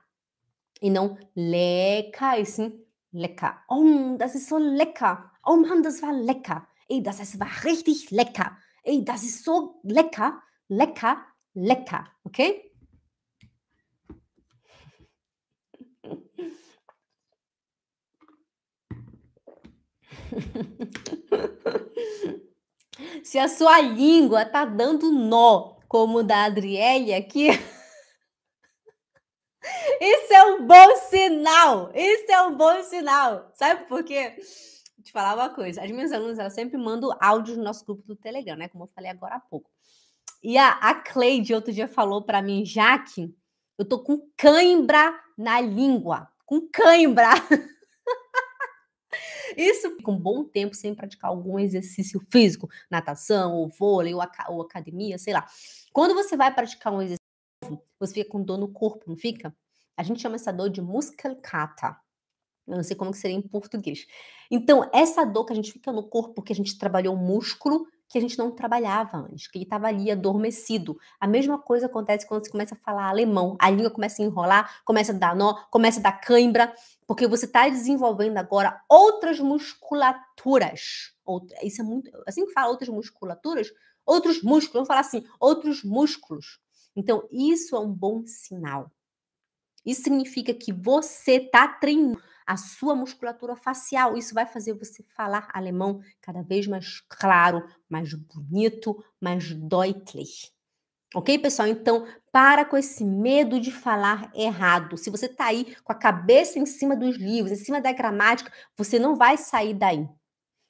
E 0.82 0.90
não 0.90 1.16
lecker, 1.34 2.40
e 2.40 2.45
sim 2.45 2.84
lecker. 3.14 3.62
Oh, 3.68 4.16
das 4.18 4.34
ist 4.34 4.49
so 4.49 4.59
lecker. 4.59 5.30
Oh 5.45 5.57
Mann, 5.57 5.82
das 5.82 6.03
war 6.03 6.12
lecker. 6.12 6.66
Ey, 6.88 7.01
das 7.03 7.38
war 7.38 7.49
richtig 7.64 8.11
lecker. 8.11 8.57
Ey, 8.82 9.05
das 9.05 9.22
ist 9.22 9.45
so 9.45 9.80
lecker. 9.84 10.42
Lecker, 10.68 11.24
lecker, 11.54 12.10
ok? 12.24 12.74
Se 23.24 23.38
a 23.38 23.48
sua 23.48 23.80
língua 23.80 24.44
tá 24.44 24.64
dando 24.64 25.10
nó, 25.10 25.76
como 25.88 26.22
da 26.22 26.44
Adriele 26.44 27.14
aqui, 27.14 27.48
isso 30.00 30.32
é 30.32 30.44
um 30.44 30.66
bom 30.66 30.96
sinal. 30.96 31.90
Isso 31.94 32.30
é 32.30 32.42
um 32.42 32.56
bom 32.56 32.82
sinal. 32.82 33.50
Sabe 33.54 33.86
por 33.86 34.04
quê? 34.04 34.36
Vou 34.96 35.04
te 35.04 35.12
falar 35.12 35.34
uma 35.34 35.50
coisa. 35.50 35.82
As 35.82 35.90
minhas 35.90 36.12
alunas, 36.12 36.38
elas 36.38 36.54
sempre 36.54 36.76
mandam 36.76 37.16
áudios 37.20 37.56
no 37.56 37.64
nosso 37.64 37.84
grupo 37.84 38.02
do 38.06 38.16
Telegram, 38.16 38.56
né? 38.56 38.68
Como 38.68 38.84
eu 38.84 38.90
falei 38.94 39.10
agora 39.10 39.36
há 39.36 39.40
pouco. 39.40 39.70
E 40.45 40.59
a, 40.59 40.72
a 40.72 40.95
Cleide 40.95 41.55
outro 41.55 41.72
dia 41.72 41.88
falou 41.88 42.20
para 42.20 42.42
mim, 42.42 42.66
Jaque, 42.66 43.34
eu 43.78 43.88
tô 43.88 44.05
com 44.05 44.28
cãibra 44.36 45.18
na 45.38 45.59
língua. 45.59 46.30
Com 46.45 46.68
cãibra. 46.70 47.30
Isso 49.57 49.97
com 50.03 50.12
um 50.12 50.18
bom 50.18 50.45
tempo 50.45 50.74
sem 50.74 50.95
praticar 50.95 51.30
algum 51.30 51.59
exercício 51.59 52.20
físico, 52.30 52.68
natação, 52.90 53.55
ou 53.55 53.70
vôlei, 53.70 54.12
ou, 54.12 54.20
ou 54.49 54.61
academia, 54.61 55.16
sei 55.16 55.32
lá. 55.32 55.47
Quando 55.95 56.12
você 56.12 56.36
vai 56.36 56.55
praticar 56.55 56.92
um 56.92 57.01
exercício, 57.01 57.82
você 57.99 58.12
fica 58.12 58.28
com 58.28 58.42
dor 58.42 58.59
no 58.59 58.70
corpo, 58.70 59.09
não 59.09 59.16
fica? 59.16 59.57
A 59.97 60.03
gente 60.03 60.20
chama 60.20 60.34
essa 60.34 60.53
dor 60.53 60.68
de 60.68 60.82
muskelkater. 60.82 61.97
Eu 62.66 62.76
não 62.76 62.82
sei 62.82 62.95
como 62.95 63.12
que 63.12 63.18
seria 63.18 63.36
em 63.36 63.42
português. 63.42 64.07
Então, 64.51 64.90
essa 64.92 65.24
dor 65.24 65.47
que 65.47 65.55
a 65.55 65.57
gente 65.57 65.72
fica 65.72 65.90
no 65.90 66.07
corpo, 66.07 66.42
que 66.42 66.53
a 66.53 66.57
gente 66.57 66.76
trabalhou 66.76 67.14
o 67.14 67.18
músculo 67.18 67.86
que 68.09 68.18
a 68.18 68.20
gente 68.20 68.38
não 68.38 68.50
trabalhava 68.50 69.16
antes, 69.16 69.48
que 69.48 69.59
ele 69.59 69.64
estava 69.64 69.88
ali 69.88 70.11
adormecido. 70.11 70.98
A 71.18 71.26
mesma 71.26 71.59
coisa 71.59 71.86
acontece 71.86 72.26
quando 72.26 72.44
você 72.44 72.50
começa 72.50 72.74
a 72.74 72.78
falar 72.78 73.09
alemão. 73.09 73.57
A 73.59 73.70
língua 73.70 73.90
começa 73.90 74.22
a 74.22 74.24
enrolar, 74.24 74.82
começa 74.84 75.12
a 75.12 75.14
dar 75.14 75.34
nó, 75.34 75.55
começa 75.70 75.98
a 76.00 76.02
dar 76.02 76.12
cãibra, 76.20 76.72
porque 77.07 77.26
você 77.26 77.46
está 77.46 77.68
desenvolvendo 77.68 78.36
agora 78.36 78.80
outras 78.88 79.40
musculaturas. 79.40 81.12
Isso 81.62 81.80
é 81.80 81.84
muito. 81.84 82.11
Assim 82.26 82.46
que 82.46 82.52
fala 82.52 82.70
outras 82.70 82.88
musculaturas, 82.88 83.72
outros 84.05 84.42
músculos, 84.42 84.72
vamos 84.74 84.88
falar 84.88 85.00
assim, 85.00 85.24
outros 85.40 85.82
músculos. 85.82 86.61
Então, 86.94 87.26
isso 87.32 87.74
é 87.74 87.80
um 87.80 87.92
bom 87.92 88.24
sinal. 88.26 88.90
Isso 89.84 90.02
significa 90.02 90.55
que 90.55 90.72
você 90.72 91.32
está 91.32 91.66
treinando 91.66 92.22
a 92.47 92.57
sua 92.57 92.95
musculatura 92.95 93.57
facial. 93.57 94.16
Isso 94.16 94.34
vai 94.34 94.47
fazer 94.47 94.74
você 94.74 95.03
falar 95.16 95.49
alemão 95.53 96.01
cada 96.20 96.42
vez 96.42 96.66
mais 96.66 97.01
claro, 97.09 97.66
mais 97.88 98.12
bonito, 98.14 99.03
mais 99.20 99.53
deutlich. 99.53 100.53
Ok, 101.14 101.38
pessoal? 101.38 101.68
Então, 101.68 102.07
para 102.32 102.64
com 102.64 102.76
esse 102.76 103.05
medo 103.05 103.61
de 103.61 103.70
falar 103.70 104.32
errado. 104.34 104.97
Se 104.97 105.11
você 105.11 105.26
está 105.26 105.47
aí 105.47 105.76
com 105.84 105.92
a 105.92 105.95
cabeça 105.95 106.59
em 106.59 106.66
cima 106.66 106.97
dos 106.97 107.16
livros, 107.16 107.53
em 107.53 107.64
cima 107.64 107.80
da 107.80 107.92
gramática, 107.92 108.53
você 108.76 108.99
não 108.99 109.14
vai 109.14 109.36
sair 109.36 109.74
daí. 109.74 110.09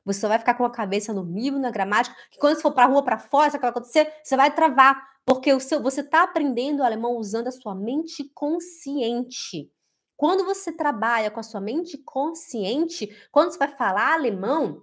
Você 0.04 0.20
só 0.20 0.28
vai 0.28 0.38
ficar 0.38 0.52
com 0.52 0.64
a 0.66 0.70
cabeça 0.70 1.14
no 1.14 1.22
livro, 1.22 1.58
na 1.58 1.70
gramática, 1.70 2.14
que 2.30 2.38
quando 2.38 2.56
você 2.56 2.62
for 2.62 2.72
para 2.72 2.84
a 2.84 2.88
rua, 2.88 3.02
para 3.02 3.18
fora, 3.18 3.50
sabe 3.50 3.56
o 3.56 3.60
que 3.60 3.62
vai 3.62 3.70
acontecer? 3.70 4.12
Você 4.22 4.36
vai 4.36 4.54
travar, 4.54 5.02
porque 5.24 5.50
o 5.50 5.58
seu, 5.58 5.82
você 5.82 6.02
está 6.02 6.22
aprendendo 6.22 6.82
alemão 6.82 7.16
usando 7.16 7.48
a 7.48 7.52
sua 7.52 7.74
mente 7.74 8.30
consciente. 8.34 9.70
Quando 10.16 10.44
você 10.44 10.72
trabalha 10.72 11.30
com 11.30 11.40
a 11.40 11.42
sua 11.42 11.60
mente 11.60 11.98
consciente, 11.98 13.14
quando 13.30 13.50
você 13.50 13.58
vai 13.58 13.68
falar 13.68 14.14
alemão, 14.14 14.82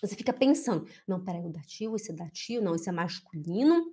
você 0.00 0.14
fica 0.16 0.32
pensando, 0.32 0.86
não, 1.06 1.22
peraí, 1.24 1.44
o 1.44 1.52
dativo, 1.52 1.96
esse 1.96 2.10
é 2.10 2.14
dativo, 2.14 2.64
não, 2.64 2.74
isso 2.74 2.88
é 2.88 2.92
masculino. 2.92 3.92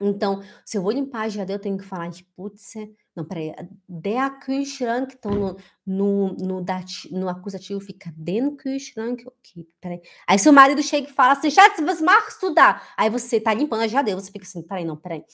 Então, 0.00 0.42
se 0.64 0.76
eu 0.76 0.82
vou 0.82 0.90
limpar 0.90 1.22
a 1.22 1.28
geladeira, 1.28 1.58
eu 1.58 1.62
tenho 1.62 1.78
que 1.78 1.84
falar 1.84 2.08
de 2.08 2.24
putz, 2.24 2.74
não, 3.14 3.24
peraí, 3.24 3.54
der 3.88 4.38
Kühlschrank, 4.40 5.14
então 5.16 5.32
no, 5.32 5.56
no, 5.86 6.34
no, 6.34 6.64
dati, 6.64 7.12
no 7.14 7.28
acusativo 7.28 7.80
fica 7.80 8.12
den 8.16 8.56
Kühlschrank, 8.56 9.24
ok, 9.24 9.68
peraí. 9.80 10.02
Aí 10.26 10.38
seu 10.38 10.52
marido 10.52 10.82
chega 10.82 11.08
e 11.08 11.12
fala 11.12 11.34
assim, 11.34 11.50
Schatz, 11.50 11.78
was 11.80 12.00
machst 12.00 12.42
da? 12.52 12.82
Aí 12.96 13.08
você 13.08 13.40
tá 13.40 13.54
limpando 13.54 13.82
a 13.82 13.86
geladeira, 13.86 14.20
você 14.20 14.32
fica 14.32 14.44
assim, 14.44 14.62
peraí, 14.62 14.84
não, 14.84 14.96
peraí. 14.96 15.24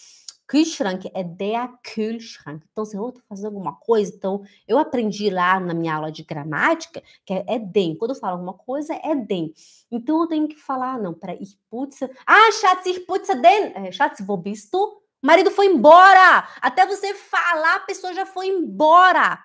Kühlschrank 0.51 1.09
é 1.15 1.23
der 1.23 1.69
Kühlschrank. 1.85 2.65
Então, 2.73 2.85
se 2.85 2.97
eu 2.97 3.09
estou 3.09 3.23
fazendo 3.29 3.47
alguma 3.47 3.77
coisa, 3.77 4.13
então 4.13 4.43
eu 4.67 4.79
aprendi 4.79 5.31
lá 5.31 5.61
na 5.61 5.73
minha 5.73 5.95
aula 5.95 6.11
de 6.11 6.25
gramática 6.25 7.01
que 7.25 7.33
é, 7.33 7.57
den. 7.57 7.95
Quando 7.95 8.11
eu 8.11 8.17
falo 8.17 8.33
alguma 8.33 8.55
coisa, 8.55 8.93
é 8.95 9.15
den. 9.15 9.55
Então 9.93 10.21
eu 10.23 10.27
tenho 10.27 10.49
que 10.49 10.57
falar, 10.57 10.99
não, 10.99 11.15
para 11.15 11.35
ich 11.35 11.57
putze. 11.71 12.11
Ah, 12.27 12.51
Schatz, 12.51 12.85
ich 12.87 13.07
putze 13.07 13.33
den. 13.37 13.73
É, 13.77 13.93
Schatz, 13.93 14.27
wo 14.27 14.37
bist 14.37 14.73
du? 14.73 14.79
O 14.83 15.01
marido 15.23 15.53
foi 15.53 15.67
embora. 15.67 16.49
Até 16.61 16.85
você 16.85 17.15
falar, 17.15 17.77
a 17.77 17.81
pessoa 17.81 18.13
já 18.13 18.27
foi 18.27 18.49
embora. 18.49 19.39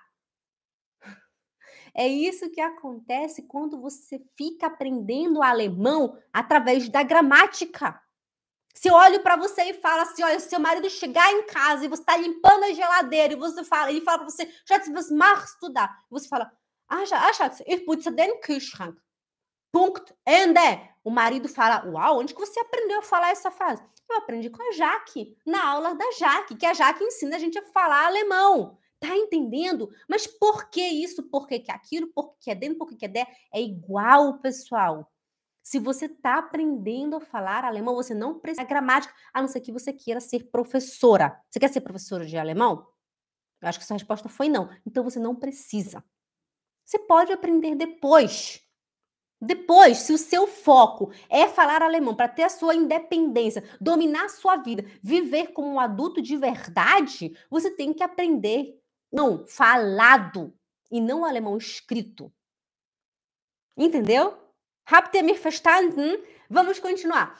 É 1.94 2.08
isso 2.08 2.50
que 2.50 2.60
acontece 2.60 3.42
quando 3.42 3.80
você 3.80 4.20
fica 4.36 4.66
aprendendo 4.66 5.40
alemão 5.40 6.18
através 6.32 6.88
da 6.88 7.04
gramática. 7.04 8.00
Se 8.76 8.88
eu 8.88 8.94
olho 8.94 9.22
para 9.22 9.36
você 9.36 9.62
e 9.62 9.74
falo 9.74 10.02
assim, 10.02 10.22
olha, 10.22 10.38
se 10.38 10.50
seu 10.50 10.60
marido 10.60 10.88
chegar 10.90 11.32
em 11.32 11.46
casa 11.46 11.86
e 11.86 11.88
você 11.88 12.02
está 12.02 12.14
limpando 12.14 12.64
a 12.64 12.72
geladeira 12.72 13.32
e 13.32 13.36
você 13.36 13.64
fala, 13.64 13.90
ele 13.90 14.02
fala 14.02 14.18
para 14.18 14.28
você, 14.28 14.46
Schatz, 14.66 14.88
was 14.88 15.10
machst 15.10 15.58
du 15.62 15.70
da? 15.70 15.88
Você 16.10 16.28
fala, 16.28 16.52
ah, 16.86 17.02
ah 17.10 17.32
Schatz, 17.32 17.62
ich 17.66 17.86
putze 17.86 18.10
den 18.10 18.38
Kühlschrank. 18.42 19.00
Punkt, 19.72 20.14
Ende. 20.26 20.90
O 21.02 21.10
marido 21.10 21.48
fala, 21.48 21.86
uau, 21.86 22.20
onde 22.20 22.34
que 22.34 22.40
você 22.40 22.60
aprendeu 22.60 22.98
a 22.98 23.02
falar 23.02 23.30
essa 23.30 23.50
frase? 23.50 23.82
Eu 24.10 24.18
aprendi 24.18 24.50
com 24.50 24.62
a 24.62 24.72
Jaque, 24.72 25.34
na 25.46 25.70
aula 25.70 25.94
da 25.94 26.12
Jaque, 26.12 26.54
que 26.54 26.66
a 26.66 26.74
Jaque 26.74 27.02
ensina 27.02 27.36
a 27.36 27.38
gente 27.38 27.58
a 27.58 27.62
falar 27.62 28.06
alemão. 28.06 28.78
Tá 29.00 29.16
entendendo? 29.16 29.90
Mas 30.06 30.26
por 30.26 30.68
que 30.68 30.82
isso? 30.82 31.22
Por 31.22 31.46
que, 31.46 31.60
que 31.60 31.70
aquilo? 31.70 32.08
Por 32.08 32.36
que 32.38 32.50
é 32.50 32.54
dentro? 32.54 32.78
Por 32.78 32.88
que, 32.88 32.96
que 32.96 33.04
é 33.06 33.08
der? 33.08 33.28
É 33.52 33.60
igual, 33.60 34.38
pessoal. 34.38 35.10
Se 35.66 35.80
você 35.80 36.06
está 36.06 36.38
aprendendo 36.38 37.16
a 37.16 37.20
falar 37.20 37.64
alemão, 37.64 37.96
você 37.96 38.14
não 38.14 38.38
precisa 38.38 38.62
gramática, 38.62 39.12
a 39.34 39.40
não 39.40 39.48
ser 39.48 39.60
que 39.60 39.72
você 39.72 39.92
queira 39.92 40.20
ser 40.20 40.48
professora. 40.48 41.42
Você 41.50 41.58
quer 41.58 41.66
ser 41.66 41.80
professora 41.80 42.24
de 42.24 42.38
alemão? 42.38 42.86
Eu 43.60 43.68
acho 43.68 43.80
que 43.80 43.84
sua 43.84 43.96
resposta 43.96 44.28
foi 44.28 44.48
não. 44.48 44.70
Então 44.86 45.02
você 45.02 45.18
não 45.18 45.34
precisa. 45.34 46.04
Você 46.84 47.00
pode 47.00 47.32
aprender 47.32 47.74
depois. 47.74 48.64
Depois, 49.40 49.98
se 49.98 50.12
o 50.12 50.18
seu 50.18 50.46
foco 50.46 51.10
é 51.28 51.48
falar 51.48 51.82
alemão 51.82 52.14
para 52.14 52.28
ter 52.28 52.44
a 52.44 52.48
sua 52.48 52.76
independência, 52.76 53.64
dominar 53.80 54.26
a 54.26 54.28
sua 54.28 54.58
vida, 54.58 54.84
viver 55.02 55.48
como 55.48 55.66
um 55.66 55.80
adulto 55.80 56.22
de 56.22 56.36
verdade, 56.36 57.36
você 57.50 57.72
tem 57.72 57.92
que 57.92 58.04
aprender 58.04 58.80
não 59.12 59.44
falado 59.44 60.56
e 60.92 61.00
não 61.00 61.24
alemão 61.24 61.56
escrito. 61.56 62.32
Entendeu? 63.76 64.45
Habt 64.86 65.14
ihr 65.16 65.24
mich 65.24 65.40
verstanden? 65.40 66.16
Vamos 66.48 66.80
continuar. 66.80 67.36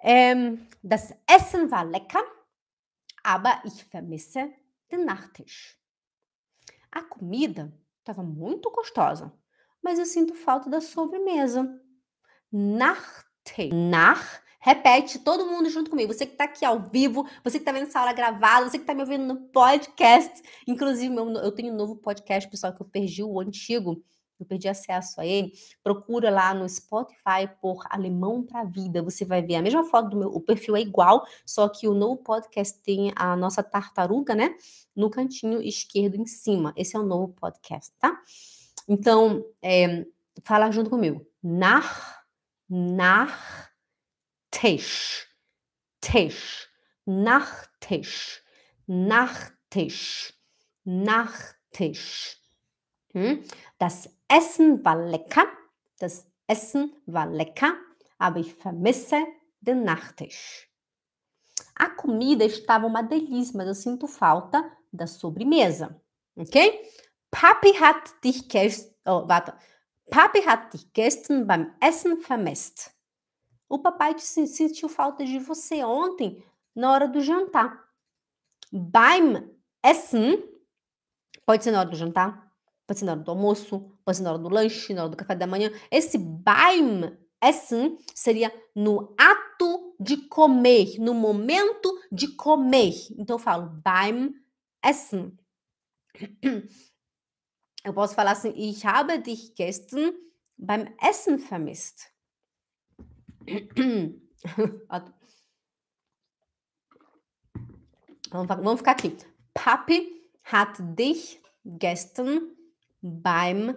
Ähm, 0.00 0.66
das 0.82 1.14
Essen 1.26 1.70
war 1.70 1.84
lecker, 1.84 2.24
aber 3.22 3.60
ich 3.64 3.84
vermisse 3.84 4.50
den 4.90 5.04
Nachtisch. 5.04 5.78
A 6.90 7.02
comida 7.02 7.72
estava 7.98 8.22
muito 8.22 8.70
gostosa, 8.70 9.32
mas 9.82 9.98
eu 9.98 10.06
sinto 10.06 10.34
falta 10.34 10.70
da 10.70 10.80
sobremesa. 10.80 11.80
Nachtisch. 12.50 13.72
Nach. 13.72 14.42
Repete 14.58 15.18
todo 15.18 15.44
mundo 15.44 15.68
junto 15.68 15.90
comigo. 15.90 16.14
Você 16.14 16.24
que 16.24 16.32
está 16.32 16.44
aqui 16.44 16.64
ao 16.64 16.80
vivo, 16.80 17.28
você 17.42 17.58
que 17.58 17.62
está 17.62 17.72
vendo 17.72 17.88
essa 17.88 18.00
aula 18.00 18.14
gravada, 18.14 18.64
você 18.64 18.78
que 18.78 18.84
está 18.84 18.94
me 18.94 19.02
ouvindo 19.02 19.26
no 19.26 19.48
podcast. 19.48 20.42
Inclusive, 20.66 21.14
eu 21.14 21.52
tenho 21.52 21.74
um 21.74 21.76
novo 21.76 21.96
podcast, 21.96 22.48
pessoal, 22.48 22.74
que 22.74 22.80
eu 22.80 22.86
perdi 22.86 23.22
o 23.22 23.38
antigo 23.38 24.02
eu 24.38 24.46
perdi 24.46 24.68
acesso 24.68 25.20
a 25.20 25.26
ele, 25.26 25.52
procura 25.82 26.30
lá 26.30 26.52
no 26.54 26.68
Spotify 26.68 27.48
por 27.60 27.84
Alemão 27.88 28.42
para 28.42 28.64
Vida. 28.64 29.02
Você 29.02 29.24
vai 29.24 29.42
ver 29.42 29.56
a 29.56 29.62
mesma 29.62 29.84
foto 29.84 30.10
do 30.10 30.16
meu, 30.16 30.28
o 30.28 30.40
perfil 30.40 30.76
é 30.76 30.80
igual, 30.80 31.26
só 31.46 31.68
que 31.68 31.86
o 31.88 31.94
novo 31.94 32.16
podcast 32.16 32.78
tem 32.80 33.12
a 33.16 33.36
nossa 33.36 33.62
tartaruga, 33.62 34.34
né? 34.34 34.54
No 34.94 35.10
cantinho 35.10 35.62
esquerdo 35.62 36.16
em 36.16 36.26
cima. 36.26 36.72
Esse 36.76 36.96
é 36.96 36.98
o 36.98 37.04
novo 37.04 37.32
podcast, 37.32 37.92
tá? 37.98 38.20
Então, 38.88 39.44
é, 39.62 40.06
fala 40.42 40.70
junto 40.70 40.90
comigo. 40.90 41.26
Nach, 41.42 42.24
nach, 42.68 43.70
Tisch, 44.50 45.26
Tisch, 46.00 46.68
nach 47.06 47.66
Tisch, 47.80 48.40
nach 48.86 49.50
Tisch, 49.68 50.32
nach 50.84 51.54
Tisch. 51.72 52.36
Hm? 53.12 53.42
Das 53.78 54.08
Essen 54.28 54.84
war 54.84 54.96
lecker, 54.96 55.46
das 55.98 56.26
Essen 56.46 56.94
war 57.06 57.26
lecker, 57.26 57.76
aber 58.18 58.40
ich 58.40 58.54
vermisse 58.54 59.24
den 59.60 59.84
Nachtisch. 59.84 60.68
A 61.74 61.88
comida 61.90 62.44
estava 62.44 62.86
uma 62.86 63.02
delícia, 63.02 63.56
mas 63.56 63.66
eu 63.66 63.74
sinto 63.74 64.06
falta 64.06 64.64
da 64.92 65.06
sobremesa, 65.06 66.00
ok? 66.36 66.88
Papi 67.30 67.72
hat 67.80 68.22
dich 68.22 68.48
gestern, 68.48 68.94
oh, 69.06 69.28
warte. 69.28 69.54
Papi 70.08 70.40
hat 70.46 70.72
dich 70.72 70.92
gestern 70.92 71.46
beim 71.46 71.74
Essen 71.80 72.20
vermisst. 72.20 72.94
O 73.68 73.78
papai 73.78 74.16
sentiu 74.18 74.88
falta 74.88 75.24
de 75.24 75.40
você 75.40 75.82
ontem 75.82 76.44
na 76.74 76.92
hora 76.92 77.08
do 77.08 77.20
jantar. 77.20 77.88
Beim 78.70 79.50
Essen, 79.82 80.44
pode 81.44 81.64
ser 81.64 81.72
na 81.72 81.80
hora 81.80 81.90
do 81.90 81.96
jantar, 81.96 82.43
Pode 82.86 82.98
ser 82.98 83.04
na 83.06 83.12
hora 83.12 83.22
do 83.22 83.30
almoço, 83.30 83.80
pode 84.04 84.18
ser 84.18 84.22
na 84.22 84.30
hora 84.30 84.38
do 84.38 84.48
lanche, 84.48 84.92
na 84.92 85.02
hora 85.02 85.10
do 85.10 85.16
café 85.16 85.34
da 85.34 85.46
manhã. 85.46 85.70
Esse 85.90 86.18
beim 86.18 87.16
essen 87.42 87.98
seria 88.14 88.52
no 88.74 89.14
ato 89.18 89.96
de 89.98 90.28
comer, 90.28 90.98
no 90.98 91.14
momento 91.14 91.98
de 92.12 92.28
comer. 92.28 92.94
Então 93.18 93.36
eu 93.36 93.40
falo 93.40 93.80
beim 93.82 94.34
essen. 94.84 95.36
Eu 97.84 97.92
posso 97.92 98.14
falar 98.14 98.32
assim, 98.32 98.52
ich 98.56 98.84
habe 98.86 99.18
dich 99.18 99.52
gestern 99.54 100.14
beim 100.56 100.94
Essen 101.02 101.38
vermisst. 101.38 102.10
Vamos 108.30 108.78
ficar 108.78 108.92
aqui. 108.92 109.16
Papi 109.52 110.30
hat 110.44 110.78
dich 110.96 111.40
gestern 111.64 112.53
beim 113.04 113.76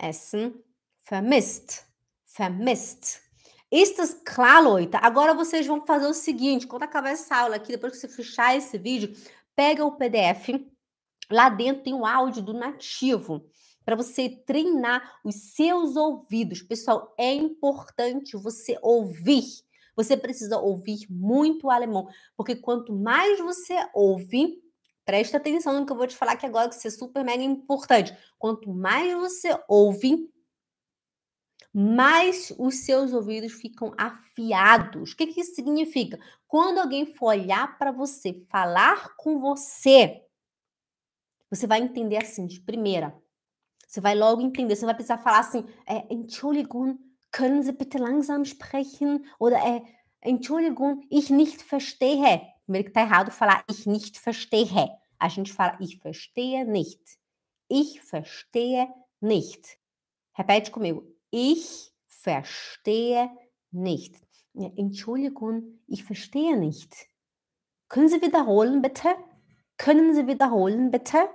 Essen 0.00 0.54
vermisst. 1.08 1.84
Vermisst. 2.24 3.20
Ist 3.70 3.98
das 3.98 4.14
klar, 4.24 4.60
Leute? 4.60 4.96
Agora 5.00 5.34
vocês 5.34 5.66
vão 5.66 5.84
fazer 5.84 6.06
o 6.06 6.14
seguinte: 6.14 6.66
quando 6.66 6.84
acabar 6.84 7.10
essa 7.10 7.36
aula 7.36 7.56
aqui, 7.56 7.72
depois 7.72 7.92
que 7.92 7.98
você 7.98 8.08
fechar 8.08 8.56
esse 8.56 8.78
vídeo, 8.78 9.12
pega 9.54 9.84
o 9.84 9.96
PDF. 9.96 10.48
Lá 11.30 11.48
dentro 11.48 11.84
tem 11.84 11.94
o 11.94 12.06
áudio 12.06 12.42
do 12.42 12.52
nativo 12.52 13.44
para 13.84 13.96
você 13.96 14.28
treinar 14.28 15.20
os 15.24 15.54
seus 15.54 15.96
ouvidos. 15.96 16.62
Pessoal, 16.62 17.14
é 17.18 17.32
importante 17.32 18.36
você 18.36 18.78
ouvir. 18.82 19.44
Você 19.96 20.16
precisa 20.16 20.58
ouvir 20.58 21.06
muito 21.10 21.70
alemão, 21.70 22.08
porque 22.36 22.56
quanto 22.56 22.92
mais 22.92 23.38
você 23.38 23.74
ouve, 23.92 24.59
presta 25.10 25.38
atenção 25.38 25.80
no 25.80 25.84
que 25.84 25.90
eu 25.90 25.96
vou 25.96 26.06
te 26.06 26.16
falar 26.16 26.32
aqui 26.32 26.46
agora, 26.46 26.68
que 26.68 26.76
isso 26.76 26.86
é 26.86 26.90
super 26.90 27.24
mega 27.24 27.42
importante. 27.42 28.16
Quanto 28.38 28.72
mais 28.72 29.12
você 29.12 29.48
ouve, 29.68 30.30
mais 31.74 32.52
os 32.56 32.84
seus 32.84 33.12
ouvidos 33.12 33.54
ficam 33.54 33.92
afiados. 33.98 35.10
O 35.10 35.16
que, 35.16 35.26
que 35.26 35.40
isso 35.40 35.56
significa? 35.56 36.16
Quando 36.46 36.78
alguém 36.78 37.12
for 37.12 37.26
olhar 37.26 37.76
para 37.76 37.90
você, 37.90 38.46
falar 38.48 39.16
com 39.16 39.40
você, 39.40 40.22
você 41.50 41.66
vai 41.66 41.80
entender 41.80 42.18
assim, 42.18 42.46
de 42.46 42.60
primeira. 42.60 43.12
Você 43.88 44.00
vai 44.00 44.14
logo 44.14 44.40
entender, 44.40 44.76
você 44.76 44.84
vai 44.84 44.94
precisar 44.94 45.18
falar 45.18 45.40
assim, 45.40 45.66
é, 45.88 46.06
Entschuldigung, 46.14 46.96
können 47.32 47.64
Sie 47.64 47.72
bitte 47.72 47.98
langsam 47.98 48.44
sprechen? 48.44 49.24
Oder 49.40 49.58
é, 49.58 49.82
Entschuldigung, 50.24 51.00
ich 51.10 51.30
nicht 51.30 51.62
verstehe. 51.62 52.42
Primeiro 52.64 52.86
que 52.86 52.92
tá 52.92 53.00
errado 53.00 53.32
falar 53.32 53.64
ich 53.68 53.86
nicht 53.86 54.16
verstehe. 54.16 54.99
A 55.20 55.28
gente 55.28 55.52
fala 55.52 55.76
ich 55.80 55.98
verstehe 55.98 56.64
nicht. 56.64 57.00
Ich 57.68 58.00
verstehe 58.00 58.88
nicht. 59.20 59.78
Repete 60.36 60.70
comigo. 60.72 61.04
Ich 61.30 61.92
verstehe 62.08 63.30
nicht. 63.70 64.16
Entschuldigung, 64.54 65.80
ich 65.86 66.02
verstehe 66.02 66.56
nicht. 66.56 67.06
Können 67.88 68.08
Sie 68.08 68.20
wiederholen, 68.20 68.82
bitte? 68.82 69.16
Können 69.76 70.14
Sie 70.14 70.26
wiederholen, 70.26 70.90
bitte? 70.90 71.28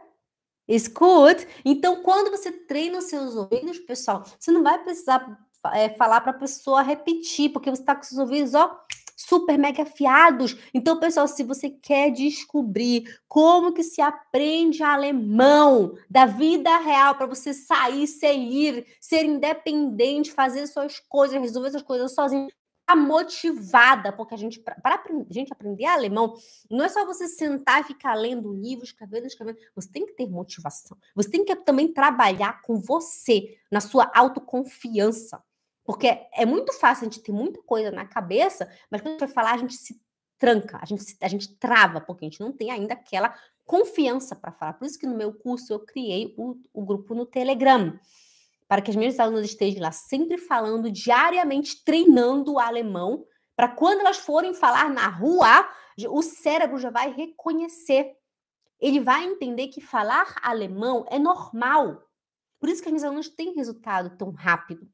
Escute. 0.67 1.47
Então, 1.63 2.01
quando 2.01 2.31
você 2.31 2.51
treina 2.51 2.97
os 2.97 3.05
seus 3.05 3.36
ouvidos, 3.36 3.79
pessoal, 3.79 4.25
você 4.39 4.51
não 4.51 4.63
vai 4.63 4.83
precisar 4.83 5.47
é, 5.73 5.89
falar 5.89 6.21
para 6.21 6.31
a 6.31 6.39
pessoa 6.39 6.81
repetir, 6.81 7.51
porque 7.51 7.69
você 7.69 7.81
está 7.81 7.95
com 7.95 8.03
seus 8.03 8.19
ouvidos, 8.19 8.53
ó, 8.53 8.77
super 9.16 9.57
mega 9.57 9.84
afiados. 9.84 10.55
Então, 10.74 10.99
pessoal, 10.99 11.28
se 11.28 11.43
você 11.43 11.70
quer 11.70 12.11
descobrir 12.11 13.20
como 13.28 13.74
que 13.74 13.84
se 13.84 14.01
aprende 14.01 14.84
alemão 14.84 15.97
da 16.09 16.26
vida 16.26 16.78
real 16.80 17.16
para 17.16 17.26
você 17.26 17.53
sair, 17.53 18.07
ser 18.07 18.36
livre, 18.36 18.86
ser 18.99 19.24
independente, 19.24 20.32
fazer 20.32 20.68
suas 20.68 20.99
coisas, 20.99 21.39
resolver 21.39 21.72
suas 21.72 21.84
coisas 21.84 22.13
sozinho, 22.13 22.49
motivada, 22.93 24.11
porque 24.11 24.36
a 24.36 24.38
gente, 24.38 24.59
para 24.59 24.76
a 24.84 25.34
gente 25.34 25.51
aprender 25.51 25.86
alemão, 25.86 26.36
não 26.70 26.84
é 26.84 26.89
só 26.89 27.05
você 27.05 27.28
sentar 27.28 27.82
e 27.82 27.86
ficar 27.86 28.13
lendo 28.13 28.51
um 28.51 28.53
livro, 28.53 28.84
escrevendo, 28.84 29.26
escrevendo. 29.26 29.57
Você 29.74 29.89
tem 29.89 30.05
que 30.05 30.13
ter 30.13 30.30
motivação. 30.30 30.95
Você 31.16 31.32
tem 31.32 31.43
que 31.43 31.55
também 31.55 31.91
trabalhar 31.91 32.61
com 32.61 32.78
você, 32.80 33.57
na 33.72 33.80
sua 33.80 34.11
autoconfiança. 34.13 35.41
Porque 35.86 36.07
é 36.33 36.45
muito 36.45 36.73
fácil 36.73 37.07
a 37.07 37.11
gente 37.11 37.21
ter 37.21 37.31
muita 37.31 37.61
coisa 37.61 37.91
na 37.91 38.05
cabeça, 38.05 38.69
mas 38.89 39.01
quando 39.01 39.09
a 39.09 39.11
gente 39.11 39.19
vai 39.19 39.29
falar, 39.29 39.53
a 39.53 39.57
gente 39.57 39.75
se 39.75 40.01
tranca, 40.38 40.79
a 40.81 40.86
gente, 40.86 41.17
a 41.21 41.27
gente 41.27 41.55
trava, 41.57 42.01
porque 42.01 42.25
a 42.25 42.29
gente 42.29 42.41
não 42.41 42.51
tem 42.51 42.71
ainda 42.71 42.93
aquela 42.93 43.33
confiança 43.63 44.36
para 44.36 44.51
falar. 44.51 44.73
Por 44.73 44.86
isso 44.86 44.99
que 44.99 45.07
no 45.07 45.15
meu 45.15 45.33
curso 45.33 45.71
eu 45.71 45.79
criei 45.79 46.33
o, 46.38 46.55
o 46.73 46.83
grupo 46.83 47.13
no 47.13 47.25
Telegram 47.25 47.97
para 48.67 48.81
que 48.81 48.89
as 48.89 48.95
minhas 48.95 49.19
alunas 49.19 49.45
estejam 49.45 49.81
lá 49.81 49.91
sempre 49.91 50.38
falando, 50.38 50.91
diariamente 50.91 51.83
treinando 51.83 52.53
o 52.53 52.59
alemão, 52.59 53.25
para 53.55 53.69
quando 53.69 54.01
elas 54.01 54.17
forem 54.17 54.53
falar 54.53 54.89
na 54.89 55.07
rua, 55.07 55.69
o 56.09 56.21
cérebro 56.21 56.77
já 56.77 56.89
vai 56.89 57.13
reconhecer. 57.13 58.13
Ele 58.79 58.99
vai 58.99 59.23
entender 59.23 59.67
que 59.67 59.79
falar 59.79 60.36
alemão 60.41 61.05
é 61.09 61.17
normal. 61.17 62.03
Por 62.59 62.69
isso 62.69 62.81
que 62.81 62.89
as 62.89 62.91
minhas 62.91 63.03
alunas 63.03 63.29
têm 63.29 63.53
resultado 63.53 64.17
tão 64.17 64.31
rápido. 64.31 64.89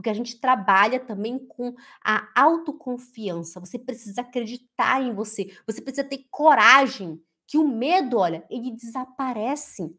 Porque 0.00 0.08
a 0.08 0.14
gente 0.14 0.40
trabalha 0.40 0.98
também 0.98 1.38
com 1.38 1.74
a 2.02 2.26
autoconfiança. 2.34 3.60
Você 3.60 3.78
precisa 3.78 4.22
acreditar 4.22 5.02
em 5.02 5.12
você. 5.12 5.54
Você 5.66 5.82
precisa 5.82 6.02
ter 6.02 6.24
coragem. 6.30 7.22
Que 7.46 7.58
o 7.58 7.68
medo, 7.68 8.16
olha, 8.16 8.42
ele 8.48 8.70
desaparece 8.70 9.94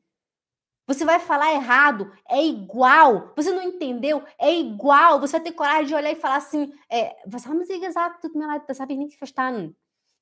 você 0.87 1.05
vai 1.05 1.19
falar 1.19 1.53
errado, 1.53 2.11
é 2.27 2.43
igual. 2.43 3.31
Você 3.35 3.51
não 3.51 3.61
entendeu, 3.61 4.23
é 4.39 4.53
igual. 4.53 5.21
Você 5.21 5.33
vai 5.33 5.41
ter 5.41 5.51
coragem 5.53 5.85
de 5.85 5.93
olhar 5.93 6.11
e 6.11 6.15
falar 6.15 6.37
assim, 6.37 6.73
é, 6.89 7.15
Sie 7.63 7.79
gesagt? 7.79 8.19
Tut 8.21 8.35
mir 8.35 8.47
leid, 8.47 8.65
das 8.67 8.79
habe 8.79 8.93
ich 8.93 8.99
nicht 8.99 9.17
verstanden. 9.17 9.73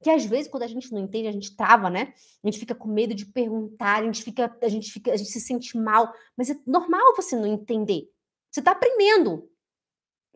Que 0.03 0.11
às 0.11 0.25
vezes, 0.25 0.47
quando 0.47 0.63
a 0.63 0.67
gente 0.67 0.91
não 0.91 0.99
entende, 0.99 1.29
a 1.29 1.31
gente 1.31 1.55
trava, 1.55 1.89
né? 1.89 2.13
A 2.43 2.47
gente 2.47 2.59
fica 2.59 2.75
com 2.75 2.89
medo 2.89 3.15
de 3.15 3.25
perguntar, 3.25 4.01
a 4.01 4.03
gente 4.03 4.21
fica, 4.21 4.55
a 4.61 4.67
gente 4.67 4.91
fica, 4.91 5.11
a 5.11 5.17
gente 5.17 5.31
se 5.31 5.39
sente 5.39 5.75
mal. 5.77 6.13
Mas 6.37 6.49
é 6.49 6.59
normal 6.67 7.15
você 7.15 7.35
não 7.35 7.47
entender. 7.47 8.07
Você 8.51 8.59
está 8.59 8.71
aprendendo. 8.71 9.49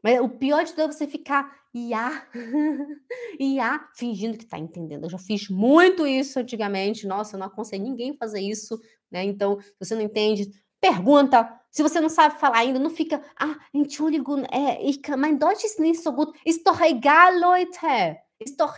Mas 0.03 0.19
o 0.19 0.29
pior 0.29 0.63
de 0.63 0.71
tudo 0.71 0.83
é 0.83 0.91
você 0.91 1.07
ficar 1.07 1.49
ia, 1.73 2.27
ia, 3.39 3.79
fingindo 3.95 4.37
que 4.37 4.43
está 4.43 4.59
entendendo. 4.59 5.05
Eu 5.05 5.09
já 5.09 5.17
fiz 5.17 5.49
muito 5.49 6.05
isso 6.05 6.39
antigamente. 6.39 7.07
Nossa, 7.07 7.35
eu 7.35 7.39
não 7.39 7.47
aconselho 7.47 7.83
ninguém 7.83 8.15
fazer 8.15 8.41
isso 8.41 8.79
né? 9.13 9.23
Então, 9.23 9.61
se 9.61 9.73
você 9.79 9.95
não 9.95 10.01
entende, 10.01 10.51
pergunta. 10.81 11.47
Se 11.69 11.83
você 11.83 12.01
não 12.01 12.09
sabe 12.09 12.39
falar 12.39 12.57
ainda, 12.57 12.79
não 12.79 12.89
fica, 12.89 13.23
ah, 13.39 13.55
Entschuldigung, 13.73 14.43
é, 14.51 14.83
ich, 14.83 14.99
mein 15.15 15.37
Deutsch 15.37 15.63
ist 15.63 15.79
nicht 15.79 16.01
so 16.01 16.11
gut. 16.11 16.33
Ist 16.45 16.65
doch 16.65 16.81
egal, 16.81 17.31
Leute. 17.37 18.19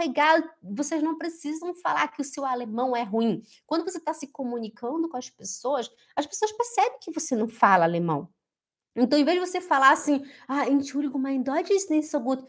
Egal. 0.01 0.43
Vocês 0.61 1.01
não 1.01 1.17
precisam 1.17 1.73
falar 1.75 2.07
que 2.09 2.21
o 2.21 2.25
seu 2.25 2.45
alemão 2.45 2.95
é 2.95 3.01
ruim. 3.01 3.41
Quando 3.65 3.83
você 3.83 3.97
está 3.97 4.13
se 4.13 4.27
comunicando 4.27 5.09
com 5.09 5.17
as 5.17 5.29
pessoas, 5.29 5.89
as 6.15 6.27
pessoas 6.27 6.51
percebem 6.51 6.99
que 7.01 7.11
você 7.11 7.35
não 7.35 7.47
fala 7.47 7.85
alemão. 7.85 8.29
Então, 8.95 9.19
em 9.19 9.25
vez 9.25 9.39
de 9.39 9.45
você 9.45 9.59
falar 9.59 9.91
assim, 9.91 10.25
ah, 10.47 10.69
Entschuldigung, 10.69 11.19
mein 11.19 11.43
Deutsch 11.43 11.71
ist 11.71 11.89
nicht 11.89 12.09
so 12.09 12.19
gut, 12.19 12.45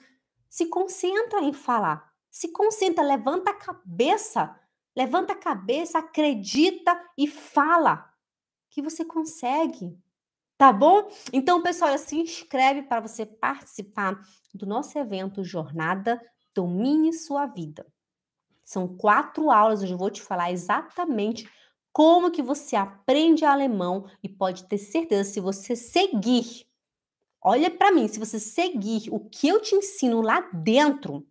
se 0.49 0.67
concentra 0.67 1.41
em 1.41 1.53
falar. 1.53 2.13
Se 2.31 2.53
concentra, 2.53 3.03
levanta 3.03 3.51
a 3.51 3.55
cabeça 3.55 4.55
Levanta 4.97 5.35
a 5.35 5.37
cabeça, 5.37 5.99
acredita 5.99 6.99
e 7.19 7.29
fala 7.29 8.11
que 8.71 8.81
você 8.81 9.05
consegue. 9.05 9.95
Tá 10.57 10.73
bom? 10.73 11.11
Então, 11.35 11.63
pessoal, 11.63 11.97
se 11.99 12.17
inscreve 12.17 12.83
para 12.83 13.01
você 13.01 13.27
participar 13.27 14.19
do 14.55 14.65
nosso 14.65 14.99
evento 14.99 15.45
Jornada 15.45 16.19
Domine 16.55 17.13
Sua 17.13 17.45
Vida. 17.45 17.87
São 18.65 18.89
quatro 18.97 19.51
aulas, 19.51 19.83
eu 19.83 19.99
vou 19.99 20.11
te 20.11 20.23
falar 20.23 20.51
exatamente 20.51 21.47
como 21.97 22.31
que 22.31 22.43
você 22.43 22.77
aprende 22.77 23.43
alemão 23.43 24.05
e 24.23 24.29
pode 24.29 24.65
ter 24.65 24.77
certeza, 24.77 25.31
se 25.31 25.41
você 25.41 25.75
seguir, 25.75 26.67
olha 27.43 27.71
para 27.71 27.91
mim, 27.91 28.07
se 28.07 28.19
você 28.19 28.39
seguir 28.39 29.09
o 29.11 29.19
que 29.19 29.49
eu 29.49 29.63
te 29.63 29.75
ensino 29.75 30.21
lá 30.21 30.43
dentro, 30.53 31.27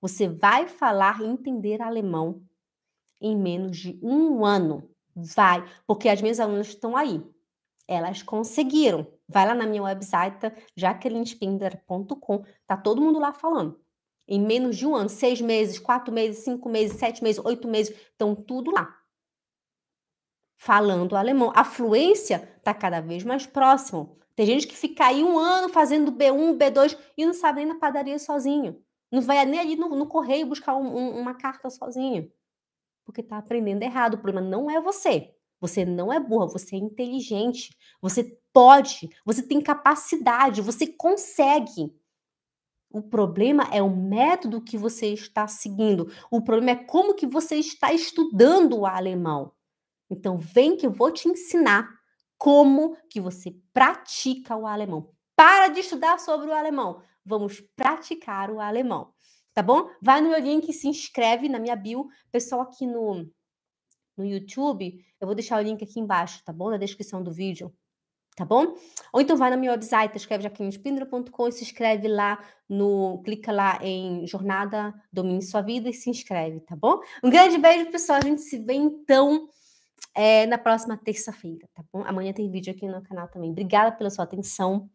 você 0.00 0.26
vai 0.26 0.66
falar 0.66 1.20
e 1.20 1.26
entender 1.26 1.82
alemão 1.82 2.42
em 3.20 3.36
menos 3.36 3.76
de 3.76 4.00
um 4.02 4.46
ano. 4.46 4.88
Vai, 5.14 5.62
porque 5.86 6.08
as 6.08 6.22
minhas 6.22 6.40
alunas 6.40 6.68
estão 6.68 6.96
aí. 6.96 7.22
Elas 7.86 8.22
conseguiram. 8.22 9.06
Vai 9.28 9.46
lá 9.46 9.54
na 9.54 9.66
minha 9.66 9.82
website, 9.82 10.50
jacquelinespinder.com. 10.74 12.44
Tá 12.66 12.78
todo 12.78 13.02
mundo 13.02 13.18
lá 13.18 13.34
falando. 13.34 13.78
Em 14.26 14.40
menos 14.40 14.78
de 14.78 14.86
um 14.86 14.96
ano, 14.96 15.10
seis 15.10 15.38
meses, 15.42 15.78
quatro 15.78 16.14
meses, 16.14 16.44
cinco 16.44 16.70
meses, 16.70 16.98
sete 16.98 17.22
meses, 17.22 17.44
oito 17.44 17.68
meses, 17.68 17.94
estão 17.94 18.34
tudo 18.34 18.70
lá. 18.70 19.01
Falando 20.64 21.16
alemão. 21.16 21.52
A 21.56 21.64
fluência 21.64 22.48
está 22.56 22.72
cada 22.72 23.00
vez 23.00 23.24
mais 23.24 23.44
próximo. 23.44 24.16
Tem 24.36 24.46
gente 24.46 24.68
que 24.68 24.76
fica 24.76 25.06
aí 25.06 25.24
um 25.24 25.36
ano 25.36 25.68
fazendo 25.68 26.12
B1, 26.12 26.56
B2 26.56 26.96
e 27.16 27.26
não 27.26 27.34
sabe 27.34 27.58
nem 27.58 27.66
na 27.66 27.80
padaria 27.80 28.16
sozinho. 28.16 28.80
Não 29.10 29.20
vai 29.20 29.44
nem 29.44 29.58
ali 29.58 29.74
no, 29.74 29.88
no 29.88 30.06
correio 30.06 30.46
buscar 30.46 30.76
um, 30.76 30.86
um, 30.86 31.18
uma 31.18 31.34
carta 31.34 31.68
sozinho 31.68 32.30
porque 33.04 33.22
está 33.22 33.38
aprendendo 33.38 33.82
errado. 33.82 34.14
O 34.14 34.18
problema 34.18 34.40
não 34.40 34.70
é 34.70 34.80
você. 34.80 35.34
Você 35.60 35.84
não 35.84 36.12
é 36.12 36.20
burra, 36.20 36.46
você 36.46 36.76
é 36.76 36.78
inteligente. 36.78 37.76
Você 38.00 38.38
pode, 38.52 39.10
você 39.26 39.42
tem 39.42 39.60
capacidade, 39.60 40.62
você 40.62 40.86
consegue. 40.86 41.92
O 42.88 43.02
problema 43.02 43.64
é 43.72 43.82
o 43.82 43.90
método 43.90 44.62
que 44.62 44.78
você 44.78 45.08
está 45.08 45.48
seguindo. 45.48 46.08
O 46.30 46.40
problema 46.40 46.70
é 46.70 46.84
como 46.84 47.16
que 47.16 47.26
você 47.26 47.56
está 47.56 47.92
estudando 47.92 48.78
o 48.78 48.86
alemão. 48.86 49.52
Então 50.12 50.36
vem 50.36 50.76
que 50.76 50.86
eu 50.86 50.92
vou 50.92 51.10
te 51.10 51.26
ensinar 51.26 51.88
como 52.36 52.96
que 53.08 53.20
você 53.20 53.56
pratica 53.72 54.54
o 54.54 54.66
alemão. 54.66 55.10
Para 55.34 55.68
de 55.68 55.80
estudar 55.80 56.20
sobre 56.20 56.48
o 56.48 56.52
alemão. 56.52 57.02
Vamos 57.24 57.60
praticar 57.74 58.50
o 58.50 58.60
alemão. 58.60 59.12
Tá 59.54 59.62
bom? 59.62 59.88
Vai 60.02 60.20
no 60.20 60.28
meu 60.28 60.38
link 60.38 60.68
e 60.68 60.72
se 60.72 60.86
inscreve 60.86 61.48
na 61.48 61.58
minha 61.58 61.74
bio. 61.74 62.08
Pessoal 62.30 62.60
aqui 62.60 62.86
no 62.86 63.26
no 64.14 64.26
YouTube, 64.26 65.02
eu 65.18 65.26
vou 65.26 65.34
deixar 65.34 65.58
o 65.58 65.62
link 65.62 65.82
aqui 65.82 65.98
embaixo, 65.98 66.44
tá 66.44 66.52
bom? 66.52 66.68
Na 66.68 66.76
descrição 66.76 67.22
do 67.22 67.32
vídeo 67.32 67.74
tá 68.36 68.44
bom? 68.44 68.74
Ou 69.12 69.20
então 69.20 69.36
vai 69.36 69.50
no 69.50 69.58
meu 69.58 69.72
website, 69.72 70.16
escreve 70.16 70.44
jaquelinespindra.com 70.44 71.48
e 71.48 71.52
se 71.52 71.64
inscreve 71.64 72.08
lá 72.08 72.42
no, 72.68 73.20
clica 73.22 73.52
lá 73.52 73.78
em 73.82 74.26
Jornada 74.26 74.94
Domine 75.12 75.42
Sua 75.42 75.60
Vida 75.60 75.90
e 75.90 75.92
se 75.92 76.08
inscreve, 76.08 76.60
tá 76.60 76.74
bom? 76.74 77.00
Um 77.22 77.30
grande 77.30 77.58
beijo, 77.58 77.90
pessoal, 77.90 78.18
a 78.22 78.26
gente 78.26 78.40
se 78.40 78.58
vê 78.58 78.74
então 78.74 79.48
é, 80.14 80.46
na 80.46 80.58
próxima 80.58 80.96
terça-feira, 80.96 81.68
tá 81.74 81.84
bom? 81.92 82.04
Amanhã 82.04 82.32
tem 82.32 82.50
vídeo 82.50 82.72
aqui 82.72 82.86
no 82.86 83.02
canal 83.02 83.28
também. 83.28 83.50
Obrigada 83.50 83.92
pela 83.92 84.10
sua 84.10 84.24
atenção. 84.24 84.88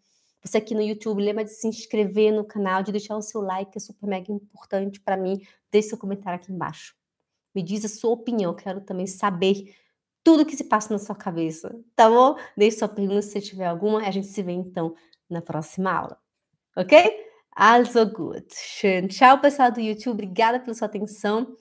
Você 0.43 0.57
aqui 0.57 0.75
no 0.75 0.81
YouTube, 0.81 1.21
lembra 1.21 1.43
de 1.43 1.51
se 1.51 1.67
inscrever 1.67 2.31
no 2.31 2.45
canal, 2.45 2.83
de 2.83 2.91
deixar 2.91 3.17
o 3.17 3.21
seu 3.21 3.41
like, 3.41 3.71
é 3.75 3.79
super 3.79 4.07
mega 4.07 4.31
importante 4.31 4.99
para 5.01 5.17
mim. 5.17 5.41
Deixe 5.71 5.89
seu 5.89 5.97
comentário 5.97 6.39
aqui 6.39 6.51
embaixo. 6.51 6.95
Me 7.53 7.63
diz 7.63 7.83
a 7.83 7.89
sua 7.89 8.11
opinião, 8.11 8.53
quero 8.53 8.81
também 8.81 9.07
saber 9.07 9.75
tudo 10.23 10.45
que 10.45 10.55
se 10.55 10.65
passa 10.65 10.93
na 10.93 10.99
sua 10.99 11.15
cabeça, 11.15 11.73
tá 11.95 12.09
bom? 12.09 12.35
Deixe 12.55 12.77
sua 12.77 12.89
pergunta 12.89 13.21
se 13.21 13.41
tiver 13.41 13.65
alguma. 13.65 14.05
A 14.05 14.11
gente 14.11 14.27
se 14.27 14.43
vê 14.43 14.51
então 14.51 14.93
na 15.29 15.41
próxima 15.41 15.91
aula, 15.91 16.17
ok? 16.75 17.27
Also. 17.55 18.11
Schön. 18.53 19.07
Tchau, 19.07 19.39
pessoal 19.39 19.71
do 19.71 19.79
YouTube. 19.79 20.13
Obrigada 20.13 20.59
pela 20.59 20.75
sua 20.75 20.85
atenção. 20.85 21.55